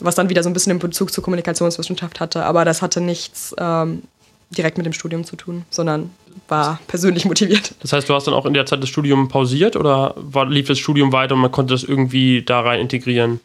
was 0.00 0.16
dann 0.16 0.28
wieder 0.28 0.42
so 0.42 0.50
ein 0.50 0.52
bisschen 0.52 0.70
den 0.70 0.80
Bezug 0.80 1.12
zur 1.12 1.22
Kommunikationswissenschaft 1.22 2.18
hatte. 2.18 2.44
Aber 2.44 2.64
das 2.64 2.82
hatte 2.82 3.00
nichts 3.00 3.54
ähm, 3.56 4.02
direkt 4.50 4.76
mit 4.76 4.84
dem 4.84 4.92
Studium 4.92 5.24
zu 5.24 5.36
tun, 5.36 5.64
sondern 5.70 6.10
war 6.48 6.80
persönlich 6.88 7.24
motiviert. 7.24 7.76
Das 7.80 7.92
heißt, 7.92 8.08
du 8.08 8.14
hast 8.14 8.26
dann 8.26 8.34
auch 8.34 8.46
in 8.46 8.54
der 8.54 8.66
Zeit 8.66 8.82
das 8.82 8.88
Studium 8.88 9.28
pausiert 9.28 9.76
oder 9.76 10.14
war, 10.16 10.46
lief 10.46 10.66
das 10.66 10.80
Studium 10.80 11.12
weiter 11.12 11.36
und 11.36 11.40
man 11.40 11.52
konnte 11.52 11.72
das 11.72 11.84
irgendwie 11.84 12.42
da 12.42 12.62
rein 12.62 12.80
integrieren? 12.80 13.38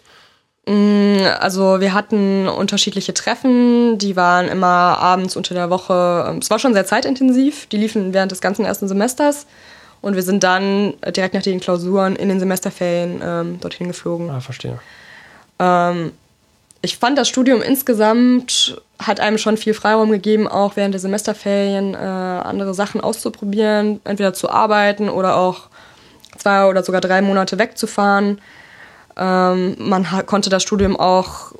Mm, 0.65 1.19
also 1.39 1.79
wir 1.79 1.93
hatten 1.93 2.47
unterschiedliche 2.47 3.13
Treffen, 3.13 3.99
die 3.99 4.15
waren 4.15 4.47
immer 4.47 4.65
abends 4.65 5.35
unter 5.35 5.53
der 5.53 5.69
Woche. 5.69 6.25
Ähm, 6.27 6.39
es 6.39 6.49
war 6.49 6.57
schon 6.57 6.73
sehr 6.73 6.87
zeitintensiv, 6.87 7.67
die 7.67 7.77
liefen 7.77 8.15
während 8.15 8.31
des 8.31 8.41
ganzen 8.41 8.65
ersten 8.65 8.87
Semesters. 8.87 9.45
Und 10.05 10.13
wir 10.15 10.21
sind 10.21 10.43
dann 10.43 10.93
direkt 11.15 11.33
nach 11.33 11.41
den 11.41 11.59
Klausuren 11.59 12.15
in 12.15 12.29
den 12.29 12.39
Semesterferien 12.39 13.21
ähm, 13.23 13.59
dorthin 13.59 13.87
geflogen. 13.87 14.29
Ah, 14.29 14.39
verstehe. 14.39 14.77
Ähm, 15.57 16.11
ich 16.83 16.99
fand, 16.99 17.17
das 17.17 17.27
Studium 17.27 17.63
insgesamt 17.63 18.79
hat 18.99 19.19
einem 19.19 19.39
schon 19.39 19.57
viel 19.57 19.73
Freiraum 19.73 20.11
gegeben, 20.11 20.47
auch 20.47 20.75
während 20.75 20.93
der 20.93 21.01
Semesterferien 21.01 21.95
äh, 21.95 21.97
andere 21.97 22.75
Sachen 22.75 23.01
auszuprobieren, 23.01 23.99
entweder 24.03 24.35
zu 24.35 24.51
arbeiten 24.51 25.09
oder 25.09 25.37
auch 25.37 25.69
zwei 26.37 26.67
oder 26.67 26.83
sogar 26.83 27.01
drei 27.01 27.23
Monate 27.23 27.57
wegzufahren. 27.57 28.39
Ähm, 29.17 29.75
man 29.79 30.05
konnte 30.27 30.51
das 30.51 30.61
Studium 30.61 30.99
auch, 30.99 31.53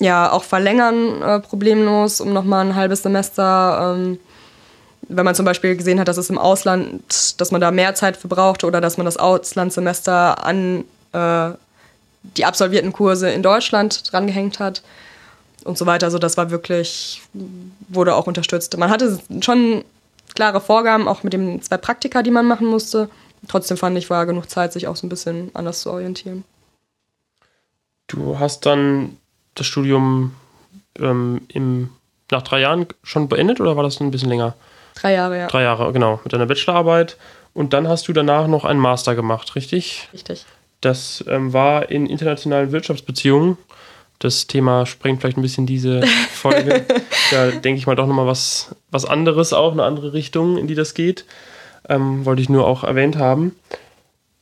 ja, 0.00 0.32
auch 0.32 0.42
verlängern, 0.42 1.22
äh, 1.22 1.38
problemlos, 1.38 2.20
um 2.20 2.32
nochmal 2.32 2.66
ein 2.66 2.74
halbes 2.74 3.04
Semester 3.04 3.94
ähm, 3.96 4.18
wenn 5.08 5.24
man 5.24 5.34
zum 5.34 5.44
Beispiel 5.44 5.76
gesehen 5.76 6.00
hat, 6.00 6.08
dass 6.08 6.16
es 6.16 6.30
im 6.30 6.38
Ausland, 6.38 7.40
dass 7.40 7.50
man 7.50 7.60
da 7.60 7.70
mehr 7.70 7.94
Zeit 7.94 8.16
für 8.16 8.28
brauchte 8.28 8.66
oder 8.66 8.80
dass 8.80 8.96
man 8.96 9.04
das 9.04 9.16
Auslandssemester 9.16 10.44
an 10.44 10.84
äh, 11.12 11.50
die 12.36 12.44
absolvierten 12.44 12.92
Kurse 12.92 13.30
in 13.30 13.42
Deutschland 13.42 14.12
drangehängt 14.12 14.60
hat 14.60 14.82
und 15.64 15.76
so 15.76 15.86
weiter. 15.86 16.06
Also 16.06 16.18
das 16.18 16.36
war 16.36 16.50
wirklich, 16.50 17.22
wurde 17.88 18.14
auch 18.14 18.26
unterstützt. 18.26 18.76
Man 18.76 18.90
hatte 18.90 19.18
schon 19.40 19.84
klare 20.34 20.60
Vorgaben, 20.60 21.08
auch 21.08 21.22
mit 21.22 21.32
den 21.32 21.60
zwei 21.62 21.76
Praktika, 21.76 22.22
die 22.22 22.30
man 22.30 22.46
machen 22.46 22.66
musste. 22.66 23.10
Trotzdem 23.48 23.76
fand 23.76 23.98
ich, 23.98 24.08
war 24.08 24.24
genug 24.24 24.48
Zeit, 24.48 24.72
sich 24.72 24.86
auch 24.86 24.96
so 24.96 25.06
ein 25.06 25.10
bisschen 25.10 25.50
anders 25.54 25.80
zu 25.80 25.90
orientieren. 25.90 26.44
Du 28.06 28.38
hast 28.38 28.66
dann 28.66 29.16
das 29.54 29.66
Studium 29.66 30.34
ähm, 30.98 31.42
im, 31.48 31.90
nach 32.30 32.42
drei 32.42 32.60
Jahren 32.60 32.86
schon 33.02 33.28
beendet 33.28 33.60
oder 33.60 33.76
war 33.76 33.82
das 33.82 34.00
ein 34.00 34.10
bisschen 34.10 34.28
länger? 34.28 34.54
Drei 34.94 35.12
Jahre, 35.14 35.38
ja. 35.38 35.46
Drei 35.46 35.62
Jahre, 35.62 35.92
genau, 35.92 36.20
mit 36.24 36.32
deiner 36.32 36.46
Bachelorarbeit. 36.46 37.16
Und 37.54 37.72
dann 37.72 37.88
hast 37.88 38.08
du 38.08 38.12
danach 38.12 38.46
noch 38.46 38.64
einen 38.64 38.80
Master 38.80 39.14
gemacht, 39.14 39.54
richtig? 39.56 40.08
Richtig. 40.12 40.44
Das 40.80 41.24
ähm, 41.28 41.52
war 41.52 41.90
in 41.90 42.06
internationalen 42.06 42.72
Wirtschaftsbeziehungen. 42.72 43.58
Das 44.18 44.46
Thema 44.46 44.86
sprengt 44.86 45.20
vielleicht 45.20 45.36
ein 45.36 45.42
bisschen 45.42 45.66
diese 45.66 46.02
Folge. 46.32 46.84
da 47.30 47.50
denke 47.50 47.78
ich 47.78 47.86
mal 47.86 47.96
doch 47.96 48.06
nochmal 48.06 48.26
was, 48.26 48.74
was 48.90 49.04
anderes 49.04 49.52
auch, 49.52 49.72
eine 49.72 49.84
andere 49.84 50.12
Richtung, 50.12 50.58
in 50.58 50.66
die 50.66 50.74
das 50.74 50.94
geht. 50.94 51.24
Ähm, 51.88 52.24
wollte 52.24 52.42
ich 52.42 52.48
nur 52.48 52.66
auch 52.66 52.84
erwähnt 52.84 53.16
haben. 53.16 53.56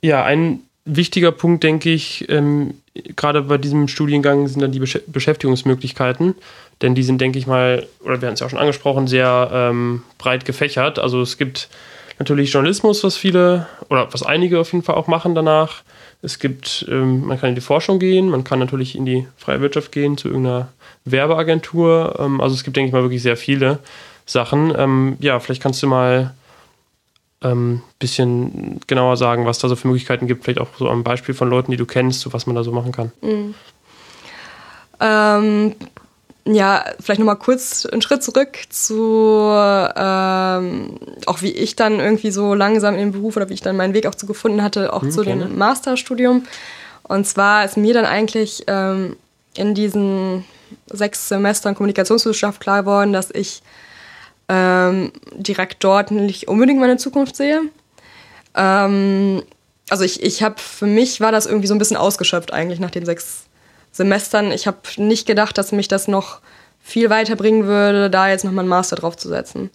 Ja, 0.03 0.25
ein 0.25 0.61
wichtiger 0.85 1.33
Punkt, 1.33 1.63
denke 1.63 1.91
ich, 1.91 2.29
ähm, 2.29 2.75
gerade 3.17 3.43
bei 3.43 3.59
diesem 3.59 3.89
Studiengang 3.89 4.49
sind 4.49 4.61
dann 4.61 4.73
die 4.73 4.81
Besch 4.81 4.99
Beschäftigungsmöglichkeiten, 5.07 6.35
denn 6.83 6.95
die 6.95 7.03
sind, 7.03 7.21
denke 7.21 7.39
ich 7.39 7.47
mal, 7.47 7.87
oder 8.03 8.21
wir 8.21 8.29
haben 8.29 8.35
es 8.35 8.41
ja 8.41 8.47
auch 8.47 8.51
schon 8.51 8.59
angesprochen, 8.59 9.07
sehr 9.07 9.51
ähm, 9.53 10.03
breit 10.19 10.45
gefächert. 10.45 10.99
Also 10.99 11.21
es 11.21 11.37
gibt 11.37 11.69
natürlich 12.19 12.53
Journalismus, 12.53 13.05
was 13.05 13.17
viele 13.17 13.67
oder 13.89 14.13
was 14.13 14.23
einige 14.23 14.61
auf 14.61 14.73
jeden 14.73 14.85
Fall 14.85 14.95
auch 14.95 15.07
machen 15.07 15.35
danach. 15.35 15.83
Es 16.23 16.39
gibt, 16.39 16.87
ähm, 16.89 17.27
man 17.27 17.41
kann 17.41 17.51
in 17.51 17.55
die 17.55 17.61
Forschung 17.61 17.99
gehen, 17.99 18.29
man 18.29 18.45
kann 18.45 18.59
natürlich 18.59 18.95
in 18.95 19.07
die 19.07 19.27
freie 19.37 19.61
Wirtschaft 19.61 19.91
gehen, 19.93 20.19
zu 20.19 20.29
irgendeiner 20.29 20.69
Werbeagentur. 21.05 22.17
Ähm, 22.19 22.41
also 22.41 22.55
es 22.55 22.65
gibt, 22.65 22.77
denke 22.77 22.89
ich 22.89 22.93
mal, 22.93 23.03
wirklich 23.03 23.23
sehr 23.23 23.37
viele 23.37 23.79
Sachen. 24.27 24.73
Ähm, 24.77 25.17
ja, 25.21 25.41
vielleicht 25.41 25.63
kannst 25.63 25.83
du 25.83 25.87
mal 25.87 26.35
ähm, 27.43 27.83
bisschen 27.99 28.81
genauer 28.87 29.17
sagen, 29.17 29.47
was 29.47 29.59
da 29.59 29.69
so 29.69 29.77
für 29.77 29.89
Möglichkeiten 29.89 30.27
gibt, 30.27 30.45
vielleicht 30.45 30.61
auch 30.61 30.69
so 30.79 30.89
am 30.89 31.05
Beispiel 31.05 31.35
von 31.35 31.49
Leuten, 31.49 31.71
die 31.71 31.77
du 31.77 31.87
kennst, 31.87 32.21
so 32.21 32.33
was 32.33 32.47
man 32.47 32.55
da 32.55 32.63
so 32.63 32.73
machen 32.73 32.93
kann. 32.93 33.13
Mhm. 33.23 33.55
Ähm, 35.01 35.75
ja, 36.45 36.85
vielleicht 37.01 37.19
nochmal 37.21 37.37
kurz 37.37 37.87
einen 37.87 38.03
Schritt 38.03 38.23
zurück 38.23 38.59
zu 38.71 39.51
ähm, 39.51 40.99
auch 41.27 41.43
wie 41.43 41.51
ich 41.51 41.77
dann 41.77 42.01
irgendwie 42.01 42.31
so 42.31 42.55
langsam 42.55 42.95
in 42.95 43.01
den 43.01 43.13
Beruf 43.13 43.37
oder 43.37 43.49
wie 43.49 43.55
ich 43.55 43.61
dann 43.61 43.77
meinen 43.77 43.95
Weg 43.95 44.07
auch 44.07 44.15
zu 44.15 44.27
gefunden 44.27 44.63
hatte, 44.63 44.93
auch 44.93 45.03
mhm, 45.03 45.11
zu 45.11 45.23
dem 45.23 45.59
Masterstudium. 45.59 46.45
Und 47.03 47.27
zwar 47.27 47.65
ist 47.65 47.77
mir 47.77 47.95
dann 47.95 48.07
eigentlich 48.07 48.65
ähm, 48.69 49.17
in 49.55 49.75
diesen 49.75 50.45
sechs 50.87 51.29
Semestern 51.29 51.75
Kommunikationswissenschaft 51.75 52.61
klar 52.61 52.83
geworden, 52.83 53.13
dass 53.13 53.31
ich 53.31 53.63
ähm, 54.49 55.13
direkt 55.35 55.85
dort 55.85 56.11
nicht 56.11 56.49
unbedingt 56.49 56.81
meine 56.81 56.97
Zukunft 56.97 57.37
sehe. 57.37 57.63
Ähm, 58.55 59.43
also 59.89 60.05
ich, 60.05 60.23
ich 60.23 60.43
habe, 60.43 60.57
für 60.59 60.87
mich 60.87 61.21
war 61.21 61.33
das 61.33 61.47
irgendwie 61.47 61.67
so 61.67 61.75
ein 61.75 61.79
bisschen 61.79 61.97
ausgeschöpft 61.97 62.53
eigentlich 62.53 62.81
nach 62.81 62.91
den 62.91 63.05
sechs 63.05 63.45
Semestern. 63.93 64.53
Ich 64.53 64.67
habe 64.67 64.79
nicht 64.97 65.27
gedacht, 65.27 65.59
dass 65.59 65.73
mich 65.73 65.89
das 65.89 66.09
noch 66.09 66.41
viel 66.81 67.11
weiterbringen 67.11 67.67
würde, 67.67 68.11
da 68.11 68.29
jetzt 68.29 68.45
nochmal 68.45 68.63
einen 68.63 68.69
Master 68.69 68.97
draufzusetzen. 68.97 69.71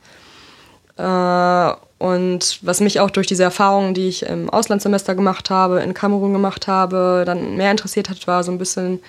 Äh, 0.97 1.73
und 1.97 2.59
was 2.61 2.81
mich 2.81 2.99
auch 2.99 3.09
durch 3.09 3.27
diese 3.27 3.43
Erfahrungen, 3.43 3.93
die 3.93 4.07
ich 4.07 4.23
im 4.23 4.49
Auslandssemester 4.49 5.15
gemacht 5.15 5.49
habe, 5.49 5.81
in 5.81 5.93
Kamerun 5.93 6.33
gemacht 6.33 6.67
habe, 6.67 7.23
dann 7.25 7.55
mehr 7.55 7.71
interessiert 7.71 8.09
hat, 8.09 8.27
war 8.27 8.43
so 8.43 8.51
ein 8.51 8.57
bisschen 8.57 8.99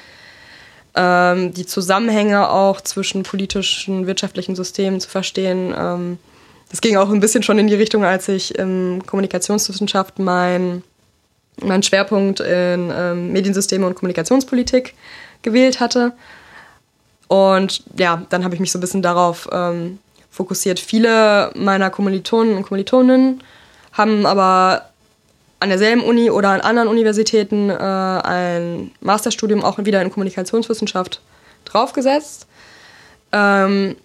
ähm, 0.95 1.53
die 1.53 1.67
Zusammenhänge 1.67 2.49
auch 2.49 2.81
zwischen 2.81 3.23
politischen, 3.23 4.07
wirtschaftlichen 4.07 4.57
Systemen 4.57 5.01
zu 5.01 5.09
verstehen. 5.09 5.75
Ähm, 5.77 6.19
das 6.71 6.81
ging 6.81 6.97
auch 6.97 7.11
ein 7.11 7.21
bisschen 7.21 7.43
schon 7.43 7.59
in 7.59 7.67
die 7.67 7.75
Richtung, 7.75 8.05
als 8.05 8.29
ich 8.29 8.59
in 8.59 9.03
Kommunikationswissenschaft 9.07 10.19
mein, 10.19 10.83
meinen 11.63 11.83
Schwerpunkt 11.83 12.41
in 12.41 12.93
ähm, 12.95 13.33
Mediensysteme 13.33 13.87
und 13.87 13.95
Kommunikationspolitik 13.95 14.95
gewählt 15.43 15.81
hatte. 15.81 16.13
Und 17.29 17.83
ja, 17.97 18.23
dann 18.29 18.45
habe 18.45 18.55
ich 18.55 18.61
mich 18.61 18.73
so 18.73 18.79
ein 18.79 18.81
bisschen 18.81 19.03
darauf 19.03 19.49
ähm, 19.51 19.99
fokussiert. 20.31 20.79
Viele 20.79 21.51
meiner 21.55 21.91
Kommilitonen 21.91 22.57
und 22.57 22.63
Kommilitoninnen 22.65 23.43
haben 23.93 24.27
aber 24.27 24.91
an 25.59 25.71
derselben 25.71 26.03
Uni 26.03 26.31
oder 26.31 26.51
an 26.51 26.61
anderen 26.61 26.89
Universitäten 26.89 27.71
äh, 27.71 27.75
ein 27.75 28.91
Masterstudium 29.01 29.65
auch 29.65 29.79
wieder 29.79 30.03
in 30.03 30.11
Kommunikationswissenschaft 30.11 31.21
draufgesetzt. 31.65 32.47
Ähm, 33.33 33.97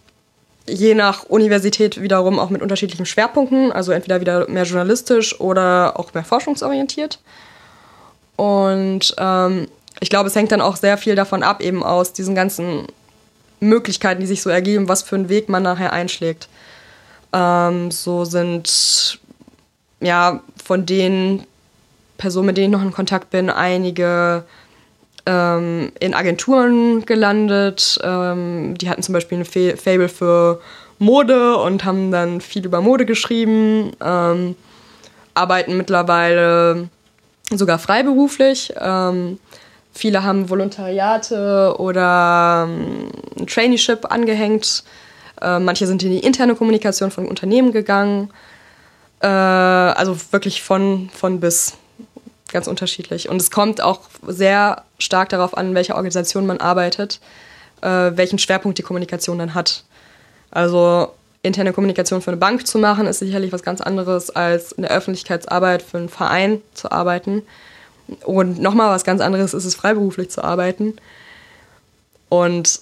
je 0.68 0.96
nach 0.96 1.24
Universität 1.24 2.02
wiederum 2.02 2.40
auch 2.40 2.50
mit 2.50 2.62
unterschiedlichen 2.62 3.06
Schwerpunkten, 3.06 3.72
also 3.72 3.92
entweder 3.92 4.22
wieder 4.22 4.50
mehr 4.50 4.64
journalistisch 4.64 5.40
oder 5.40 6.00
auch 6.00 6.14
mehr 6.14 6.24
forschungsorientiert. 6.24 7.20
Und 8.36 9.14
ähm, 9.18 9.68
ich 10.00 10.10
glaube, 10.10 10.28
es 10.28 10.36
hängt 10.36 10.52
dann 10.52 10.62
auch 10.62 10.76
sehr 10.76 10.98
viel 10.98 11.16
davon 11.16 11.44
ab, 11.44 11.62
eben 11.62 11.84
aus 11.84 12.14
diesen 12.14 12.36
ganzen 12.36 12.88
Möglichkeiten, 13.60 14.22
die 14.22 14.28
sich 14.28 14.42
so 14.42 14.50
ergeben, 14.50 14.88
was 14.88 15.04
für 15.04 15.16
einen 15.16 15.30
Weg 15.30 15.50
man 15.50 15.64
nachher 15.64 15.94
einschlägt. 15.94 16.48
Ähm, 17.34 17.92
so 17.92 18.26
sind 18.26 19.20
ja 20.00 20.42
von 20.64 20.86
den 20.86 21.44
Personen, 22.18 22.48
mit 22.48 22.58
denen 22.58 22.74
ich 22.74 22.80
noch 22.80 22.86
in 22.86 22.94
Kontakt 22.94 23.30
bin, 23.30 23.50
einige 23.50 24.44
ähm, 25.26 25.92
in 26.00 26.14
Agenturen 26.14 27.06
gelandet. 27.06 28.00
Ähm, 28.04 28.76
die 28.78 28.90
hatten 28.90 29.04
zum 29.04 29.14
Beispiel 29.14 29.40
ein 29.40 29.46
Fable 29.46 30.10
für 30.10 30.62
Mode 31.00 31.58
und 31.58 31.84
haben 31.84 32.12
dann 32.12 32.42
viel 32.42 32.66
über 32.66 32.82
Mode 32.82 33.06
geschrieben, 33.06 33.92
ähm, 34.04 34.56
arbeiten 35.34 35.78
mittlerweile 35.78 36.90
sogar 37.50 37.80
freiberuflich. 37.80 38.74
Ähm, 38.80 39.40
viele 39.94 40.24
haben 40.24 40.50
Volontariate 40.50 41.76
oder 41.80 42.68
ähm, 42.68 43.10
ein 43.40 43.48
Traineeship 43.48 44.12
angehängt. 44.12 44.84
Äh, 45.42 45.60
manche 45.60 45.88
sind 45.88 46.04
in 46.04 46.12
die 46.12 46.20
interne 46.20 46.56
Kommunikation 46.56 47.12
von 47.12 47.28
Unternehmen 47.28 47.72
gegangen. 47.72 48.30
Äh, 49.22 49.28
also 49.28 50.16
wirklich 50.32 50.62
von, 50.62 51.10
von 51.14 51.40
bis 51.40 51.74
ganz 52.52 52.68
unterschiedlich. 52.68 53.30
Und 53.30 53.42
es 53.42 53.52
kommt 53.52 53.82
auch 53.82 54.02
sehr 54.28 54.84
stark 55.00 55.30
darauf 55.30 55.58
an, 55.58 55.70
in 55.70 55.76
welcher 55.76 55.96
Organisation 55.96 56.46
man 56.46 56.58
arbeitet, 56.58 57.20
äh, 57.82 57.88
welchen 57.88 58.40
Schwerpunkt 58.40 58.78
die 58.78 58.84
Kommunikation 58.84 59.40
dann 59.40 59.54
hat. 59.54 59.84
Also 60.52 61.12
interne 61.44 61.74
Kommunikation 61.74 62.22
für 62.22 62.32
eine 62.32 62.38
Bank 62.38 62.68
zu 62.68 62.78
machen, 62.78 63.08
ist 63.08 63.20
sicherlich 63.20 63.52
was 63.52 63.64
ganz 63.64 63.82
anderes, 63.82 64.30
als 64.30 64.72
in 64.74 64.84
der 64.84 64.92
Öffentlichkeitsarbeit 64.92 65.82
für 65.82 65.98
einen 65.98 66.10
Verein 66.10 66.62
zu 66.74 66.92
arbeiten. 66.92 67.44
Und 68.26 68.60
nochmal 68.60 68.90
was 68.90 69.04
ganz 69.04 69.22
anderes 69.22 69.54
ist 69.54 69.66
es, 69.66 69.76
freiberuflich 69.76 70.30
zu 70.30 70.44
arbeiten. 70.44 70.96
Und 72.30 72.82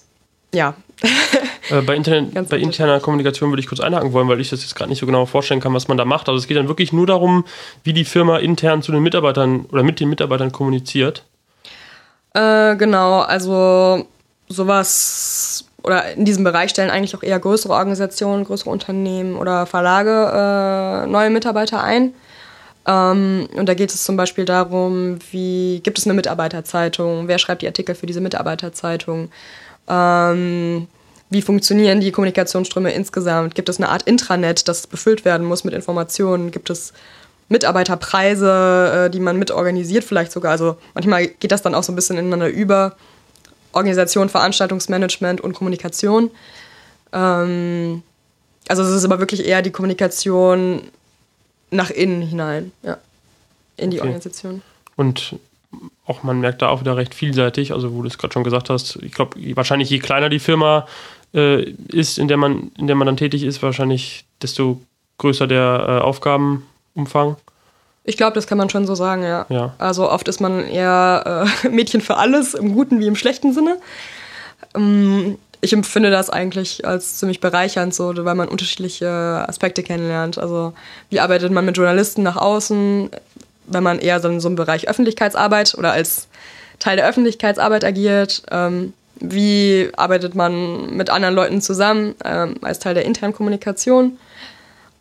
ja. 0.54 0.76
äh, 1.70 1.82
bei, 1.82 1.96
Internet, 1.96 2.50
bei 2.50 2.58
interner 2.58 3.00
Kommunikation 3.00 3.50
würde 3.52 3.62
ich 3.62 3.68
kurz 3.68 3.80
einhaken 3.80 4.14
wollen, 4.14 4.28
weil 4.28 4.40
ich 4.42 4.50
das 4.50 4.62
jetzt 4.62 4.76
gerade 4.76 4.90
nicht 4.90 5.00
so 5.00 5.06
genau 5.06 5.26
vorstellen 5.26 5.62
kann, 5.62 5.74
was 5.74 5.88
man 5.88 5.98
da 5.98 6.06
macht. 6.06 6.28
Also 6.28 6.38
es 6.38 6.48
geht 6.48 6.58
dann 6.58 6.68
wirklich 6.68 6.92
nur 6.92 7.08
darum, 7.08 7.46
wie 7.84 7.94
die 7.94 8.06
Firma 8.06 8.38
intern 8.38 8.82
zu 8.82 8.92
den 8.92 9.02
Mitarbeitern 9.02 9.66
oder 9.72 9.84
mit 9.84 10.00
den 10.00 10.10
Mitarbeitern 10.10 10.52
kommuniziert. 10.52 11.24
Äh, 12.34 12.76
genau, 12.76 13.22
also 13.22 14.06
sowas 14.50 15.66
oder 15.84 16.14
in 16.14 16.26
diesem 16.26 16.44
Bereich 16.44 16.72
stellen 16.72 16.90
eigentlich 16.90 17.16
auch 17.16 17.24
eher 17.24 17.40
größere 17.40 17.74
Organisationen, 17.74 18.44
größere 18.44 18.70
Unternehmen 18.70 19.36
oder 19.36 19.66
Verlage 19.66 21.06
äh, 21.06 21.08
neue 21.08 21.30
Mitarbeiter 21.30 21.82
ein. 21.82 22.14
Ähm, 22.86 23.48
und 23.56 23.68
da 23.70 23.74
geht 23.74 23.92
es 23.92 24.04
zum 24.04 24.18
Beispiel 24.18 24.46
darum, 24.46 25.20
wie 25.32 25.80
gibt 25.84 25.98
es 25.98 26.06
eine 26.06 26.14
Mitarbeiterzeitung, 26.14 27.28
wer 27.28 27.40
schreibt 27.40 27.62
die 27.62 27.68
Artikel 27.68 27.96
für 27.96 28.06
diese 28.06 28.22
Mitarbeiterzeitung, 28.22 29.30
ähm, 29.90 30.88
wie 31.30 31.42
funktionieren 31.42 32.02
die 32.02 32.12
Kommunikationsströme 32.12 32.92
insgesamt, 32.92 33.56
gibt 33.56 33.70
es 33.70 33.78
eine 33.78 33.90
Art 33.90 34.04
Intranet, 34.04 34.68
das 34.68 34.88
befüllt 34.88 35.26
werden 35.26 35.46
muss 35.46 35.64
mit 35.64 35.74
Informationen, 35.74 36.52
gibt 36.52 36.70
es 36.70 36.94
Mitarbeiterpreise, 37.50 39.06
äh, 39.08 39.10
die 39.10 39.20
man 39.20 39.38
mitorganisiert 39.38 40.04
vielleicht 40.04 40.32
sogar. 40.32 40.52
Also 40.52 40.78
manchmal 40.94 41.28
geht 41.28 41.52
das 41.52 41.62
dann 41.62 41.76
auch 41.76 41.84
so 41.84 41.92
ein 41.92 41.96
bisschen 41.96 42.18
ineinander 42.18 42.48
über. 42.48 42.96
Organisation, 43.72 44.30
Veranstaltungsmanagement 44.30 45.42
und 45.42 45.54
Kommunikation. 45.54 46.32
Ähm, 47.14 48.02
also 48.68 48.84
es 48.84 48.90
ist 48.90 49.06
aber 49.06 49.20
wirklich 49.20 49.46
eher 49.46 49.62
die 49.62 49.72
Kommunikation 49.72 50.84
nach 51.72 51.92
innen 51.92 52.22
hinein, 52.22 52.72
ja, 52.82 52.98
in 53.78 53.92
die 53.92 54.00
okay. 54.00 54.08
Organisation. 54.08 54.62
Und 54.96 55.36
auch 56.06 56.24
man 56.24 56.40
merkt 56.40 56.62
da 56.62 56.70
auch 56.70 56.82
wieder 56.82 56.98
recht 56.98 57.14
vielseitig, 57.14 57.74
also 57.74 57.94
wo 57.94 58.02
du 58.02 58.08
es 58.08 58.18
gerade 58.18 58.34
schon 58.34 58.44
gesagt 58.44 58.70
hast, 58.70 58.98
ich 58.98 59.12
glaube, 59.12 59.38
wahrscheinlich 59.56 59.90
je 59.90 60.00
kleiner 60.00 60.30
die 60.30 60.40
Firma 60.40 60.88
äh, 61.34 61.64
ist, 61.92 62.18
in 62.18 62.28
der 62.28 62.38
man, 62.38 62.72
in 62.78 62.88
der 62.88 62.96
man 62.96 63.06
dann 63.06 63.18
tätig 63.18 63.44
ist, 63.44 63.62
wahrscheinlich 63.62 64.26
desto 64.42 64.82
größer 65.20 65.48
der 65.48 65.86
äh, 65.88 66.04
Aufgabenumfang. 66.04 67.36
Ich 68.04 68.18
glaube, 68.18 68.34
das 68.34 68.48
kann 68.48 68.58
man 68.58 68.70
schon 68.70 68.88
so 68.88 68.96
sagen, 68.96 69.22
ja. 69.24 69.46
ja. 69.50 69.76
Also 69.78 70.10
oft 70.10 70.28
ist 70.28 70.42
man 70.42 70.66
eher 70.66 71.46
äh, 71.64 71.68
Mädchen 71.70 72.02
für 72.02 72.18
alles, 72.18 72.56
im 72.56 72.74
guten 72.74 73.00
wie 73.00 73.08
im 73.08 73.16
schlechten 73.16 73.54
Sinne. 73.54 73.78
Ähm, 74.76 75.38
ich 75.62 75.74
empfinde 75.74 76.10
das 76.10 76.30
eigentlich 76.30 76.88
als 76.88 77.18
ziemlich 77.18 77.42
bereichernd, 77.42 77.94
so, 77.94 78.14
weil 78.16 78.36
man 78.36 78.48
unterschiedliche 78.48 79.10
Aspekte 79.48 79.84
kennenlernt. 79.84 80.38
Also 80.38 80.74
wie 81.10 81.20
arbeitet 81.20 81.52
man 81.52 81.66
mit 81.66 81.76
Journalisten 81.76 82.24
nach 82.24 82.38
außen, 82.38 83.10
wenn 83.70 83.84
man 83.84 84.00
eher 84.00 84.20
so 84.20 84.30
in 84.30 84.40
so 84.40 84.48
einem 84.48 84.56
Bereich 84.56 84.88
Öffentlichkeitsarbeit 84.88 85.76
oder 85.78 85.92
als 85.92 86.28
Teil 86.80 86.98
der 86.98 87.08
Öffentlichkeitsarbeit 87.08 87.84
agiert. 87.84 88.44
Ähm, 88.52 88.94
wie 89.20 89.90
arbeitet 89.98 90.36
man 90.36 90.96
mit 90.96 91.10
anderen 91.10 91.36
Leuten 91.36 91.62
zusammen 91.62 92.16
ähm, 92.24 92.56
als 92.62 92.80
Teil 92.80 92.94
der 92.94 93.06
internen 93.06 93.34
Kommunikation? 93.34 94.18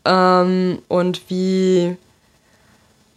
Ähm, 0.04 0.78
und 0.88 1.22
wie 1.28 1.96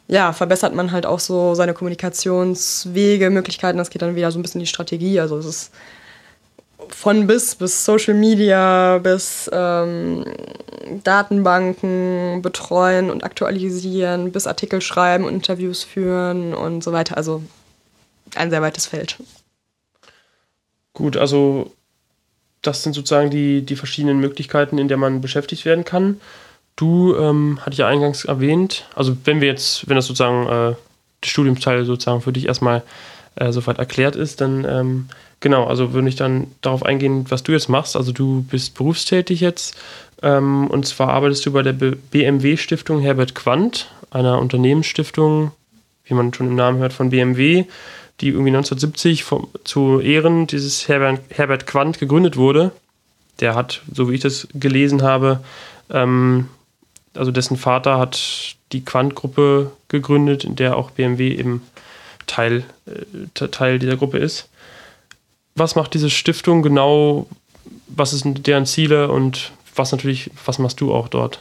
ja, 0.08 0.34
verbessert 0.34 0.76
man 0.76 0.92
halt 0.92 1.06
auch 1.06 1.22
so 1.22 1.56
seine 1.56 1.74
Kommunikationswege, 1.74 3.30
Möglichkeiten. 3.30 3.78
Das 3.78 3.90
geht 3.90 4.02
dann 4.02 4.16
wieder 4.16 4.30
so 4.30 4.38
ein 4.38 4.42
bisschen 4.42 4.60
in 4.60 4.66
die 4.66 4.70
Strategie. 4.70 5.22
Also 5.22 5.38
es 5.38 5.46
ist 5.46 5.72
von 6.94 7.28
bis, 7.28 7.56
bis 7.56 7.86
Social 7.86 8.14
Media, 8.14 9.00
bis 9.00 9.50
ähm, 9.54 10.26
Datenbanken 11.04 12.42
betreuen 12.42 13.10
und 13.10 13.24
aktualisieren, 13.24 14.32
bis 14.32 14.48
Artikel 14.48 14.82
schreiben 14.82 15.26
und 15.26 15.34
Interviews 15.34 15.84
führen 15.84 16.54
und 16.54 16.84
so 16.84 16.92
weiter. 16.92 17.18
Also 17.18 17.44
ein 18.36 18.50
sehr 18.50 18.62
weites 18.62 18.86
Feld. 18.86 19.18
Gut, 20.94 21.18
also 21.18 21.72
das 22.62 22.84
sind 22.84 22.94
sozusagen 22.94 23.30
die, 23.30 23.66
die 23.66 23.76
verschiedenen 23.76 24.20
Möglichkeiten, 24.20 24.78
in 24.78 24.88
der 24.88 24.98
man 24.98 25.22
beschäftigt 25.22 25.66
werden 25.66 25.86
kann. 25.86 26.20
Du 26.76 27.16
ähm, 27.16 27.60
hatte 27.62 27.72
ich 27.72 27.80
ja 27.80 27.88
eingangs 27.88 28.26
erwähnt, 28.26 28.86
also 28.96 29.16
wenn 29.26 29.42
wir 29.42 29.48
jetzt, 29.48 29.88
wenn 29.90 29.96
das 29.96 30.08
sozusagen 30.08 30.48
äh, 30.48 30.76
der 31.24 31.28
Studiumsteil 31.28 31.86
sozusagen 31.86 32.22
für 32.22 32.32
dich 32.32 32.48
erstmal 32.48 32.84
äh, 33.36 33.52
soweit 33.52 33.80
erklärt 33.80 34.16
ist, 34.16 34.42
dann 34.42 34.66
ähm, 34.66 35.10
genau, 35.40 35.66
also 35.66 35.94
würde 35.94 36.10
ich 36.10 36.16
dann 36.16 36.48
darauf 36.62 36.84
eingehen, 36.84 37.26
was 37.30 37.44
du 37.44 37.52
jetzt 37.52 37.70
machst. 37.70 37.96
Also 37.96 38.12
du 38.12 38.44
bist 38.44 38.76
berufstätig 38.76 39.40
jetzt 39.42 39.78
ähm, 40.22 40.68
und 40.68 40.86
zwar 40.88 41.10
arbeitest 41.10 41.46
du 41.46 41.52
bei 41.52 41.64
der 41.64 41.74
BMW 41.74 42.58
Stiftung 42.58 43.00
Herbert 43.00 43.36
Quandt, 43.36 43.90
einer 44.12 44.40
Unternehmensstiftung, 44.40 45.52
wie 46.06 46.14
man 46.14 46.34
schon 46.34 46.48
im 46.48 46.56
Namen 46.56 46.80
hört, 46.80 46.94
von 46.94 47.10
BMW, 47.10 47.66
die 48.20 48.30
irgendwie 48.30 48.50
1970 48.50 49.24
vom, 49.24 49.48
zu 49.64 50.00
Ehren 50.00 50.48
dieses 50.48 50.88
Herbert, 50.88 51.22
Herbert 51.30 51.66
Quandt 51.66 52.00
gegründet 52.00 52.38
wurde. 52.38 52.72
Der 53.40 53.56
hat, 53.56 53.82
so 53.92 54.10
wie 54.10 54.16
ich 54.16 54.22
das 54.22 54.48
gelesen 54.54 55.02
habe, 55.02 55.40
ähm, 55.90 56.50
also 57.16 57.32
dessen 57.32 57.58
Vater 57.58 57.98
hat 57.98 58.56
die 58.72 58.86
Quandt-Gruppe 58.86 59.72
gegründet, 59.88 60.46
in 60.46 60.56
der 60.56 60.78
auch 60.78 60.92
BMW 60.92 61.36
eben 61.36 61.62
Teil, 62.28 62.64
äh, 62.86 63.48
Teil 63.48 63.80
dieser 63.80 63.98
Gruppe 63.98 64.18
ist. 64.18 64.50
Was 65.56 65.76
macht 65.76 65.94
diese 65.94 66.10
Stiftung 66.10 66.62
genau? 66.62 67.28
Was 67.88 68.12
sind 68.12 68.48
deren 68.48 68.66
Ziele 68.66 69.10
und 69.10 69.52
was 69.76 69.92
natürlich, 69.92 70.32
was 70.46 70.60
machst 70.60 70.82
du 70.82 70.94
auch 70.94 71.08
dort? 71.08 71.40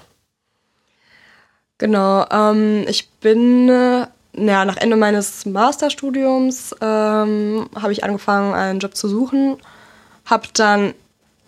Genau, 1.79 2.27
ähm, 2.31 2.85
ich 2.89 3.09
bin 3.09 3.69
äh, 3.69 4.07
ja, 4.35 4.65
nach 4.65 4.77
Ende 4.77 4.97
meines 4.97 5.47
Masterstudiums 5.47 6.75
ähm, 6.81 7.69
habe 7.75 7.93
ich 7.93 8.05
angefangen, 8.05 8.55
einen 8.55 8.81
Job 8.81 8.97
zu 8.97 9.09
suchen, 9.09 9.57
habe 10.25 10.49
dann 10.55 10.95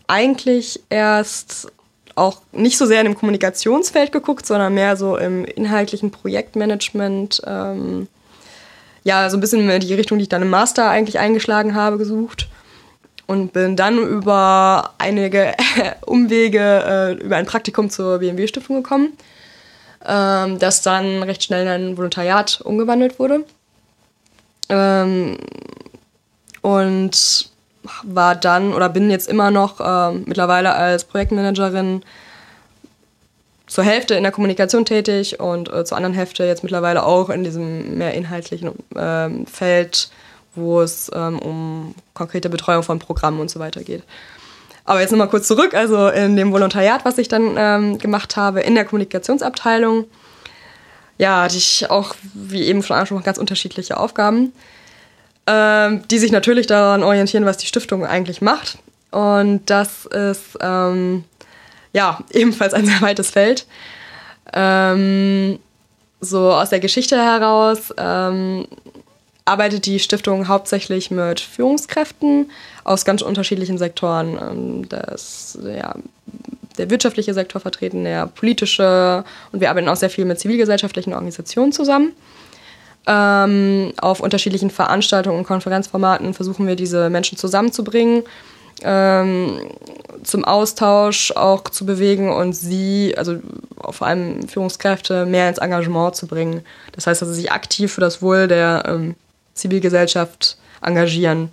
eigentlich 0.07 0.81
erst 0.89 1.71
auch 2.15 2.43
nicht 2.53 2.77
so 2.77 2.87
sehr 2.87 3.01
in 3.01 3.07
dem 3.07 3.17
Kommunikationsfeld 3.17 4.13
geguckt, 4.13 4.47
sondern 4.47 4.75
mehr 4.75 4.97
so 4.97 5.17
im 5.17 5.45
inhaltlichen 5.45 6.11
Projektmanagement. 6.11 7.43
Ähm, 7.47 8.09
ja, 9.05 9.29
so 9.31 9.37
ein 9.37 9.41
bisschen 9.41 9.69
in 9.69 9.81
die 9.81 9.95
Richtung, 9.95 10.19
die 10.19 10.23
ich 10.23 10.29
dann 10.29 10.43
im 10.43 10.51
Master 10.51 10.89
eigentlich 10.89 11.19
eingeschlagen 11.19 11.75
habe, 11.75 11.99
gesucht. 11.99 12.49
Und 13.27 13.53
bin 13.53 13.77
dann 13.77 13.99
über 13.99 14.95
einige 14.99 15.55
Umwege 16.07 16.59
äh, 16.61 17.13
über 17.25 17.37
ein 17.37 17.47
Praktikum 17.47 17.89
zur 17.89 18.19
BMW-Stiftung 18.19 18.83
gekommen, 18.83 19.13
ähm, 20.05 20.59
das 20.59 20.83
dann 20.83 21.23
recht 21.23 21.43
schnell 21.43 21.63
in 21.63 21.69
ein 21.69 21.97
Volontariat 21.97 22.61
umgewandelt 22.63 23.19
wurde. 23.19 23.45
Ähm, 24.69 25.39
und 26.61 27.51
war 28.05 28.37
dann 28.37 28.73
oder 28.75 28.89
bin 28.89 29.11
jetzt 29.11 29.29
immer 29.29 29.51
noch 29.51 29.81
äh, 29.81 30.13
mittlerweile 30.13 30.75
als 30.75 31.05
Projektmanagerin 31.05 32.03
zur 33.67 33.85
Hälfte 33.85 34.15
in 34.15 34.23
der 34.23 34.33
Kommunikation 34.33 34.85
tätig 34.85 35.41
und 35.41 35.73
äh, 35.73 35.85
zur 35.85 35.97
anderen 35.97 36.15
Hälfte 36.15 36.45
jetzt 36.45 36.63
mittlerweile 36.63 37.05
auch 37.05 37.31
in 37.31 37.45
diesem 37.45 37.97
mehr 37.97 38.15
inhaltlichen 38.15 38.73
äh, 38.95 39.31
Feld, 39.47 40.11
wo 40.55 40.81
es 40.81 41.11
ähm, 41.15 41.39
um 41.39 41.95
konkrete 42.15 42.49
Betreuung 42.49 42.83
von 42.83 42.99
Programmen 42.99 43.41
und 43.41 43.51
so 43.51 43.61
weiter 43.61 43.83
geht. 43.83 44.03
Aber 44.85 45.01
jetzt 45.01 45.13
nochmal 45.13 45.29
kurz 45.29 45.47
zurück, 45.47 45.75
also 45.75 46.09
in 46.09 46.37
dem 46.37 46.53
Volontariat, 46.53 47.05
was 47.05 47.19
ich 47.19 47.29
dann 47.29 47.55
ähm, 47.57 47.99
gemacht 47.99 48.37
habe, 48.37 48.61
in 48.61 48.75
der 48.75 48.85
Kommunikationsabteilung, 48.85 50.07
ja, 51.19 51.43
hatte 51.43 51.57
ich 51.57 51.89
auch, 51.89 52.17
wie 52.35 52.65
eben 52.65 52.83
schon 52.83 52.97
angesprochen, 52.97 53.23
ganz 53.23 53.39
unterschiedliche 53.39 53.97
Aufgaben 53.97 54.53
ähm, 55.47 56.03
die 56.09 56.19
sich 56.19 56.33
natürlich 56.33 56.67
daran 56.67 57.03
orientieren, 57.03 57.45
was 57.45 57.57
die 57.57 57.67
Stiftung 57.67 58.07
eigentlich 58.07 58.41
macht. 58.41 58.79
Und 59.11 59.63
das 59.67 60.07
ist 60.07 60.59
ähm, 60.61 61.25
ja 61.93 62.19
ebenfalls 62.31 62.75
ein 62.75 62.87
sehr 62.87 63.01
weites 63.01 63.31
Feld. 63.31 63.67
Ähm, 64.53 65.59
so 66.21 66.53
aus 66.53 66.71
der 66.71 66.81
Geschichte 66.81 67.17
heraus 67.17 67.93
ähm, 67.97 68.67
arbeitet 69.45 69.87
die 69.87 69.99
Stiftung 69.99 70.49
hauptsächlich 70.49 71.11
mit 71.11 71.41
Führungskräften 71.41 72.51
aus 72.85 73.05
ganz 73.05 73.23
unterschiedlichen 73.23 73.79
Sektoren. 73.79 74.39
Ähm, 74.41 74.89
das, 74.89 75.59
ja, 75.65 75.95
der 76.79 76.91
wirtschaftliche 76.91 77.35
Sektor 77.35 77.61
vertreten, 77.61 78.05
der 78.05 78.27
politische 78.27 79.25
und 79.53 79.61
wir 79.61 79.71
arbeiten 79.71 79.89
auch 79.89 79.97
sehr 79.97 80.11
viel 80.11 80.25
mit 80.25 80.41
zivilgesellschaftlichen 80.41 81.13
Organisationen 81.13 81.73
zusammen. 81.73 82.13
Ähm, 83.07 83.93
auf 84.01 84.21
unterschiedlichen 84.21 84.71
Veranstaltungen 84.71 85.39
und 85.39 85.47
Konferenzformaten 85.47 86.35
versuchen 86.35 86.69
wir 86.69 86.77
diese 86.77 87.11
Menschen 87.11 87.37
zusammenzubringen, 87.37 88.23
ähm, 88.85 89.61
zum 90.23 90.45
Austausch 90.45 91.33
auch 91.33 91.65
zu 91.65 91.85
bewegen 91.85 92.31
und 92.31 92.53
sie, 92.53 93.15
also 93.17 93.37
vor 93.91 94.07
allem 94.07 94.47
Führungskräfte, 94.49 95.27
mehr 95.27 95.49
ins 95.49 95.59
Engagement 95.59 96.15
zu 96.15 96.27
bringen. 96.27 96.63
Das 96.93 97.07
heißt, 97.07 97.23
dass 97.23 97.29
sie 97.29 97.35
sich 97.35 97.53
aktiv 97.53 97.93
für 97.93 98.01
das 98.01 98.23
Wohl 98.23 98.49
der 98.49 98.85
ähm, 98.87 99.15
Zivilgesellschaft 99.55 100.57
engagieren. 100.81 101.51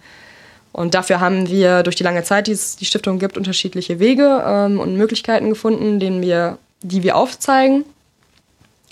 Und 0.72 0.94
dafür 0.94 1.20
haben 1.20 1.50
wir 1.50 1.84
durch 1.84 1.96
die 1.96 2.04
lange 2.04 2.24
Zeit, 2.24 2.48
die 2.48 2.52
es 2.52 2.76
die 2.76 2.86
Stiftung 2.86 3.20
gibt, 3.20 3.38
unterschiedliche 3.38 4.00
Wege 4.00 4.44
ähm, 4.46 4.80
und 4.80 4.96
Möglichkeiten 4.96 5.50
gefunden, 5.50 6.00
denen 6.00 6.22
wir, 6.22 6.58
die 6.82 7.04
wir 7.04 7.16
aufzeigen 7.16 7.86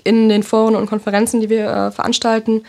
in 0.03 0.29
den 0.29 0.43
Foren 0.43 0.75
und 0.75 0.87
Konferenzen, 0.87 1.41
die 1.41 1.49
wir 1.49 1.69
äh, 1.69 1.91
veranstalten. 1.91 2.63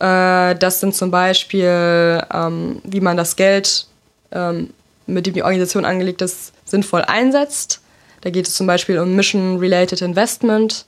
Äh, 0.00 0.56
das 0.56 0.80
sind 0.80 0.94
zum 0.94 1.10
Beispiel, 1.10 2.22
ähm, 2.32 2.80
wie 2.84 3.00
man 3.00 3.16
das 3.16 3.36
Geld, 3.36 3.86
ähm, 4.32 4.70
mit 5.06 5.26
dem 5.26 5.34
die 5.34 5.42
Organisation 5.42 5.84
angelegt 5.84 6.22
ist, 6.22 6.52
sinnvoll 6.64 7.02
einsetzt. 7.02 7.80
Da 8.22 8.30
geht 8.30 8.48
es 8.48 8.54
zum 8.54 8.66
Beispiel 8.66 8.98
um 8.98 9.14
Mission-Related 9.14 10.00
Investment. 10.02 10.86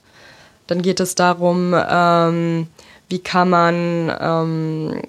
Dann 0.65 0.81
geht 0.81 0.99
es 0.99 1.15
darum, 1.15 1.75
ähm, 1.89 2.67
wie 3.09 3.19
kann 3.19 3.49
man 3.49 4.15
ähm, 4.19 5.01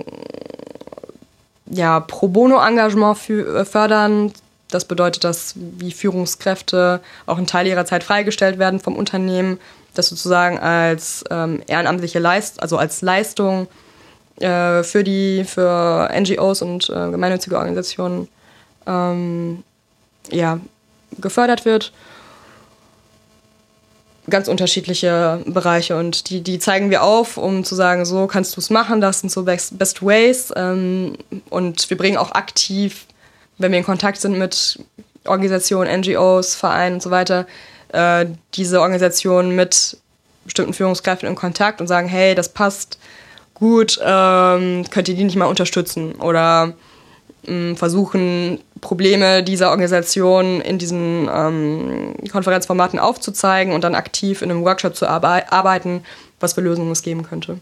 ja, 1.71 2.01
Pro 2.01 2.29
Bono-Engagement 2.29 3.31
äh, 3.31 3.65
fördern. 3.65 4.33
Das 4.71 4.85
bedeutet, 4.85 5.25
dass 5.25 5.55
wie 5.57 5.91
Führungskräfte 5.91 7.01
auch 7.27 7.39
einen 7.39 7.47
Teil 7.47 7.67
ihrer 7.67 7.87
Zeit 7.87 8.05
freigestellt 8.05 8.59
werden 8.59 8.81
vom 8.81 8.97
Unternehmen, 8.97 9.59
das 9.95 10.11
sozusagen 10.11 10.59
als 10.59 11.25
ähm, 11.31 11.63
ehrenamtliche 11.67 12.19
Leistung, 12.19 12.63
also 12.63 12.77
als 12.77 13.01
Leistung 13.01 13.67
äh, 14.41 14.83
für 14.83 15.03
die 15.03 15.45
für 15.45 16.11
NGOs 16.15 16.61
und 16.61 16.91
äh, 16.91 17.11
gemeinnützige 17.11 17.57
Organisationen 17.57 18.29
ähm, 18.89 19.63
ja, 20.31 20.59
gefördert 21.19 21.65
wird. 21.65 21.93
Ganz 24.29 24.49
unterschiedliche 24.49 25.43
Bereiche 25.47 25.97
und 25.97 26.29
die, 26.29 26.43
die 26.43 26.59
zeigen 26.59 26.91
wir 26.91 27.03
auf, 27.03 27.39
um 27.39 27.65
zu 27.65 27.75
sagen, 27.75 28.05
so 28.05 28.27
kannst 28.27 28.57
du 28.57 28.61
es 28.61 28.69
machen, 28.69 29.01
das 29.01 29.21
sind 29.21 29.31
so 29.31 29.45
best, 29.45 29.79
best 29.79 30.03
ways. 30.03 30.53
Ähm, 30.55 31.17
und 31.49 31.89
wir 31.89 31.97
bringen 31.97 32.19
auch 32.19 32.33
aktiv, 32.33 33.07
wenn 33.57 33.73
wir 33.73 33.79
in 33.79 33.85
Kontakt 33.85 34.21
sind 34.21 34.37
mit 34.37 34.81
Organisationen, 35.25 36.01
NGOs, 36.01 36.55
Vereinen 36.55 36.95
und 36.95 37.03
so 37.03 37.11
weiter, 37.11 37.47
äh, 37.93 38.27
diese 38.55 38.81
Organisation 38.81 39.55
mit 39.55 39.97
bestimmten 40.45 40.75
Führungskräften 40.75 41.29
in 41.29 41.35
Kontakt 41.35 41.81
und 41.81 41.87
sagen, 41.87 42.09
hey, 42.09 42.35
das 42.35 42.51
passt 42.51 42.99
gut, 43.55 43.99
ähm, 44.03 44.85
könnt 44.91 45.09
ihr 45.09 45.15
die 45.15 45.25
nicht 45.25 45.37
mal 45.37 45.47
unterstützen 45.47 46.15
oder 46.17 46.75
versuchen, 47.77 48.61
Probleme 48.81 49.43
dieser 49.43 49.71
Organisation 49.71 50.61
in 50.61 50.79
diesen 50.79 51.29
ähm, 51.33 52.15
Konferenzformaten 52.31 52.99
aufzuzeigen 52.99 53.73
und 53.73 53.85
dann 53.85 53.95
aktiv 53.95 54.43
in 54.43 54.51
einem 54.51 54.65
Workshop 54.65 54.95
zu 54.95 55.09
arbe 55.09 55.51
arbeiten, 55.53 56.03
was 56.41 56.53
für 56.53 56.61
Lösungen 56.61 56.93
es 56.93 57.03
geben 57.03 57.23
könnte. 57.23 57.59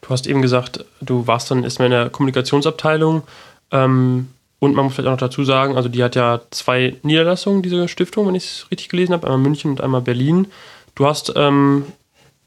Du 0.00 0.10
hast 0.10 0.26
eben 0.26 0.42
gesagt, 0.42 0.84
du 1.00 1.26
warst 1.26 1.50
dann 1.50 1.64
erstmal 1.64 1.86
in 1.86 1.92
der 1.92 2.10
Kommunikationsabteilung. 2.10 3.22
Ähm, 3.70 4.28
und 4.58 4.74
man 4.74 4.84
muss 4.84 4.94
vielleicht 4.94 5.08
auch 5.08 5.12
noch 5.12 5.18
dazu 5.18 5.44
sagen, 5.44 5.76
also 5.76 5.88
die 5.88 6.02
hat 6.02 6.14
ja 6.14 6.40
zwei 6.50 6.96
Niederlassungen, 7.02 7.62
diese 7.62 7.88
Stiftung, 7.88 8.26
wenn 8.26 8.34
ich 8.34 8.44
es 8.44 8.66
richtig 8.70 8.88
gelesen 8.88 9.12
habe, 9.12 9.26
einmal 9.26 9.40
München 9.40 9.70
und 9.70 9.80
einmal 9.80 10.00
Berlin. 10.00 10.46
Du 10.94 11.06
hast 11.06 11.32
ähm, 11.36 11.84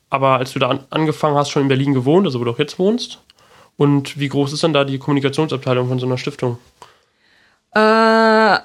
aber, 0.10 0.38
als 0.38 0.54
du 0.54 0.60
da 0.60 0.70
an, 0.70 0.80
angefangen 0.90 1.36
hast, 1.36 1.50
schon 1.50 1.64
in 1.64 1.68
Berlin 1.68 1.94
gewohnt, 1.94 2.26
also 2.26 2.40
wo 2.40 2.44
du 2.44 2.52
auch 2.52 2.60
jetzt 2.60 2.80
wohnst. 2.80 3.20
Und 3.78 4.20
wie 4.20 4.28
groß 4.28 4.54
ist 4.54 4.64
dann 4.64 4.74
da 4.74 4.84
die 4.84 4.98
Kommunikationsabteilung 4.98 5.88
von 5.88 6.00
so 6.00 6.06
einer 6.06 6.18
Stiftung? 6.18 6.58
Äh, 7.74 8.58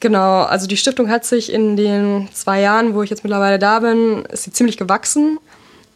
genau, 0.00 0.42
also 0.42 0.66
die 0.66 0.76
Stiftung 0.76 1.08
hat 1.08 1.24
sich 1.24 1.52
in 1.52 1.76
den 1.76 2.28
zwei 2.32 2.60
Jahren, 2.60 2.94
wo 2.94 3.02
ich 3.02 3.10
jetzt 3.10 3.24
mittlerweile 3.24 3.58
da 3.58 3.80
bin, 3.80 4.24
ist 4.26 4.44
sie 4.44 4.52
ziemlich 4.52 4.76
gewachsen. 4.76 5.38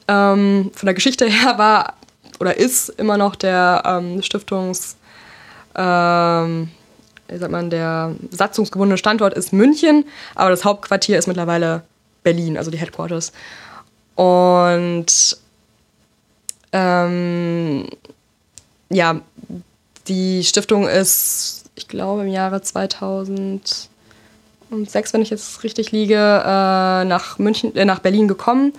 Ähm, 0.09 0.71
von 0.75 0.87
der 0.87 0.95
Geschichte 0.95 1.27
her 1.29 1.59
war 1.59 1.95
oder 2.41 2.57
ist 2.57 2.89
immer 2.89 3.19
noch 3.19 3.37
der 3.37 3.83
ähm, 3.85 4.23
Stiftungs 4.23 4.97
ähm, 5.75 6.69
wie 7.29 7.39
sagt 7.39 7.53
man, 7.53 7.71
der 7.71 8.15
satzungsgebundene 8.31 8.99
Standort 8.99 9.35
ist 9.35 9.53
München, 9.53 10.05
aber 10.35 10.51
das 10.51 10.65
Hauptquartier 10.65 11.19
ist 11.19 11.27
mittlerweile 11.27 11.83
Berlin, 12.23 12.59
also 12.59 12.71
die 12.71 12.79
Headquarters. 12.79 13.33
Und 14.15 15.39
ähm, 16.73 17.89
ja, 18.93 19.21
die 20.09 20.45
Stiftung 20.45 20.87
ist, 20.89 21.65
ich 21.75 21.89
glaube, 21.89 22.23
im 22.23 22.29
Jahre 22.29 22.63
2006, 22.63 23.89
wenn 25.13 25.23
ich 25.23 25.31
jetzt 25.31 25.63
richtig 25.65 25.93
liege, 25.93 26.15
äh, 26.17 27.05
nach, 27.05 27.39
München, 27.39 27.75
äh, 27.77 27.85
nach 27.85 28.01
Berlin 28.01 28.29
gekommen, 28.29 28.73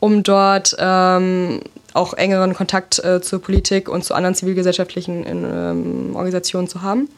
um 0.00 0.22
dort 0.22 0.76
ähm, 0.78 1.60
auch 1.94 2.14
engeren 2.14 2.54
Kontakt 2.54 2.98
äh, 2.98 3.20
zur 3.22 3.40
Politik 3.40 3.88
und 3.88 4.04
zu 4.04 4.14
anderen 4.14 4.34
zivilgesellschaftlichen 4.34 5.24
ähm, 5.26 6.14
Organisationen 6.14 6.68
zu 6.68 6.82
haben. 6.82 7.08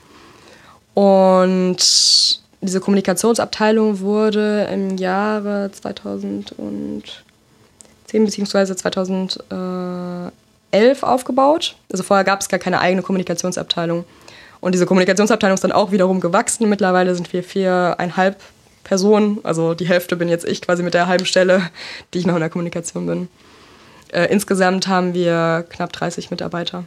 Und 0.94 1.78
diese 2.60 2.80
Kommunikationsabteilung 2.80 4.00
wurde 4.00 4.68
im 4.72 4.96
Jahre 4.96 5.70
2010 5.72 7.02
bzw. 8.12 8.74
2011 8.74 10.32
aufgebaut. 10.72 11.76
Also 11.90 12.02
vorher 12.02 12.24
gab 12.24 12.40
es 12.40 12.48
gar 12.48 12.58
keine 12.58 12.80
eigene 12.80 13.02
Kommunikationsabteilung. 13.02 14.04
Und 14.60 14.72
diese 14.72 14.86
Kommunikationsabteilung 14.86 15.54
ist 15.54 15.64
dann 15.64 15.72
auch 15.72 15.92
wiederum 15.92 16.20
gewachsen. 16.20 16.68
Mittlerweile 16.68 17.14
sind 17.14 17.32
wir 17.32 17.42
viereinhalb 17.42 18.40
Personen. 18.84 19.38
Also 19.44 19.74
die 19.74 19.86
Hälfte 19.86 20.16
bin 20.16 20.28
jetzt 20.28 20.44
ich 20.46 20.62
quasi 20.62 20.82
mit 20.82 20.94
der 20.94 21.06
halben 21.06 21.26
Stelle, 21.26 21.70
die 22.12 22.18
ich 22.18 22.26
noch 22.26 22.34
in 22.34 22.40
der 22.40 22.50
Kommunikation 22.50 23.06
bin. 23.06 23.28
Äh, 24.08 24.26
insgesamt 24.32 24.88
haben 24.88 25.14
wir 25.14 25.66
knapp 25.68 25.92
30 25.92 26.30
Mitarbeiter. 26.30 26.84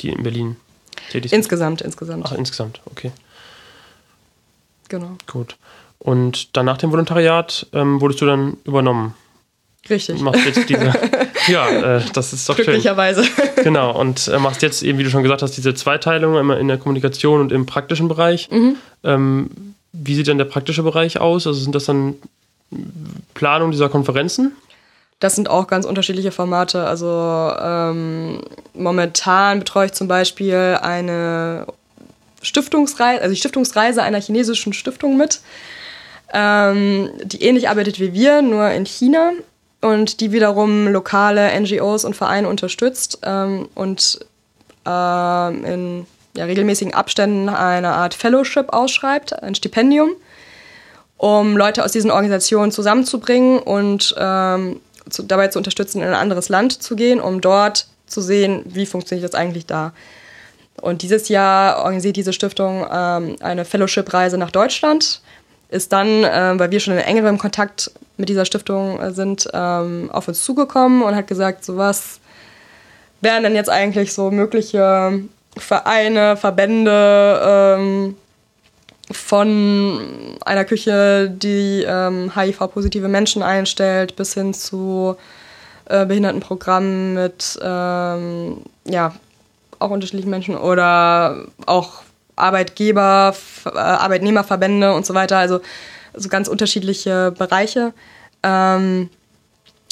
Die 0.00 0.08
in 0.10 0.22
Berlin 0.22 0.56
tätig 1.10 1.30
sind? 1.30 1.38
Insgesamt, 1.38 1.80
insgesamt. 1.80 2.24
Ach, 2.26 2.32
insgesamt, 2.32 2.80
okay. 2.86 3.12
Genau. 4.88 5.16
Gut. 5.26 5.56
Und 5.98 6.56
dann 6.56 6.66
nach 6.66 6.76
dem 6.76 6.90
Volontariat 6.90 7.66
ähm, 7.72 8.00
wurdest 8.00 8.20
du 8.20 8.26
dann 8.26 8.56
übernommen. 8.64 9.14
Richtig. 9.88 10.20
Machst 10.20 10.44
jetzt 10.44 10.68
diese 10.68 10.92
Ja, 11.48 11.96
äh, 11.96 12.02
das 12.12 12.32
ist 12.32 12.48
doch 12.48 12.56
Glücklicherweise. 12.56 13.24
schön. 13.24 13.44
Genau, 13.64 13.98
und 13.98 14.28
äh, 14.28 14.38
machst 14.38 14.62
jetzt 14.62 14.82
eben, 14.82 14.98
wie 14.98 15.04
du 15.04 15.10
schon 15.10 15.22
gesagt 15.22 15.42
hast, 15.42 15.56
diese 15.56 15.74
Zweiteilung 15.74 16.36
immer 16.36 16.58
in 16.58 16.68
der 16.68 16.78
Kommunikation 16.78 17.40
und 17.40 17.52
im 17.52 17.66
praktischen 17.66 18.08
Bereich. 18.08 18.50
Mhm. 18.50 18.76
Ähm, 19.02 19.50
wie 19.92 20.14
sieht 20.14 20.26
denn 20.26 20.38
der 20.38 20.44
praktische 20.44 20.82
Bereich 20.82 21.20
aus? 21.20 21.46
Also 21.46 21.60
sind 21.60 21.74
das 21.74 21.84
dann 21.84 22.14
Planung 23.34 23.70
dieser 23.70 23.88
Konferenzen? 23.88 24.52
Das 25.20 25.36
sind 25.36 25.48
auch 25.48 25.66
ganz 25.66 25.86
unterschiedliche 25.86 26.32
Formate. 26.32 26.84
Also 26.84 27.06
ähm, 27.08 28.40
momentan 28.74 29.60
betreue 29.60 29.86
ich 29.86 29.92
zum 29.92 30.08
Beispiel 30.08 30.78
eine 30.82 31.66
Stiftungsreise, 32.42 33.22
also 33.22 33.32
die 33.32 33.38
Stiftungsreise 33.38 34.02
einer 34.02 34.20
chinesischen 34.20 34.72
Stiftung 34.72 35.16
mit, 35.16 35.40
ähm, 36.32 37.10
die 37.24 37.42
ähnlich 37.42 37.68
arbeitet 37.68 38.00
wie 38.00 38.12
wir, 38.12 38.42
nur 38.42 38.68
in 38.70 38.84
China 38.84 39.32
und 39.84 40.20
die 40.20 40.32
wiederum 40.32 40.88
lokale 40.88 41.60
NGOs 41.60 42.04
und 42.04 42.16
Vereine 42.16 42.48
unterstützt 42.48 43.18
ähm, 43.22 43.68
und 43.74 44.18
ähm, 44.86 45.64
in 45.64 46.06
ja, 46.36 46.46
regelmäßigen 46.46 46.94
Abständen 46.94 47.48
eine 47.48 47.90
Art 47.90 48.14
Fellowship 48.14 48.72
ausschreibt, 48.72 49.42
ein 49.42 49.54
Stipendium, 49.54 50.10
um 51.18 51.56
Leute 51.56 51.84
aus 51.84 51.92
diesen 51.92 52.10
Organisationen 52.10 52.72
zusammenzubringen 52.72 53.58
und 53.58 54.14
ähm, 54.18 54.80
zu, 55.10 55.22
dabei 55.22 55.48
zu 55.48 55.58
unterstützen, 55.58 56.00
in 56.00 56.08
ein 56.08 56.14
anderes 56.14 56.48
Land 56.48 56.82
zu 56.82 56.96
gehen, 56.96 57.20
um 57.20 57.40
dort 57.40 57.86
zu 58.06 58.20
sehen, 58.20 58.62
wie 58.64 58.86
funktioniert 58.86 59.28
das 59.32 59.38
eigentlich 59.38 59.66
da. 59.66 59.92
Und 60.80 61.02
dieses 61.02 61.28
Jahr 61.28 61.78
organisiert 61.78 62.16
diese 62.16 62.32
Stiftung 62.32 62.86
ähm, 62.90 63.36
eine 63.40 63.64
Fellowship-Reise 63.64 64.38
nach 64.38 64.50
Deutschland. 64.50 65.20
Ist 65.74 65.92
dann, 65.92 66.22
äh, 66.22 66.52
weil 66.56 66.70
wir 66.70 66.78
schon 66.78 66.94
in 66.94 67.00
engerem 67.00 67.36
Kontakt 67.36 67.90
mit 68.16 68.28
dieser 68.28 68.44
Stiftung 68.44 69.00
äh, 69.00 69.10
sind, 69.10 69.48
ähm, 69.52 70.08
auf 70.12 70.28
uns 70.28 70.44
zugekommen 70.44 71.02
und 71.02 71.16
hat 71.16 71.26
gesagt, 71.26 71.64
so 71.64 71.76
was 71.76 72.20
wären 73.20 73.42
denn 73.42 73.56
jetzt 73.56 73.70
eigentlich 73.70 74.12
so 74.12 74.30
mögliche 74.30 75.20
Vereine, 75.56 76.36
Verbände 76.36 77.40
ähm, 77.44 78.16
von 79.10 80.38
einer 80.44 80.64
Küche, 80.64 81.28
die 81.28 81.84
ähm, 81.86 82.32
HIV-positive 82.36 83.08
Menschen 83.08 83.42
einstellt, 83.42 84.14
bis 84.14 84.34
hin 84.34 84.54
zu 84.54 85.16
äh, 85.86 86.06
Behindertenprogrammen 86.06 87.14
mit 87.14 87.58
ähm, 87.62 88.58
ja, 88.84 89.12
auch 89.80 89.90
unterschiedlichen 89.90 90.30
Menschen 90.30 90.56
oder 90.56 91.46
auch 91.66 92.02
Arbeitgeber, 92.36 93.34
äh, 93.66 93.78
Arbeitnehmerverbände 93.78 94.92
und 94.94 95.06
so 95.06 95.14
weiter, 95.14 95.38
also, 95.38 95.60
also 96.12 96.28
ganz 96.28 96.48
unterschiedliche 96.48 97.32
Bereiche. 97.36 97.92
Ähm, 98.42 99.10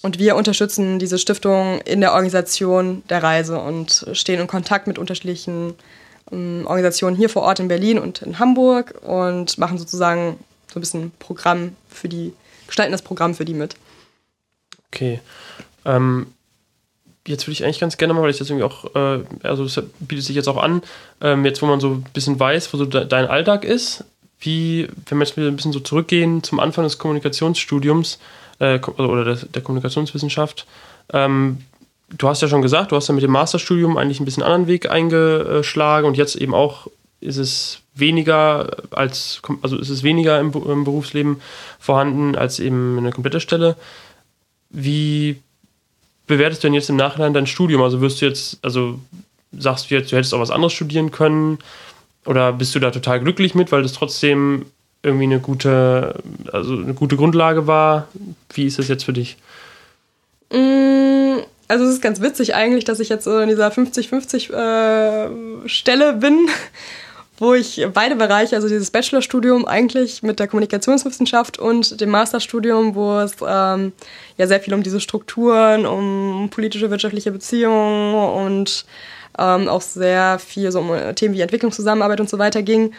und 0.03 0.19
wir 0.19 0.35
unterstützen 0.35 0.99
diese 0.99 1.19
Stiftung 1.19 1.81
in 1.83 2.01
der 2.01 2.13
Organisation 2.13 3.03
der 3.09 3.23
Reise 3.23 3.59
und 3.61 4.07
stehen 4.13 4.41
in 4.41 4.49
Kontakt 4.49 4.89
mit 4.89 4.99
unterschiedlichen 4.99 5.75
ähm, 6.33 6.65
Organisationen 6.67 7.17
hier 7.17 7.29
vor 7.29 7.43
Ort 7.43 7.61
in 7.61 7.69
Berlin 7.69 7.99
und 7.99 8.23
in 8.23 8.39
Hamburg 8.39 8.95
und 9.03 9.59
machen 9.59 9.79
sozusagen 9.79 10.39
so 10.73 10.79
ein 10.79 10.83
bisschen 10.83 11.13
Programm 11.19 11.77
für 11.89 12.09
die, 12.09 12.33
gestalten 12.67 12.93
das 12.93 13.03
Programm 13.03 13.35
für 13.35 13.45
die 13.45 13.55
mit. 13.55 13.77
Okay. 14.89 15.21
Ähm, 15.85 16.27
jetzt 17.27 17.47
würde 17.47 17.53
ich 17.53 17.65
eigentlich 17.65 17.81
ganz 17.81 17.97
gerne 17.97 18.15
mal, 18.15 18.23
weil 18.23 18.31
ich 18.31 18.39
das 18.39 18.51
irgendwie 18.51 18.65
auch, 18.65 18.95
äh, 18.95 19.25
also 19.43 19.65
das 19.65 19.83
bietet 20.01 20.25
sich 20.25 20.37
jetzt 20.37 20.49
auch 20.49 20.57
an, 20.57 20.83
ähm, 21.21 21.45
jetzt 21.45 21.63
wo 21.63 21.67
man 21.67 21.81
so 21.81 21.91
ein 21.91 22.07
bisschen 22.13 22.39
weiß, 22.39 22.73
wo 22.73 22.79
so 22.79 22.85
de 22.85 23.07
dein 23.07 23.27
Alltag 23.27 23.65
ist, 23.65 24.05
wie, 24.41 24.89
wenn 25.07 25.19
wir 25.19 25.25
jetzt 25.25 25.37
wieder 25.37 25.49
ein 25.49 25.57
bisschen 25.57 25.73
so 25.73 25.81
zurückgehen 25.81 26.43
zum 26.43 26.59
Anfang 26.59 26.85
des 26.85 26.99
Kommunikationsstudiums 26.99 28.19
äh, 28.59 28.79
oder 28.81 29.25
der, 29.25 29.37
der 29.37 29.63
Kommunikationswissenschaft, 29.63 30.67
ähm, 31.13 31.59
du 32.17 32.29
hast 32.29 32.43
ja 32.43 32.49
schon 32.49 32.63
gesagt, 32.63 32.93
du 32.93 32.97
hast 32.97 33.09
ja 33.09 33.15
mit 33.15 33.23
dem 33.23 33.31
Masterstudium 33.31 33.97
eigentlich 33.97 34.21
ein 34.21 34.25
bisschen 34.25 34.43
anderen 34.43 34.67
Weg 34.67 34.91
eingeschlagen 34.91 36.07
und 36.07 36.17
jetzt 36.17 36.37
eben 36.37 36.55
auch 36.55 36.89
ist 37.21 37.37
es 37.37 37.81
weniger 37.95 38.69
als, 38.91 39.41
also 39.63 39.79
ist 39.79 39.91
es 39.91 40.03
weniger 40.03 40.41
im, 40.41 40.53
im 40.53 40.85
Berufsleben 40.85 41.41
vorhanden 41.79 42.35
als 42.35 42.59
eben 42.59 42.99
eine 42.99 43.13
komplette 43.13 43.41
Stelle. 43.41 43.77
Wie 44.71 45.41
bewertest 46.27 46.63
du 46.63 46.67
denn 46.67 46.75
jetzt 46.75 46.91
im 46.91 46.97
Nachhinein 46.97 47.35
dein 47.35 47.47
Studium? 47.47 47.83
Also 47.83 48.01
wirst 48.01 48.21
du 48.21 48.27
jetzt, 48.27 48.59
also 48.63 48.99
sagst 49.57 49.91
du 49.91 49.95
jetzt, 49.95 50.13
du 50.13 50.17
hättest 50.17 50.35
auch 50.35 50.41
was 50.41 50.51
anderes 50.51 50.73
studieren 50.73 51.11
können? 51.11 51.59
Oder 52.25 52.53
bist 52.53 52.75
du 52.75 52.79
da 52.79 52.91
total 52.91 53.21
glücklich 53.21 53.55
mit, 53.55 53.73
weil 53.73 53.83
das 53.83 53.93
trotzdem 53.93 54.67
irgendwie 55.03 55.25
eine 55.25 55.41
gute, 55.41 56.15
also 56.53 56.75
eine 56.75 56.95
gute 56.95 57.17
Grundlage 57.17 57.67
war? 57.67 58.09
Wie 58.55 58.67
ist 58.67 58.79
das 58.79 58.89
jetzt 58.89 59.05
für 59.05 59.13
dich? 59.13 59.37
Mm, 60.53 61.39
also 61.69 61.85
es 61.85 61.95
ist 61.95 62.03
ganz 62.03 62.21
witzig 62.21 62.55
eigentlich, 62.55 62.85
dass 62.85 63.01
ich 63.01 63.09
jetzt 63.09 63.25
so 63.25 63.39
in 63.39 63.49
dieser 63.49 63.69
50-50 63.69 64.53
äh, 64.53 65.69
Stelle 65.69 66.13
bin 66.13 66.49
wo 67.43 67.55
ich 67.55 67.85
beide 67.93 68.15
Bereiche, 68.15 68.55
also 68.55 68.69
dieses 68.69 68.93
Bachelorstudium 68.93 69.67
eigentlich 69.67 70.23
mit 70.23 70.39
der 70.39 70.47
Kommunikationswissenschaft 70.47 71.59
und 71.59 72.01
dem 72.01 72.09
Masterstudium, 72.09 72.95
wo 72.95 73.19
es 73.19 73.33
ähm, 73.45 73.93
ja 74.39 74.47
sehr 74.47 74.61
viel 74.61 74.73
um 74.75 74.85
diese 74.85 75.01
Strukturen, 75.01 75.85
um 75.85 76.51
politische, 76.51 76.89
wirtschaftliche 76.89 77.33
Beziehungen 77.33 78.15
und 78.15 78.85
ähm, 79.37 79.67
auch 79.67 79.81
sehr 79.81 80.39
viel 80.39 80.71
so 80.71 80.79
um 80.79 80.93
Themen 81.17 81.35
wie 81.35 81.41
Entwicklungszusammenarbeit 81.41 82.21
und 82.21 82.31
so 82.31 82.39
weiter 82.39 82.63
ging, 82.63 82.93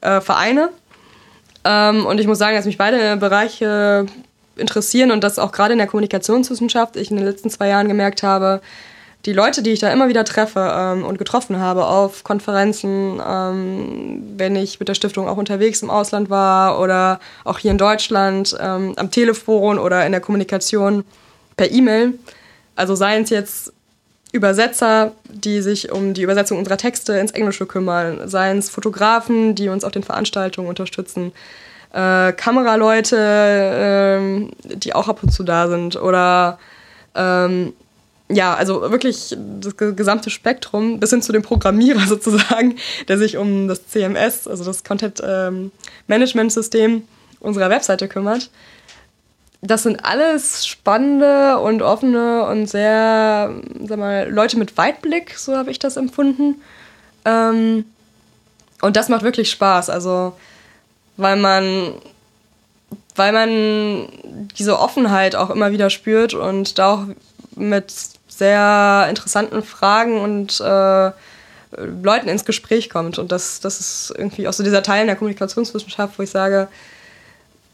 äh, 0.00 0.22
vereine. 0.22 0.70
Ähm, 1.64 2.06
und 2.06 2.18
ich 2.18 2.26
muss 2.26 2.38
sagen, 2.38 2.56
dass 2.56 2.64
mich 2.64 2.78
beide 2.78 3.18
Bereiche 3.18 4.06
interessieren 4.56 5.10
und 5.10 5.22
dass 5.22 5.38
auch 5.38 5.52
gerade 5.52 5.72
in 5.72 5.78
der 5.78 5.86
Kommunikationswissenschaft 5.86 6.96
ich 6.96 7.10
in 7.10 7.18
den 7.18 7.26
letzten 7.26 7.50
zwei 7.50 7.68
Jahren 7.68 7.88
gemerkt 7.88 8.22
habe, 8.22 8.62
die 9.24 9.32
Leute, 9.32 9.62
die 9.62 9.70
ich 9.70 9.78
da 9.78 9.92
immer 9.92 10.08
wieder 10.08 10.24
treffe 10.24 10.72
ähm, 10.74 11.04
und 11.04 11.18
getroffen 11.18 11.58
habe 11.58 11.86
auf 11.86 12.24
Konferenzen, 12.24 13.20
ähm, 13.26 14.22
wenn 14.36 14.56
ich 14.56 14.80
mit 14.80 14.88
der 14.88 14.94
Stiftung 14.94 15.28
auch 15.28 15.36
unterwegs 15.36 15.82
im 15.82 15.90
Ausland 15.90 16.28
war 16.28 16.80
oder 16.80 17.20
auch 17.44 17.58
hier 17.58 17.70
in 17.70 17.78
Deutschland 17.78 18.56
ähm, 18.60 18.94
am 18.96 19.10
Telefon 19.10 19.78
oder 19.78 20.04
in 20.04 20.12
der 20.12 20.20
Kommunikation 20.20 21.04
per 21.56 21.70
E-Mail. 21.70 22.14
Also 22.74 22.94
seien 22.94 23.22
es 23.22 23.30
jetzt 23.30 23.72
Übersetzer, 24.32 25.12
die 25.28 25.60
sich 25.60 25.92
um 25.92 26.14
die 26.14 26.22
Übersetzung 26.22 26.58
unserer 26.58 26.78
Texte 26.78 27.12
ins 27.18 27.32
Englische 27.32 27.66
kümmern, 27.66 28.28
seien 28.28 28.58
es 28.58 28.70
Fotografen, 28.70 29.54
die 29.54 29.68
uns 29.68 29.84
auf 29.84 29.92
den 29.92 30.02
Veranstaltungen 30.02 30.68
unterstützen, 30.68 31.32
äh, 31.92 32.32
Kameraleute, 32.32 33.18
äh, 33.18 34.76
die 34.76 34.94
auch 34.94 35.08
ab 35.08 35.22
und 35.22 35.28
zu 35.28 35.44
da 35.44 35.68
sind 35.68 35.96
oder 35.96 36.58
ähm, 37.14 37.74
ja, 38.32 38.54
also 38.54 38.80
wirklich 38.90 39.36
das 39.60 39.76
gesamte 39.76 40.30
Spektrum, 40.30 41.00
bis 41.00 41.10
hin 41.10 41.22
zu 41.22 41.32
dem 41.32 41.42
Programmierer 41.42 42.00
sozusagen, 42.06 42.76
der 43.08 43.18
sich 43.18 43.36
um 43.36 43.68
das 43.68 43.86
CMS, 43.88 44.48
also 44.48 44.64
das 44.64 44.84
Content 44.84 45.22
ähm, 45.24 45.70
Management 46.06 46.52
System 46.52 47.02
unserer 47.40 47.70
Webseite 47.70 48.08
kümmert. 48.08 48.50
Das 49.60 49.84
sind 49.84 50.04
alles 50.04 50.66
spannende 50.66 51.58
und 51.58 51.82
offene 51.82 52.46
und 52.46 52.66
sehr, 52.66 53.54
sag 53.86 53.98
mal, 53.98 54.28
Leute 54.28 54.58
mit 54.58 54.76
Weitblick, 54.76 55.38
so 55.38 55.56
habe 55.56 55.70
ich 55.70 55.78
das 55.78 55.96
empfunden. 55.96 56.60
Ähm, 57.24 57.84
und 58.80 58.96
das 58.96 59.08
macht 59.08 59.22
wirklich 59.22 59.50
Spaß, 59.50 59.90
also 59.90 60.32
weil 61.16 61.36
man 61.36 61.94
weil 63.14 63.32
man 63.32 64.08
diese 64.58 64.78
Offenheit 64.78 65.36
auch 65.36 65.50
immer 65.50 65.72
wieder 65.72 65.90
spürt 65.90 66.34
und 66.34 66.78
da 66.78 66.94
auch 66.94 67.04
mit 67.54 67.92
sehr 68.36 69.06
interessanten 69.08 69.62
Fragen 69.62 70.20
und 70.20 70.60
äh, 70.60 71.10
Leuten 71.76 72.28
ins 72.28 72.44
Gespräch 72.44 72.90
kommt. 72.90 73.18
Und 73.18 73.32
das, 73.32 73.60
das 73.60 73.80
ist 73.80 74.14
irgendwie 74.16 74.48
auch 74.48 74.52
so 74.52 74.62
dieser 74.62 74.82
Teil 74.82 75.02
in 75.02 75.06
der 75.06 75.16
Kommunikationswissenschaft, 75.16 76.18
wo 76.18 76.22
ich 76.22 76.30
sage, 76.30 76.68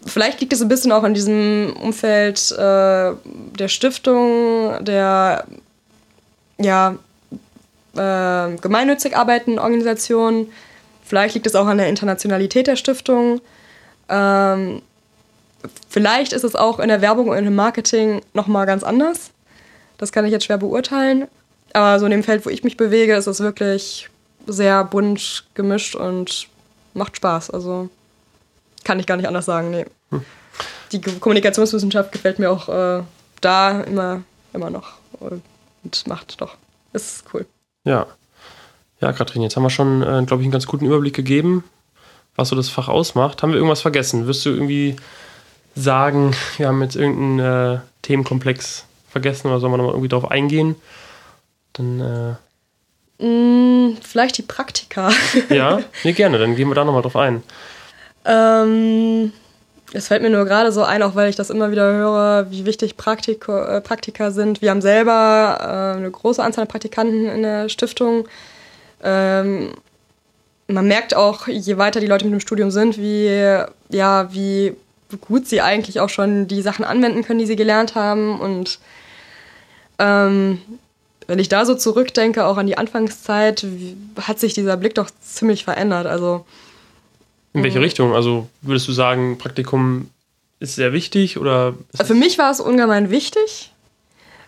vielleicht 0.07 0.41
liegt 0.41 0.53
es 0.53 0.63
ein 0.63 0.69
bisschen 0.69 0.93
auch 0.93 1.05
in 1.05 1.15
diesem 1.15 1.75
Umfeld 1.81 2.53
äh, 2.53 3.13
der 3.59 3.69
Stiftung, 3.69 4.85
der 4.85 5.45
ja, 6.59 6.97
äh, 7.95 8.57
gemeinnützig 8.57 9.17
arbeitenden 9.17 9.59
Organisationen. 9.59 10.53
Vielleicht 11.05 11.35
liegt 11.35 11.47
es 11.47 11.55
auch 11.55 11.67
an 11.67 11.79
der 11.79 11.89
Internationalität 11.89 12.67
der 12.67 12.77
Stiftung. 12.77 13.41
Ähm, 14.09 14.83
vielleicht 15.89 16.33
ist 16.33 16.45
es 16.45 16.55
auch 16.55 16.79
in 16.79 16.89
der 16.89 17.01
Werbung 17.01 17.29
und 17.29 17.39
im 17.39 17.55
Marketing 17.55 18.21
nochmal 18.35 18.67
ganz 18.67 18.83
anders. 18.85 19.31
Das 19.99 20.13
kann 20.13 20.25
ich 20.25 20.33
jetzt 20.33 20.45
schwer 20.45 20.59
beurteilen. 20.59 21.29
Aber 21.75 21.99
so 21.99 22.07
in 22.07 22.13
dem 22.13 22.23
Feld, 22.23 22.47
wo 22.47 22.51
ich 22.51 22.65
mich 22.65 22.77
bewege, 22.77 23.15
ist 23.15 23.27
es 23.27 23.41
wirklich 23.41 24.09
sehr 24.47 24.85
bunt 24.85 25.45
gemischt 25.55 25.95
und 25.95 26.49
macht 26.95 27.17
Spaß. 27.17 27.51
Also 27.51 27.91
kann 28.85 28.99
ich 28.99 29.07
gar 29.07 29.17
nicht 29.17 29.29
anders 29.29 29.45
sagen, 29.45 29.71
nee. 29.71 29.85
Hm. 30.11 30.25
Die 30.93 31.01
Kommunikationswissenschaft 31.01 32.13
gefällt 32.13 32.39
mir 32.39 32.51
auch 32.51 32.69
äh, 32.69 33.03
da 33.41 33.81
immer, 33.83 34.23
immer 34.55 34.71
noch 34.71 34.95
und 35.21 35.43
macht 36.07 36.41
doch. 36.41 36.57
Ist 36.93 37.25
cool. 37.35 37.47
Ja. 37.85 38.07
Ja, 39.01 39.13
Katrin, 39.13 39.43
jetzt 39.43 39.57
haben 39.57 39.63
wir 39.63 39.71
schon, 39.71 40.03
äh, 40.03 40.25
glaube 40.27 40.43
ich, 40.43 40.47
einen 40.47 40.51
ganz 40.51 40.67
guten 40.67 40.87
Überblick 40.87 41.15
gegeben, 41.15 41.63
was 42.35 42.49
so 42.49 42.57
das 42.57 42.69
Fach 42.69 42.89
ausmacht. 42.89 43.43
Haben 43.43 43.51
wir 43.51 43.59
irgendwas 43.59 43.83
vergessen? 43.83 44.27
Wirst 44.27 44.45
du 44.45 44.51
irgendwie 44.51 44.97
sagen, 45.77 46.35
wir 46.57 46.69
haben 46.69 46.83
jetzt 46.83 46.97
irgendeinen 46.97 47.77
äh, 47.77 47.79
Themenkomplex 48.03 48.88
vergessen 49.09 49.49
oder 49.49 49.61
soll 49.61 49.71
man 49.71 49.79
nochmal 49.79 49.95
irgendwie 49.95 50.09
drauf 50.09 50.31
eingehen? 50.31 50.77
Dann. 51.73 52.39
Äh 53.21 53.25
mm, 53.25 53.97
vielleicht 54.03 54.39
die 54.39 54.43
Praktika. 54.43 55.11
ja, 55.49 55.81
nee, 56.05 56.13
gerne, 56.13 56.39
dann 56.39 56.57
gehen 56.57 56.69
wir 56.69 56.75
da 56.75 56.85
nochmal 56.85 57.03
drauf 57.03 57.17
ein. 57.17 57.43
Ähm, 58.25 59.33
es 59.93 60.09
fällt 60.09 60.23
mir 60.23 60.31
nur 60.31 60.45
gerade 60.45 60.71
so 60.71 60.83
ein, 60.83 61.03
auch 61.03 61.15
weil 61.15 61.31
ich 61.31 61.37
das 61.37 61.51
immer 61.51 61.71
wieder 61.71 61.93
höre, 61.93 62.51
wie 62.51 62.67
wichtig 62.67 62.97
Praktiko, 62.97 63.59
äh, 63.59 63.81
Praktika 63.81 64.31
sind. 64.31 64.61
Wir 64.61 64.71
haben 64.71 64.83
selber 64.83 65.59
äh, 65.61 65.99
eine 65.99 66.11
große 66.11 66.43
Anzahl 66.43 66.63
an 66.63 66.69
Praktikanten 66.69 67.27
in 67.27 67.43
der 67.43 67.69
Stiftung. 67.69 68.29
Ähm, 69.03 69.73
man 70.67 70.87
merkt 70.87 71.15
auch, 71.15 71.49
je 71.49 71.79
weiter 71.79 72.01
die 72.01 72.07
Leute 72.07 72.27
mit 72.27 72.35
dem 72.35 72.41
Studium 72.41 72.71
sind, 72.71 72.99
wie, 72.99 73.29
ja, 73.89 74.33
wie 74.33 74.77
gut 75.17 75.47
sie 75.47 75.61
eigentlich 75.61 76.01
auch 76.01 76.11
schon 76.11 76.49
die 76.49 76.63
Sachen 76.63 76.85
anwenden 76.85 77.25
können, 77.25 77.39
die 77.39 77.47
sie 77.47 77.57
gelernt 77.57 77.95
haben. 77.95 78.39
Und 78.39 78.79
ähm, 79.99 80.61
wenn 81.27 81.39
ich 81.39 81.49
da 81.49 81.65
so 81.65 81.75
zurückdenke, 81.75 82.45
auch 82.45 82.57
an 82.57 82.67
die 82.67 82.79
Anfangszeit, 82.79 83.67
hat 84.21 84.39
sich 84.39 84.55
dieser 84.55 84.77
Blick 84.77 84.95
doch 84.95 85.11
ziemlich 85.21 85.65
verändert. 85.65 86.07
Also 86.07 86.45
in 87.53 87.63
welche 87.63 87.79
mhm. 87.79 87.85
Richtung? 87.85 88.15
Also 88.15 88.49
würdest 88.63 88.89
du 88.89 88.93
sagen, 88.93 89.39
Praktikum 89.39 90.11
ist 90.61 90.75
sehr 90.75 90.93
wichtig 90.93 91.39
oder? 91.39 91.75
Für 91.95 92.15
mich 92.15 92.39
war 92.39 92.51
es 92.51 92.61
ungemein 92.61 93.11
wichtig. 93.11 93.73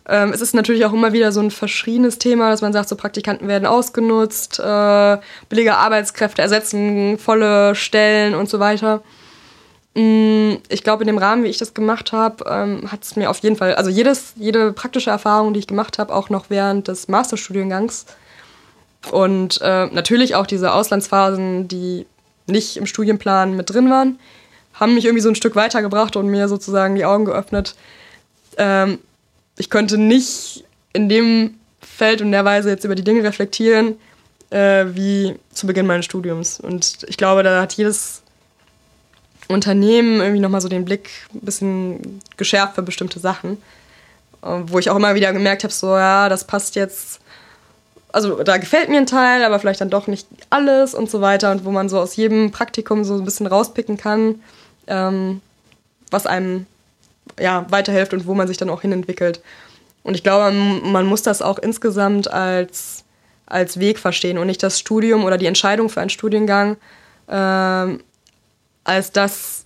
Ähm, 0.09 0.33
es 0.33 0.41
ist 0.41 0.55
natürlich 0.55 0.85
auch 0.85 0.93
immer 0.93 1.13
wieder 1.13 1.33
so 1.33 1.41
ein 1.41 1.51
verschriebenes 1.51 2.19
Thema, 2.19 2.51
dass 2.51 2.63
man 2.63 2.73
sagt, 2.73 2.89
so 2.89 2.97
Praktikanten 2.97 3.49
werden 3.49 3.67
ausgenutzt, 3.67 4.59
äh, 4.59 5.19
billige 5.49 5.77
Arbeitskräfte 5.77 6.43
ersetzen 6.43 7.19
volle 7.19 7.75
Stellen 7.75 8.35
und 8.35 8.49
so 8.49 8.59
weiter. 8.59 9.03
Mm, 9.95 10.55
ich 10.69 10.85
glaube, 10.85 11.03
in 11.03 11.09
dem 11.09 11.19
Rahmen, 11.19 11.43
wie 11.43 11.49
ich 11.49 11.59
das 11.59 11.75
gemacht 11.75 12.13
habe, 12.13 12.45
ähm, 12.49 12.91
hat 12.93 13.03
es 13.03 13.17
mir 13.17 13.31
auf 13.31 13.39
jeden 13.39 13.57
Fall, 13.57 13.75
also 13.75 13.91
jedes, 13.91 14.35
jede 14.37 14.73
praktische 14.73 15.11
Erfahrung, 15.11 15.53
die 15.53 15.61
ich 15.61 15.67
gemacht 15.67 15.99
habe, 15.99 16.15
auch 16.15 16.31
noch 16.31 16.47
während 16.49 16.89
des 16.89 17.09
Masterstudiengangs 17.09 18.07
und 19.11 19.61
äh, 19.63 19.87
natürlich 19.87 20.35
auch 20.35 20.47
diese 20.47 20.73
Auslandsphasen, 20.73 21.69
die 21.69 22.07
nicht 22.47 22.77
im 22.77 22.87
Studienplan 22.87 23.57
mit 23.57 23.71
drin 23.71 23.91
waren, 23.91 24.19
haben 24.75 24.95
mich 24.95 25.05
irgendwie 25.05 25.23
so 25.23 25.29
ein 25.29 25.35
Stück 25.35 25.57
weitergebracht 25.57 26.17
und 26.17 26.29
mir 26.29 26.49
sozusagen 26.49 26.95
die 26.95 27.05
Augen 27.05 27.25
geöffnet. 27.25 27.75
Ähm, 28.59 28.99
ich 29.57 29.71
konnte 29.71 29.99
nicht 29.99 30.65
in 30.93 31.09
dem 31.09 31.55
Feld 31.81 32.23
und 32.23 32.33
der 32.33 32.45
Weise 32.45 32.71
jetzt 32.71 32.85
über 32.85 32.95
die 32.95 33.05
Dinge 33.05 33.25
reflektieren, 33.25 33.97
äh, 34.51 34.87
wie 34.93 35.35
zu 35.53 35.67
Beginn 35.67 35.87
meines 35.87 36.05
Studiums. 36.05 36.61
Und 36.61 37.05
ich 37.09 37.17
glaube, 37.17 37.43
da 37.43 37.61
hat 37.61 37.73
jedes 37.73 38.23
Unternehmen 39.51 40.21
irgendwie 40.21 40.41
nochmal 40.41 40.61
so 40.61 40.69
den 40.69 40.85
Blick 40.85 41.11
ein 41.35 41.41
bisschen 41.41 42.21
geschärft 42.37 42.75
für 42.75 42.83
bestimmte 42.83 43.21
Sachen. 43.21 43.59
Äh, 44.43 44.61
wo 44.67 44.79
ich 44.79 44.91
auch 44.91 44.97
immer 44.97 45.15
wieder 45.15 45.33
gemerkt 45.33 45.65
habe, 45.65 45.73
so, 45.73 45.97
ja, 45.97 46.29
das 46.29 46.45
passt 46.45 46.77
jetzt 46.77 47.21
also 48.13 48.43
da 48.43 48.57
gefällt 48.57 48.89
mir 48.89 48.99
ein 48.99 49.07
Teil, 49.07 49.45
aber 49.45 49.59
vielleicht 49.59 49.81
dann 49.81 49.91
doch 49.91 50.07
nicht 50.07 50.27
alles 50.51 50.95
und 50.95 51.11
so 51.11 51.21
weiter. 51.21 51.51
Und 51.53 51.65
wo 51.65 51.71
man 51.71 51.89
so 51.89 51.99
aus 51.99 52.17
jedem 52.17 52.51
Praktikum 52.51 53.05
so 53.05 53.15
ein 53.15 53.25
bisschen 53.25 53.47
rauspicken 53.47 53.97
kann, 53.97 54.41
ähm, 54.87 55.41
was 56.11 56.27
einem 56.27 56.67
ja, 57.39 57.67
weiterhilft 57.71 58.13
und 58.13 58.27
wo 58.27 58.35
man 58.35 58.49
sich 58.49 58.57
dann 58.57 58.71
auch 58.71 58.83
hinentwickelt. 58.83 59.41
Und 60.03 60.15
ich 60.15 60.23
glaube, 60.23 60.53
man, 60.53 61.07
muss 61.07 61.23
das 61.23 61.43
auch 61.43 61.59
insgesamt 61.59 62.31
als, 62.31 63.05
als 63.47 63.79
Weg 63.79 63.99
verstehen 63.99 64.39
und 64.39 64.47
nicht 64.47 64.63
das 64.63 64.79
Studium 64.79 65.25
oder 65.25 65.39
die 65.39 65.47
Entscheidung 65.47 65.89
für 65.89 66.01
einen 66.01 66.11
Studiengang 66.11 66.77
ähm, 67.29 68.01
als 68.85 69.13
das 69.13 69.65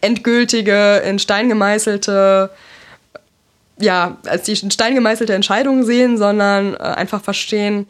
endgültige, 0.00 1.02
in 1.06 1.18
Stein 1.18 1.48
gemeißelte 1.48 2.50
ja, 3.78 4.18
als 4.26 4.44
die 4.44 4.52
in 4.52 4.70
Stein 4.70 4.94
gemeißelte 4.94 5.34
Entscheidung 5.34 5.84
sehen, 5.84 6.16
sondern 6.16 6.74
äh, 6.74 6.78
einfach 6.78 7.22
verstehen, 7.22 7.86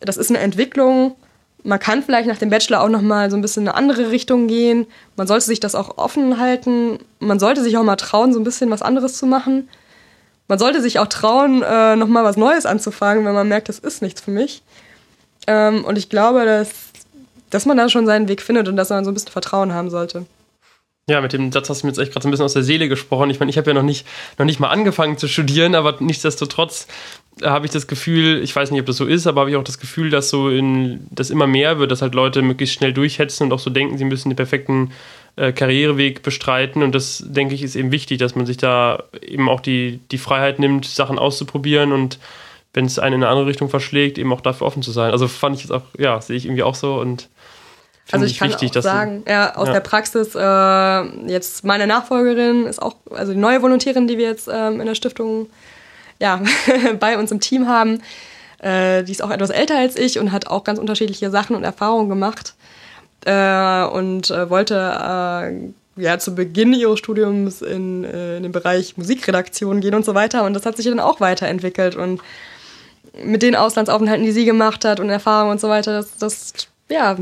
das 0.00 0.16
ist 0.16 0.30
eine 0.30 0.38
Entwicklung. 0.38 1.16
Man 1.64 1.80
kann 1.80 2.02
vielleicht 2.02 2.28
nach 2.28 2.38
dem 2.38 2.50
Bachelor 2.50 2.82
auch 2.82 2.88
nochmal 2.88 3.30
so 3.30 3.36
ein 3.36 3.42
bisschen 3.42 3.64
in 3.64 3.68
eine 3.68 3.76
andere 3.76 4.10
Richtung 4.10 4.46
gehen. 4.46 4.86
Man 5.16 5.26
sollte 5.26 5.46
sich 5.46 5.58
das 5.58 5.74
auch 5.74 5.98
offen 5.98 6.38
halten. 6.38 7.00
Man 7.18 7.40
sollte 7.40 7.62
sich 7.62 7.76
auch 7.76 7.82
mal 7.82 7.96
trauen, 7.96 8.32
so 8.32 8.38
ein 8.38 8.44
bisschen 8.44 8.70
was 8.70 8.80
anderes 8.80 9.18
zu 9.18 9.26
machen. 9.26 9.68
Man 10.46 10.58
sollte 10.58 10.80
sich 10.80 10.98
auch 10.98 11.08
trauen, 11.08 11.62
äh, 11.62 11.96
nochmal 11.96 12.24
was 12.24 12.36
Neues 12.36 12.64
anzufangen, 12.64 13.26
wenn 13.26 13.34
man 13.34 13.48
merkt, 13.48 13.68
das 13.68 13.80
ist 13.80 14.02
nichts 14.02 14.20
für 14.20 14.30
mich. 14.30 14.62
Ähm, 15.46 15.84
und 15.84 15.98
ich 15.98 16.08
glaube, 16.08 16.44
dass, 16.44 16.87
dass 17.50 17.66
man 17.66 17.76
da 17.76 17.88
schon 17.88 18.06
seinen 18.06 18.28
Weg 18.28 18.42
findet 18.42 18.68
und 18.68 18.76
dass 18.76 18.90
man 18.90 19.04
so 19.04 19.10
ein 19.10 19.14
bisschen 19.14 19.32
Vertrauen 19.32 19.72
haben 19.72 19.90
sollte. 19.90 20.26
Ja, 21.08 21.22
mit 21.22 21.32
dem 21.32 21.50
Satz 21.52 21.70
hast 21.70 21.82
du 21.82 21.86
mir 21.86 21.92
jetzt 21.92 21.98
echt 21.98 22.12
gerade 22.12 22.22
so 22.22 22.28
ein 22.28 22.32
bisschen 22.32 22.44
aus 22.44 22.52
der 22.52 22.62
Seele 22.62 22.86
gesprochen. 22.86 23.30
Ich 23.30 23.40
meine, 23.40 23.50
ich 23.50 23.56
habe 23.56 23.70
ja 23.70 23.74
noch 23.74 23.82
nicht, 23.82 24.06
noch 24.36 24.44
nicht 24.44 24.60
mal 24.60 24.68
angefangen 24.68 25.16
zu 25.16 25.26
studieren, 25.26 25.74
aber 25.74 25.96
nichtsdestotrotz 26.00 26.86
äh, 27.40 27.46
habe 27.46 27.64
ich 27.64 27.72
das 27.72 27.86
Gefühl, 27.86 28.42
ich 28.42 28.54
weiß 28.54 28.70
nicht, 28.70 28.80
ob 28.80 28.86
das 28.86 28.98
so 28.98 29.06
ist, 29.06 29.26
aber 29.26 29.40
habe 29.40 29.50
ich 29.50 29.56
auch 29.56 29.64
das 29.64 29.80
Gefühl, 29.80 30.10
dass 30.10 30.28
so 30.28 30.50
in, 30.50 31.06
das 31.10 31.30
immer 31.30 31.46
mehr 31.46 31.78
wird, 31.78 31.90
dass 31.90 32.02
halt 32.02 32.14
Leute 32.14 32.42
möglichst 32.42 32.74
schnell 32.74 32.92
durchhetzen 32.92 33.44
und 33.44 33.52
auch 33.54 33.58
so 33.58 33.70
denken, 33.70 33.96
sie 33.96 34.04
müssen 34.04 34.28
den 34.28 34.36
perfekten 34.36 34.92
äh, 35.36 35.52
Karriereweg 35.52 36.22
bestreiten. 36.22 36.82
Und 36.82 36.94
das, 36.94 37.24
denke 37.26 37.54
ich, 37.54 37.62
ist 37.62 37.74
eben 37.74 37.90
wichtig, 37.90 38.18
dass 38.18 38.34
man 38.34 38.44
sich 38.44 38.58
da 38.58 39.04
eben 39.22 39.48
auch 39.48 39.60
die, 39.60 40.00
die 40.10 40.18
Freiheit 40.18 40.58
nimmt, 40.58 40.84
Sachen 40.84 41.18
auszuprobieren 41.18 41.92
und 41.92 42.18
wenn 42.74 42.84
es 42.84 42.98
einen 42.98 43.16
in 43.16 43.22
eine 43.22 43.30
andere 43.30 43.46
Richtung 43.46 43.68
verschlägt, 43.68 44.18
eben 44.18 44.32
auch 44.32 44.40
dafür 44.40 44.66
offen 44.66 44.82
zu 44.82 44.92
sein. 44.92 45.10
Also 45.10 45.28
fand 45.28 45.56
ich 45.56 45.62
jetzt 45.62 45.72
auch, 45.72 45.82
ja, 45.96 46.20
sehe 46.20 46.36
ich 46.36 46.44
irgendwie 46.44 46.62
auch 46.62 46.74
so 46.74 47.00
und 47.00 47.28
also 48.10 48.24
ich, 48.24 48.38
kann 48.38 48.48
wichtig, 48.48 48.76
auch 48.76 48.82
sagen, 48.82 49.22
ja, 49.28 49.54
aus 49.54 49.66
ja. 49.66 49.74
der 49.74 49.80
Praxis, 49.80 50.34
äh, 50.34 51.28
jetzt 51.30 51.64
meine 51.64 51.86
Nachfolgerin 51.86 52.66
ist 52.66 52.80
auch, 52.80 52.96
also 53.10 53.32
die 53.32 53.38
neue 53.38 53.60
Volontärin, 53.60 54.06
die 54.06 54.16
wir 54.16 54.28
jetzt 54.28 54.48
ähm, 54.50 54.80
in 54.80 54.86
der 54.86 54.94
Stiftung 54.94 55.48
ja, 56.18 56.40
bei 57.00 57.18
uns 57.18 57.30
im 57.30 57.40
Team 57.40 57.68
haben, 57.68 58.00
äh, 58.60 59.04
die 59.04 59.12
ist 59.12 59.22
auch 59.22 59.30
etwas 59.30 59.50
älter 59.50 59.76
als 59.76 59.96
ich 59.96 60.18
und 60.18 60.32
hat 60.32 60.46
auch 60.46 60.64
ganz 60.64 60.78
unterschiedliche 60.78 61.30
Sachen 61.30 61.54
und 61.54 61.64
Erfahrungen 61.64 62.08
gemacht 62.08 62.54
äh, 63.26 63.84
und 63.84 64.30
äh, 64.30 64.48
wollte 64.48 64.74
äh, 64.74 66.02
ja 66.02 66.18
zu 66.18 66.34
Beginn 66.34 66.72
ihres 66.72 66.98
Studiums 66.98 67.60
in, 67.60 68.04
äh, 68.04 68.38
in 68.38 68.42
den 68.42 68.52
Bereich 68.52 68.96
Musikredaktion 68.96 69.80
gehen 69.80 69.94
und 69.94 70.04
so 70.04 70.14
weiter 70.14 70.44
und 70.44 70.54
das 70.54 70.64
hat 70.64 70.76
sich 70.76 70.86
dann 70.86 71.00
auch 71.00 71.20
weiterentwickelt 71.20 71.94
und 71.94 72.20
mit 73.24 73.42
den 73.42 73.56
Auslandsaufenthalten, 73.56 74.24
die 74.24 74.32
sie 74.32 74.44
gemacht 74.44 74.84
hat 74.84 75.00
und 75.00 75.10
Erfahrungen 75.10 75.52
und 75.52 75.60
so 75.60 75.68
weiter, 75.68 75.92
das, 75.92 76.16
das 76.18 76.52
ja, 76.88 77.16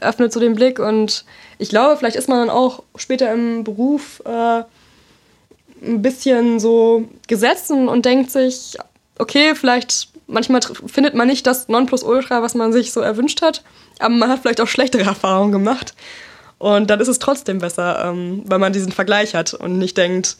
öffnet 0.00 0.32
so 0.32 0.40
den 0.40 0.54
Blick 0.54 0.78
und 0.78 1.24
ich 1.58 1.68
glaube, 1.68 1.96
vielleicht 1.96 2.16
ist 2.16 2.28
man 2.28 2.38
dann 2.38 2.50
auch 2.50 2.82
später 2.96 3.32
im 3.32 3.64
Beruf 3.64 4.22
äh, 4.24 4.62
ein 5.82 6.02
bisschen 6.02 6.60
so 6.60 7.08
gesessen 7.26 7.88
und 7.88 8.04
denkt 8.04 8.30
sich, 8.30 8.76
okay, 9.18 9.54
vielleicht 9.54 10.08
manchmal 10.26 10.60
findet 10.86 11.14
man 11.14 11.26
nicht 11.26 11.46
das 11.46 11.68
Nonplusultra, 11.68 12.42
was 12.42 12.54
man 12.54 12.72
sich 12.72 12.92
so 12.92 13.00
erwünscht 13.00 13.42
hat, 13.42 13.62
aber 13.98 14.14
man 14.14 14.28
hat 14.28 14.40
vielleicht 14.40 14.60
auch 14.60 14.68
schlechtere 14.68 15.02
Erfahrungen 15.06 15.52
gemacht. 15.52 15.94
Und 16.58 16.90
dann 16.90 17.00
ist 17.00 17.08
es 17.08 17.20
trotzdem 17.20 17.58
besser, 17.58 18.04
ähm, 18.04 18.42
weil 18.46 18.58
man 18.58 18.72
diesen 18.72 18.90
Vergleich 18.90 19.34
hat 19.34 19.54
und 19.54 19.78
nicht 19.78 19.96
denkt, 19.96 20.36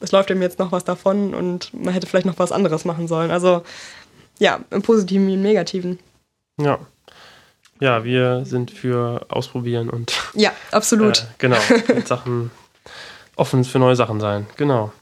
es 0.00 0.12
läuft 0.12 0.30
ihm 0.30 0.42
jetzt 0.42 0.58
noch 0.58 0.72
was 0.72 0.84
davon 0.84 1.34
und 1.34 1.72
man 1.74 1.94
hätte 1.94 2.06
vielleicht 2.06 2.26
noch 2.26 2.38
was 2.38 2.52
anderes 2.52 2.84
machen 2.84 3.06
sollen. 3.06 3.30
Also 3.30 3.62
ja, 4.40 4.60
im 4.70 4.82
Positiven 4.82 5.28
wie 5.28 5.34
im 5.34 5.42
Negativen. 5.42 6.00
Ja. 6.58 6.80
Ja, 7.78 8.04
wir 8.04 8.44
sind 8.44 8.70
für 8.70 9.24
Ausprobieren 9.28 9.88
und. 9.88 10.12
Ja, 10.34 10.52
absolut. 10.70 11.20
Äh, 11.20 11.26
genau. 11.38 11.56
Sachen 12.04 12.50
offen 13.36 13.64
für 13.64 13.78
neue 13.78 13.96
Sachen 13.96 14.20
sein. 14.20 14.46
Genau. 14.56 14.92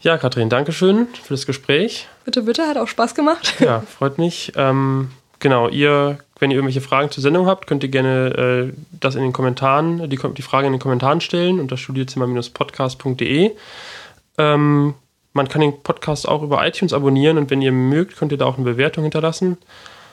Ja, 0.00 0.18
Kathrin, 0.18 0.48
danke 0.48 0.72
schön 0.72 1.06
für 1.22 1.34
das 1.34 1.46
Gespräch. 1.46 2.08
Bitte, 2.24 2.42
bitte, 2.42 2.66
hat 2.66 2.76
auch 2.76 2.88
Spaß 2.88 3.14
gemacht. 3.14 3.54
Ja, 3.60 3.80
freut 3.98 4.18
mich. 4.18 4.52
Ähm, 4.56 5.10
genau, 5.38 5.68
ihr, 5.68 6.18
wenn 6.38 6.50
ihr 6.50 6.56
irgendwelche 6.56 6.80
Fragen 6.80 7.10
zur 7.10 7.22
Sendung 7.22 7.46
habt, 7.46 7.66
könnt 7.66 7.82
ihr 7.82 7.88
gerne 7.88 8.72
äh, 8.72 8.72
das 8.90 9.14
in 9.14 9.22
den 9.22 9.32
Kommentaren, 9.32 10.10
die, 10.10 10.18
die 10.18 10.42
Frage 10.42 10.66
in 10.66 10.72
den 10.72 10.80
Kommentaren 10.80 11.20
stellen 11.20 11.60
unter 11.60 11.76
studierzimmer-podcast.de. 11.76 13.52
Ähm, 14.38 14.94
man 15.36 15.48
kann 15.48 15.60
den 15.60 15.82
Podcast 15.82 16.26
auch 16.26 16.42
über 16.42 16.66
iTunes 16.66 16.92
abonnieren 16.92 17.38
und 17.38 17.50
wenn 17.50 17.62
ihr 17.62 17.72
mögt, 17.72 18.16
könnt 18.16 18.32
ihr 18.32 18.38
da 18.38 18.46
auch 18.46 18.56
eine 18.56 18.64
Bewertung 18.64 19.04
hinterlassen. 19.04 19.58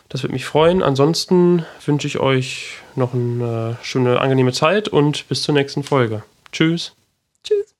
Das 0.10 0.22
würde 0.22 0.34
mich 0.34 0.46
freuen. 0.46 0.84
Ansonsten 0.84 1.66
wünsche 1.86 2.08
ich 2.08 2.20
euch 2.20 2.78
noch 2.96 3.16
eine 3.16 3.78
schöne, 3.82 4.22
angenehme 4.22 4.52
Zeit 4.52 4.88
und 4.88 5.28
bis 5.28 5.42
zur 5.42 5.56
nächsten 5.56 5.84
Folge. 5.84 6.24
Tschüss. 6.52 6.94
Tschüss. 7.44 7.73